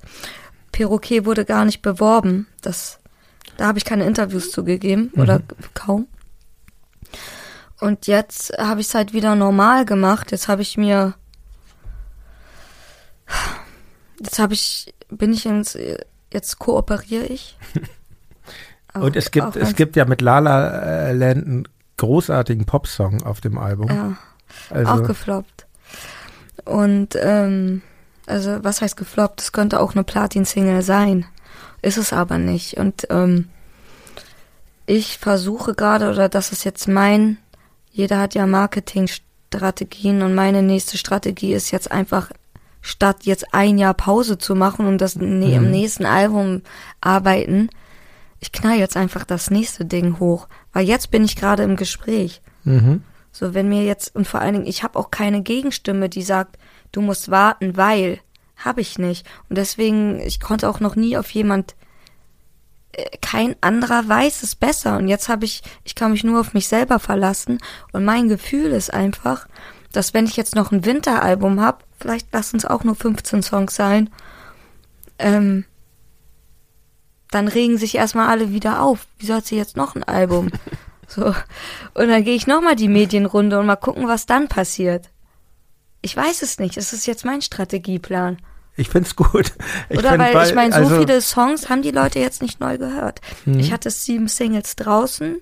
[0.72, 2.46] Perroquet wurde gar nicht beworben.
[2.62, 2.98] Das,
[3.58, 5.12] da habe ich keine Interviews zugegeben.
[5.16, 5.44] Oder Mhm.
[5.74, 6.06] kaum.
[7.80, 10.30] Und jetzt habe ich es halt wieder normal gemacht.
[10.32, 11.14] Jetzt habe ich mir.
[14.20, 14.94] Jetzt habe ich.
[15.10, 15.76] Bin ich ins.
[16.32, 17.58] Jetzt kooperiere ich.
[18.94, 23.22] Und es Auch- gibt, auch es gibt ja mit Lala äh, Land einen großartigen Popsong
[23.22, 23.88] auf dem Album.
[23.88, 24.16] Ja,
[24.70, 25.66] auch also, gefloppt.
[26.66, 27.80] Und, ähm,
[28.26, 29.40] also, was heißt gefloppt?
[29.40, 31.26] Das könnte auch eine Platin-Single sein.
[31.82, 32.76] Ist es aber nicht.
[32.76, 33.48] Und, ähm,
[34.86, 37.38] ich versuche gerade, oder das ist jetzt mein,
[37.90, 42.30] jeder hat ja Marketingstrategien und meine nächste Strategie ist jetzt einfach,
[42.80, 45.70] statt jetzt ein Jahr Pause zu machen und das ne im Mhm.
[45.70, 46.62] nächsten Album
[47.00, 47.70] arbeiten,
[48.40, 50.48] ich knall jetzt einfach das nächste Ding hoch.
[50.72, 52.40] Weil jetzt bin ich gerade im Gespräch.
[52.64, 53.02] mhm.
[53.34, 56.58] So, wenn mir jetzt, und vor allen Dingen, ich habe auch keine Gegenstimme, die sagt,
[56.92, 58.20] du musst warten, weil,
[58.56, 59.26] habe ich nicht.
[59.48, 61.74] Und deswegen, ich konnte auch noch nie auf jemand,
[62.92, 64.96] äh, kein anderer weiß es besser.
[64.98, 67.58] Und jetzt habe ich, ich kann mich nur auf mich selber verlassen.
[67.92, 69.48] Und mein Gefühl ist einfach,
[69.92, 73.74] dass wenn ich jetzt noch ein Winteralbum habe, vielleicht lassen es auch nur 15 Songs
[73.74, 74.10] sein,
[75.18, 75.64] ähm,
[77.30, 79.06] dann regen sich erstmal alle wieder auf.
[79.18, 80.50] Wieso hat sie jetzt noch ein Album?
[81.08, 81.26] So.
[81.26, 85.10] Und dann gehe ich nochmal die Medienrunde und mal gucken, was dann passiert.
[86.02, 86.76] Ich weiß es nicht.
[86.76, 88.38] Es ist jetzt mein Strategieplan.
[88.76, 89.52] Ich find's gut.
[89.88, 92.60] Ich Oder find, weil, ich meine, so also, viele Songs haben die Leute jetzt nicht
[92.60, 93.20] neu gehört.
[93.44, 93.58] Mhm.
[93.58, 95.40] Ich hatte sieben Singles draußen.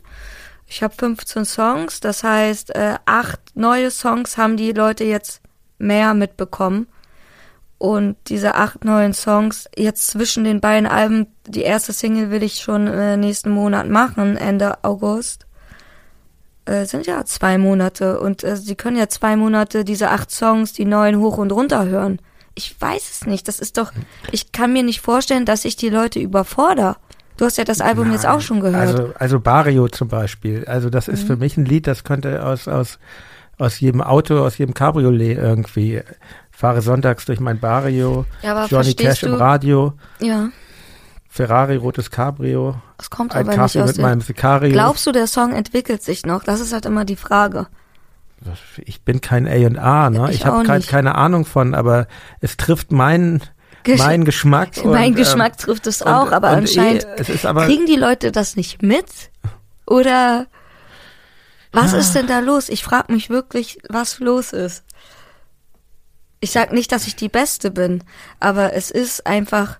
[0.66, 2.00] Ich habe 15 Songs.
[2.00, 5.40] Das heißt, äh, acht neue Songs haben die Leute jetzt
[5.78, 6.88] mehr mitbekommen.
[7.78, 12.56] Und diese acht neuen Songs, jetzt zwischen den beiden Alben, die erste Single will ich
[12.58, 15.46] schon äh, nächsten Monat machen, Ende August.
[16.70, 20.72] Äh, sind ja zwei Monate und äh, sie können ja zwei Monate diese acht Songs,
[20.72, 22.20] die neuen hoch und runter hören.
[22.54, 23.48] Ich weiß es nicht.
[23.48, 23.90] Das ist doch,
[24.30, 26.94] ich kann mir nicht vorstellen, dass ich die Leute überfordere.
[27.36, 28.92] Du hast ja das Album jetzt auch schon gehört.
[28.92, 28.98] Mhm.
[28.98, 30.64] Also, also Barrio zum Beispiel.
[30.66, 33.00] Also das ist für mich ein Lied, das könnte aus, aus,
[33.58, 36.02] aus jedem Auto, aus jedem Cabriolet irgendwie.
[36.52, 39.40] Fahre sonntags durch mein Barrio, ja, Johnny Cash im du?
[39.40, 40.50] Radio, Ja,
[41.32, 44.02] Ferrari, rotes Cabrio, es kommt ein aber nicht Kaffee aus mit dem.
[44.02, 44.72] meinem Sicario.
[44.72, 46.42] Glaubst du, der Song entwickelt sich noch?
[46.42, 47.68] Das ist halt immer die Frage.
[48.84, 50.26] ich bin kein A&A, ne?
[50.30, 50.88] Ich Ich, habe kein, nicht.
[50.88, 52.08] keine Ahnung von, aber
[52.40, 53.42] es trifft meinen,
[53.84, 54.70] Gesch- meinen Geschmack.
[54.82, 57.96] und, mein ähm, Geschmack trifft es und- auch, aber und anscheinend eh, aber, kriegen die
[57.96, 59.06] Leute das nicht mit?
[59.86, 60.46] Oder
[61.72, 61.98] was Ja.
[61.98, 62.68] ist denn da los?
[62.68, 64.82] Ich frage mich wirklich, was los ist.
[66.40, 68.02] Ich sag nicht, dass ich die Beste bin,
[68.40, 69.78] aber es ist einfach,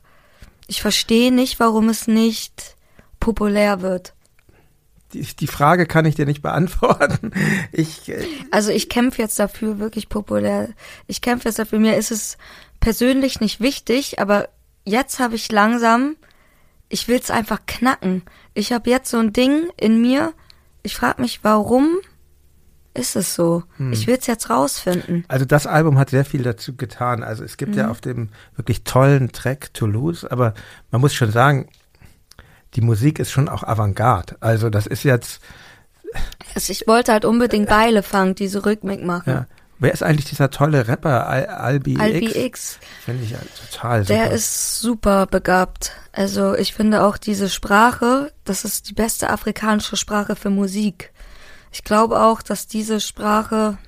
[0.71, 2.77] ich verstehe nicht, warum es nicht
[3.19, 4.15] populär wird.
[5.13, 7.33] die, die Frage kann ich dir nicht beantworten.
[7.73, 10.69] Ich, äh, Also ich kämpfe jetzt dafür, wirklich populär.
[11.09, 11.81] Ich kämpfe jetzt dafür.
[11.81, 12.39] Mir ist es
[12.79, 14.49] persönlich nicht wichtig, aber
[14.85, 16.15] jetzt habe ich langsam,
[16.89, 18.23] ich will es einfach knacken.
[18.55, 20.33] Ich habe jetzt so ein Ding in mir.
[20.85, 21.99] Ich frage mich, warum
[22.95, 23.63] ist es so?
[23.93, 25.25] Ich will es jetzt rausfinden.
[25.29, 27.23] Also das Album hat sehr viel dazu getan.
[27.23, 27.91] Also es gibt ja Mhm.
[27.91, 30.55] auf dem wirklich tollen Track Toulouse, aber
[30.91, 31.69] man muss schon sagen,
[32.75, 34.37] die Musik ist schon auch Avantgarde.
[34.41, 35.41] Also das ist jetzt
[36.55, 39.31] Also ich wollte halt unbedingt Beilefang, diese Rhythmik machen.
[39.31, 39.47] Ja.
[39.79, 42.35] Wer ist eigentlich dieser tolle Rapper, Al Albi, Albi X?
[42.37, 42.79] X.
[43.05, 43.39] Finde ich ja
[43.71, 44.15] total super.
[44.15, 45.93] Der ist super begabt.
[46.13, 51.13] Also ich finde auch diese Sprache, das ist die beste afrikanische Sprache für Musik.
[51.73, 53.79] Ich glaube auch, dass diese Sprache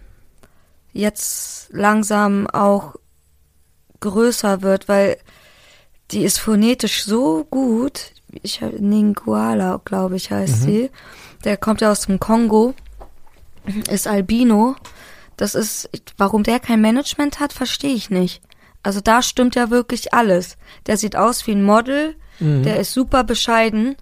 [0.93, 2.95] jetzt langsam auch
[4.01, 5.17] größer wird, weil
[6.11, 8.13] die ist phonetisch so gut.
[8.43, 10.65] Ich Ninguala, glaube ich, heißt Mhm.
[10.65, 10.91] sie.
[11.45, 12.75] Der kommt ja aus dem Kongo,
[13.91, 14.77] ist Albino.
[15.37, 15.89] Das ist,
[16.19, 18.43] warum der kein Management hat, verstehe ich nicht.
[18.83, 20.57] Also da stimmt ja wirklich alles.
[20.87, 23.95] Der sieht aus wie ein Model, der ist super bescheiden,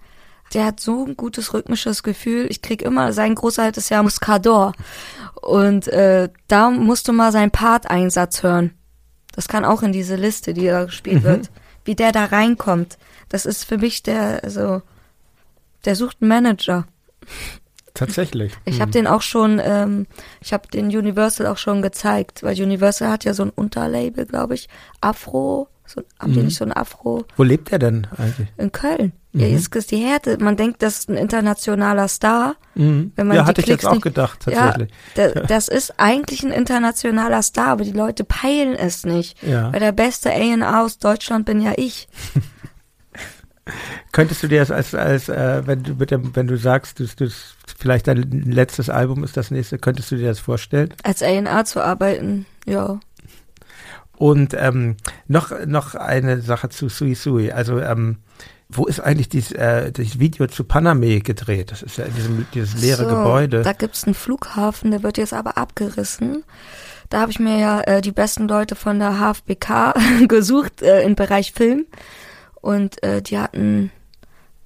[0.53, 2.47] der hat so ein gutes rhythmisches Gefühl.
[2.49, 4.73] Ich krieg immer, sein großer Halt ist ja Muscador.
[5.41, 8.71] Und äh, da musst du mal seinen Part-Einsatz hören.
[9.33, 11.49] Das kann auch in diese Liste, die da gespielt wird.
[11.85, 12.97] Wie der da reinkommt.
[13.29, 14.81] Das ist für mich der, also,
[15.85, 16.85] der sucht einen Manager.
[17.93, 18.53] Tatsächlich.
[18.65, 20.05] Ich habe den auch schon, ähm,
[20.41, 24.53] ich habe den Universal auch schon gezeigt, weil Universal hat ja so ein Unterlabel, glaube
[24.53, 24.69] ich,
[25.01, 28.47] Afro, so, haben die nicht so ein Afro Wo lebt er denn eigentlich?
[28.57, 29.11] in Köln?
[29.33, 30.37] Ja, jetzt ist die Härte.
[30.43, 32.55] Man denkt, das ist ein internationaler Star.
[32.75, 33.13] Mhm.
[33.15, 34.89] Wenn man ja, hatte ich jetzt auch nicht- gedacht, tatsächlich.
[35.15, 39.41] Ja, da, das ist eigentlich ein internationaler Star, aber die Leute peilen es nicht.
[39.41, 39.71] Ja.
[39.71, 42.09] Weil der beste A&R aus Deutschland bin ja ich.
[44.11, 47.05] Könntest du dir das als, als äh, wenn du mit dem, wenn du sagst, du,
[47.05, 47.29] du,
[47.77, 50.93] vielleicht dein letztes Album ist das nächste, könntest du dir das vorstellen?
[51.03, 52.99] Als A&R zu arbeiten, ja.
[54.21, 57.51] Und ähm, noch, noch eine Sache zu Sui Sui.
[57.51, 58.17] Also, ähm,
[58.69, 61.71] wo ist eigentlich dieses, äh, das Video zu Paname gedreht?
[61.71, 63.63] Das ist ja in diesem, dieses leere so, Gebäude.
[63.63, 66.43] Da gibt's einen Flughafen, der wird jetzt aber abgerissen.
[67.09, 69.95] Da habe ich mir ja äh, die besten Leute von der HFBK
[70.27, 71.87] gesucht äh, im Bereich Film.
[72.61, 73.91] Und äh, die hatten,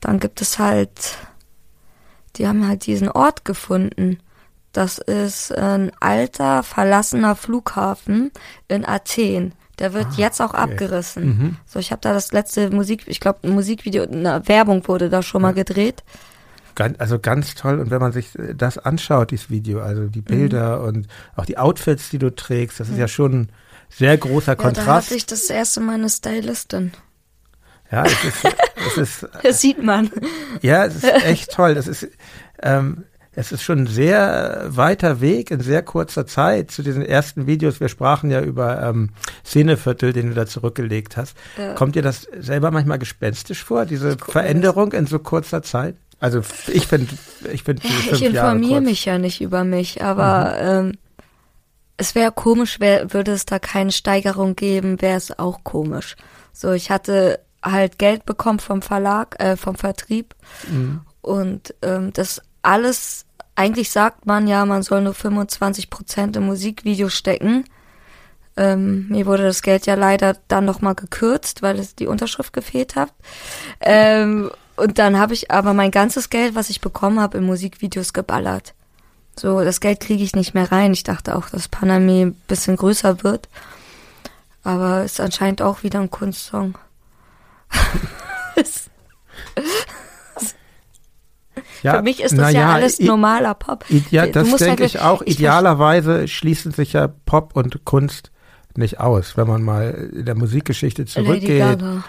[0.02, 1.18] dann gibt es halt,
[2.36, 4.20] die haben halt diesen Ort gefunden.
[4.76, 8.32] Das ist ein alter, verlassener Flughafen
[8.68, 9.54] in Athen.
[9.80, 11.26] Der wird jetzt auch abgerissen.
[11.26, 11.58] Mhm.
[11.66, 15.24] So, ich habe da das letzte Musik, ich glaube, ein Musikvideo, eine Werbung wurde da
[15.24, 16.04] schon mal gedreht.
[16.98, 17.80] Also ganz toll.
[17.80, 20.86] Und wenn man sich äh, das anschaut, dieses Video, also die Bilder Mhm.
[20.88, 21.08] und
[21.38, 23.50] auch die Outfits, die du trägst, das ist ja schon ein
[23.90, 25.08] sehr großer Ja, da Kontrast.
[25.08, 26.92] hatte ich das erste Mal eine Stylistin.
[27.92, 28.46] Ja, es ist,
[28.88, 30.12] es ist, Das sieht man.
[30.62, 31.76] ja, es ist echt toll.
[31.76, 32.08] Das ist,
[32.62, 37.48] ähm, es ist schon ein sehr weiter Weg in sehr kurzer Zeit zu diesen ersten
[37.48, 37.80] Videos.
[37.80, 39.10] Wir sprachen ja über ähm,
[39.46, 41.36] Szeneviertel, den du da zurückgelegt hast.
[41.58, 41.74] Ja.
[41.74, 45.96] Kommt dir das selber manchmal gespenstisch vor, diese Veränderung in so kurzer Zeit?
[46.20, 47.14] Also ich finde,
[47.52, 48.80] ich finde Ja, ich informiere.
[48.80, 48.86] Mhm.
[48.88, 50.94] mich ja nicht über mich, aber ähm,
[51.98, 56.16] es wäre komisch, wär, würde es da keine Steigerung geben, wäre es auch komisch.
[56.54, 60.36] So, ich hatte halt Geld bekommen vom Verlag, äh, vom Vertrieb
[60.70, 61.02] Mhm.
[61.22, 63.25] und ähm, das alles,
[63.56, 67.66] eigentlich sagt man ja, man soll nur 25 Prozent im Musikvideo stecken.
[68.58, 72.96] Ähm, mir wurde das Geld ja leider dann nochmal gekürzt, weil es die Unterschrift gefehlt
[72.96, 73.14] hat.
[73.82, 78.14] Ähm, und dann habe ich aber mein ganzes Geld, was ich bekommen habe, in Musikvideos
[78.14, 78.74] geballert.
[79.38, 80.94] So, das Geld kriege ich nicht mehr rein.
[80.94, 83.50] Ich dachte auch, dass Paname ein bisschen größer wird.
[84.64, 86.78] Aber ist anscheinend auch wieder ein Kunstsong.
[91.86, 93.86] Ja, Für mich ist das na ja, alles i- normaler Pop.
[93.90, 95.22] i- Ja, das denke halt- ich auch.
[95.22, 98.32] ich Idealerweise schließen sich ja Pop und Kunst
[98.76, 101.60] nicht aus, wenn man mal in der Musikgeschichte Lady zurückgeht.
[101.60, 102.04] Gaga.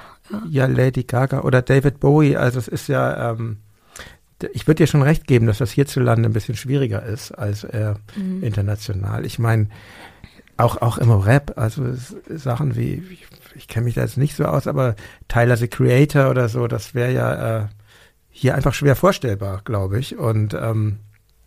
[0.48, 2.36] Ja, Lady Gaga oder David Bowie.
[2.36, 3.58] Also es ist ja, ähm,
[4.52, 7.94] ich würde dir schon recht geben, dass das hierzulande ein bisschen schwieriger ist als äh,
[8.16, 8.42] Mhm.
[8.42, 9.24] international.
[9.24, 9.68] Ich meine,
[10.56, 11.82] auch, auch im Rap, also
[12.28, 14.96] Sachen wie, ich, ich kenne mich da jetzt nicht so aus, aber
[15.28, 17.66] Tyler the Creator oder so, das wäre ja äh,
[18.38, 20.18] hier einfach schwer vorstellbar, glaube ich.
[20.18, 20.98] Und ähm,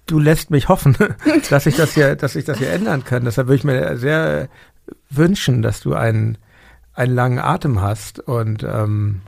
[0.08, 0.98] du lässt mich hoffen,
[1.50, 3.26] dass ich das hier, dass ich das hier ändern kann.
[3.26, 4.50] Deshalb würde ich mir sehr
[5.12, 6.40] wünschen, dass du einen,
[6.94, 8.20] einen langen Atem hast.
[8.20, 9.22] Und ähm,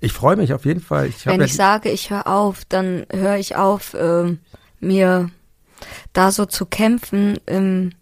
[0.00, 1.06] ich freue mich auf jeden Fall.
[1.06, 4.38] Ich Wenn ja ich sage, ich höre auf, dann höre ich auf, ähm,
[4.80, 5.30] mir
[6.14, 7.92] da so zu kämpfen, ähm,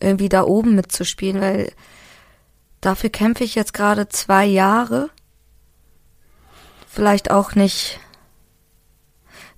[0.00, 1.72] irgendwie da oben mitzuspielen, weil
[2.80, 5.10] dafür kämpfe ich jetzt gerade zwei Jahre.
[6.88, 8.00] Vielleicht auch nicht,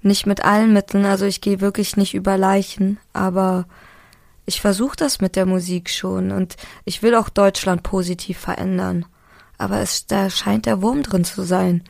[0.04, 3.66] nicht mit allen Mitteln, also ich gehe wirklich nicht über Leichen, aber
[4.46, 9.06] ich versuche das mit der Musik schon und ich will auch Deutschland positiv verändern.
[9.56, 11.82] Aber es, da scheint der Wurm drin zu sein.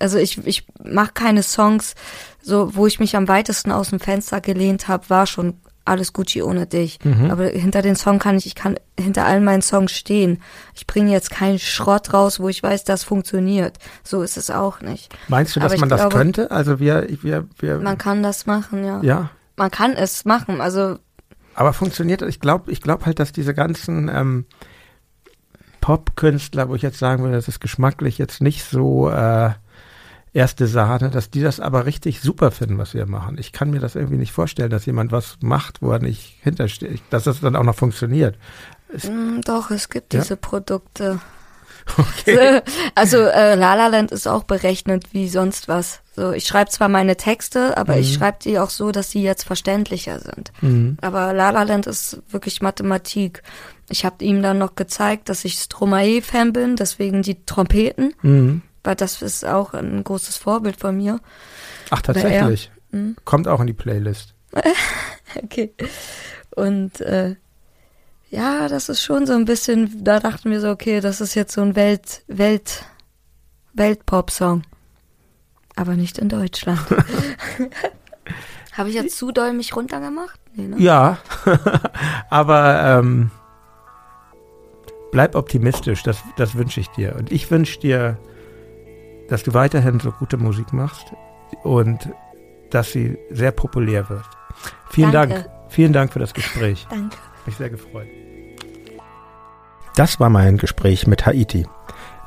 [0.00, 1.94] Also ich, ich mache keine Songs,
[2.42, 6.42] so wo ich mich am weitesten aus dem Fenster gelehnt habe, war schon alles Gucci
[6.42, 6.98] ohne dich.
[7.04, 7.30] Mhm.
[7.30, 10.40] Aber hinter den Song kann ich, ich kann hinter allen meinen Songs stehen.
[10.74, 13.78] Ich bringe jetzt keinen Schrott raus, wo ich weiß, das funktioniert.
[14.02, 15.14] So ist es auch nicht.
[15.28, 16.50] Meinst du, dass Aber man das glaube, könnte?
[16.50, 17.78] Also wir, wir, wir.
[17.78, 19.00] Man kann das machen, ja.
[19.02, 19.30] ja.
[19.56, 20.60] Man kann es machen.
[20.60, 20.98] Also
[21.54, 24.46] Aber funktioniert, ich glaube, ich glaube halt, dass diese ganzen ähm,
[25.80, 29.50] Pop-Künstler, wo ich jetzt sagen würde, das ist geschmacklich jetzt nicht so äh,
[30.36, 33.38] erste Sahne, dass die das aber richtig super finden, was wir machen.
[33.38, 37.00] Ich kann mir das irgendwie nicht vorstellen, dass jemand was macht, wo er nicht hintersteht,
[37.10, 38.36] dass das dann auch noch funktioniert.
[38.92, 40.20] Es, Mm, Doch, es gibt Ja?
[40.20, 41.18] diese Produkte.
[41.98, 42.60] okay.
[42.94, 46.00] Also äh, La La Land ist auch berechnet wie sonst was.
[46.14, 49.44] So, ich schreibe zwar meine Texte, aber ich schreibe die auch so, dass sie jetzt
[49.44, 50.50] verständlicher sind.
[50.62, 50.96] Mhm.
[51.02, 53.42] Aber La La Land ist wirklich Mathematik.
[53.90, 58.62] Ich habe ihm dann noch gezeigt, dass ich Stromae-Fan bin, deswegen die Trompeten, Mhm.
[58.86, 61.20] Weil das ist auch ein großes Vorbild von mir.
[61.90, 62.02] Ach, er.
[62.02, 62.70] tatsächlich.
[62.92, 63.16] Mhm.
[63.24, 64.34] Kommt auch in die Playlist.
[65.42, 65.74] Okay.
[66.54, 67.36] Und äh,
[68.30, 71.52] ja, das ist schon so ein bisschen, da dachten wir so, okay, das ist jetzt
[71.52, 72.86] so ein Welt, Welt,
[73.74, 74.62] Weltpop-Song.
[75.74, 76.80] Aber nicht in Deutschland.
[78.72, 80.40] Habe ich jetzt zu doll mich runtergemacht?
[80.54, 80.76] Nee, ne?
[80.78, 81.18] Ja,
[82.30, 83.30] aber ähm,
[85.12, 87.14] bleib optimistisch, das, das wünsche ich dir.
[87.16, 88.16] Und ich wünsche dir,
[89.28, 91.06] dass du weiterhin so gute Musik machst
[91.62, 92.10] und
[92.70, 94.24] dass sie sehr populär wird.
[94.90, 95.34] Vielen Danke.
[95.34, 95.50] Dank.
[95.68, 96.84] Vielen Dank für das Gespräch.
[96.90, 97.16] Danke.
[97.44, 98.08] Mich sehr gefreut.
[99.94, 101.66] Das war mein Gespräch mit Haiti.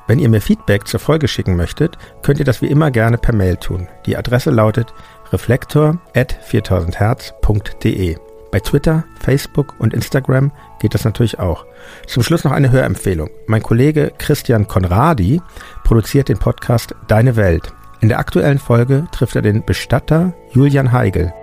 [0.07, 3.35] Wenn ihr mir Feedback zur Folge schicken möchtet, könnt ihr das wie immer gerne per
[3.35, 3.87] Mail tun.
[4.07, 4.91] Die Adresse lautet
[5.31, 8.28] reflektor@4000herz.de.
[8.51, 11.65] Bei Twitter, Facebook und Instagram geht das natürlich auch.
[12.07, 13.29] Zum Schluss noch eine Hörempfehlung.
[13.47, 15.41] Mein Kollege Christian Konradi
[15.83, 17.73] produziert den Podcast Deine Welt.
[18.01, 21.33] In der aktuellen Folge trifft er den Bestatter Julian Heigel.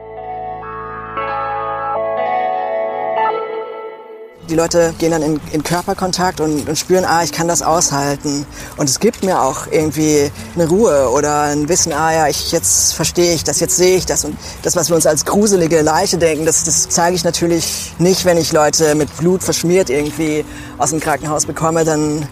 [4.49, 8.47] Die Leute gehen dann in, in Körperkontakt und, und spüren, ah, ich kann das aushalten.
[8.77, 12.95] Und es gibt mir auch irgendwie eine Ruhe oder ein Wissen, ah ja, ich, jetzt
[12.95, 14.25] verstehe ich das, jetzt sehe ich das.
[14.25, 18.25] Und das, was wir uns als gruselige Leiche denken, das, das zeige ich natürlich nicht,
[18.25, 20.45] wenn ich Leute mit Blut verschmiert irgendwie
[20.79, 21.85] aus dem Krankenhaus bekomme.
[21.85, 22.29] Dann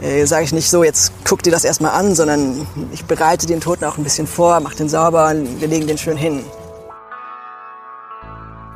[0.00, 3.60] äh, sage ich nicht so, jetzt guck dir das erstmal an, sondern ich bereite den
[3.60, 6.44] Toten auch ein bisschen vor, mache den sauber und wir legen den schön hin.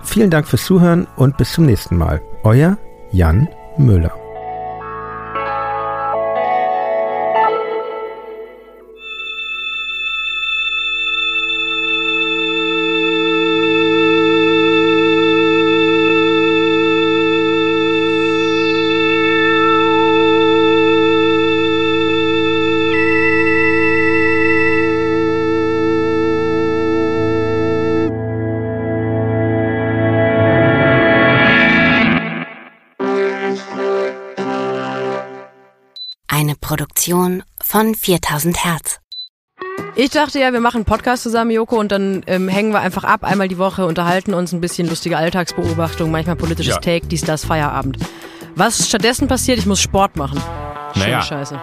[0.03, 2.21] Vielen Dank fürs Zuhören und bis zum nächsten Mal.
[2.43, 2.79] Euer
[3.13, 4.20] Jan Müller.
[37.71, 38.99] Von 4000 Hertz.
[39.95, 43.05] Ich dachte ja, wir machen einen Podcast zusammen, Joko, und dann ähm, hängen wir einfach
[43.05, 46.81] ab, einmal die Woche, unterhalten uns ein bisschen lustige Alltagsbeobachtung, manchmal politisches Ja.
[46.81, 47.99] Take, dies, das, Feierabend.
[48.57, 50.41] Was stattdessen passiert, ich muss Sport machen.
[50.95, 51.23] Schöne Naja.
[51.23, 51.63] Scheiße.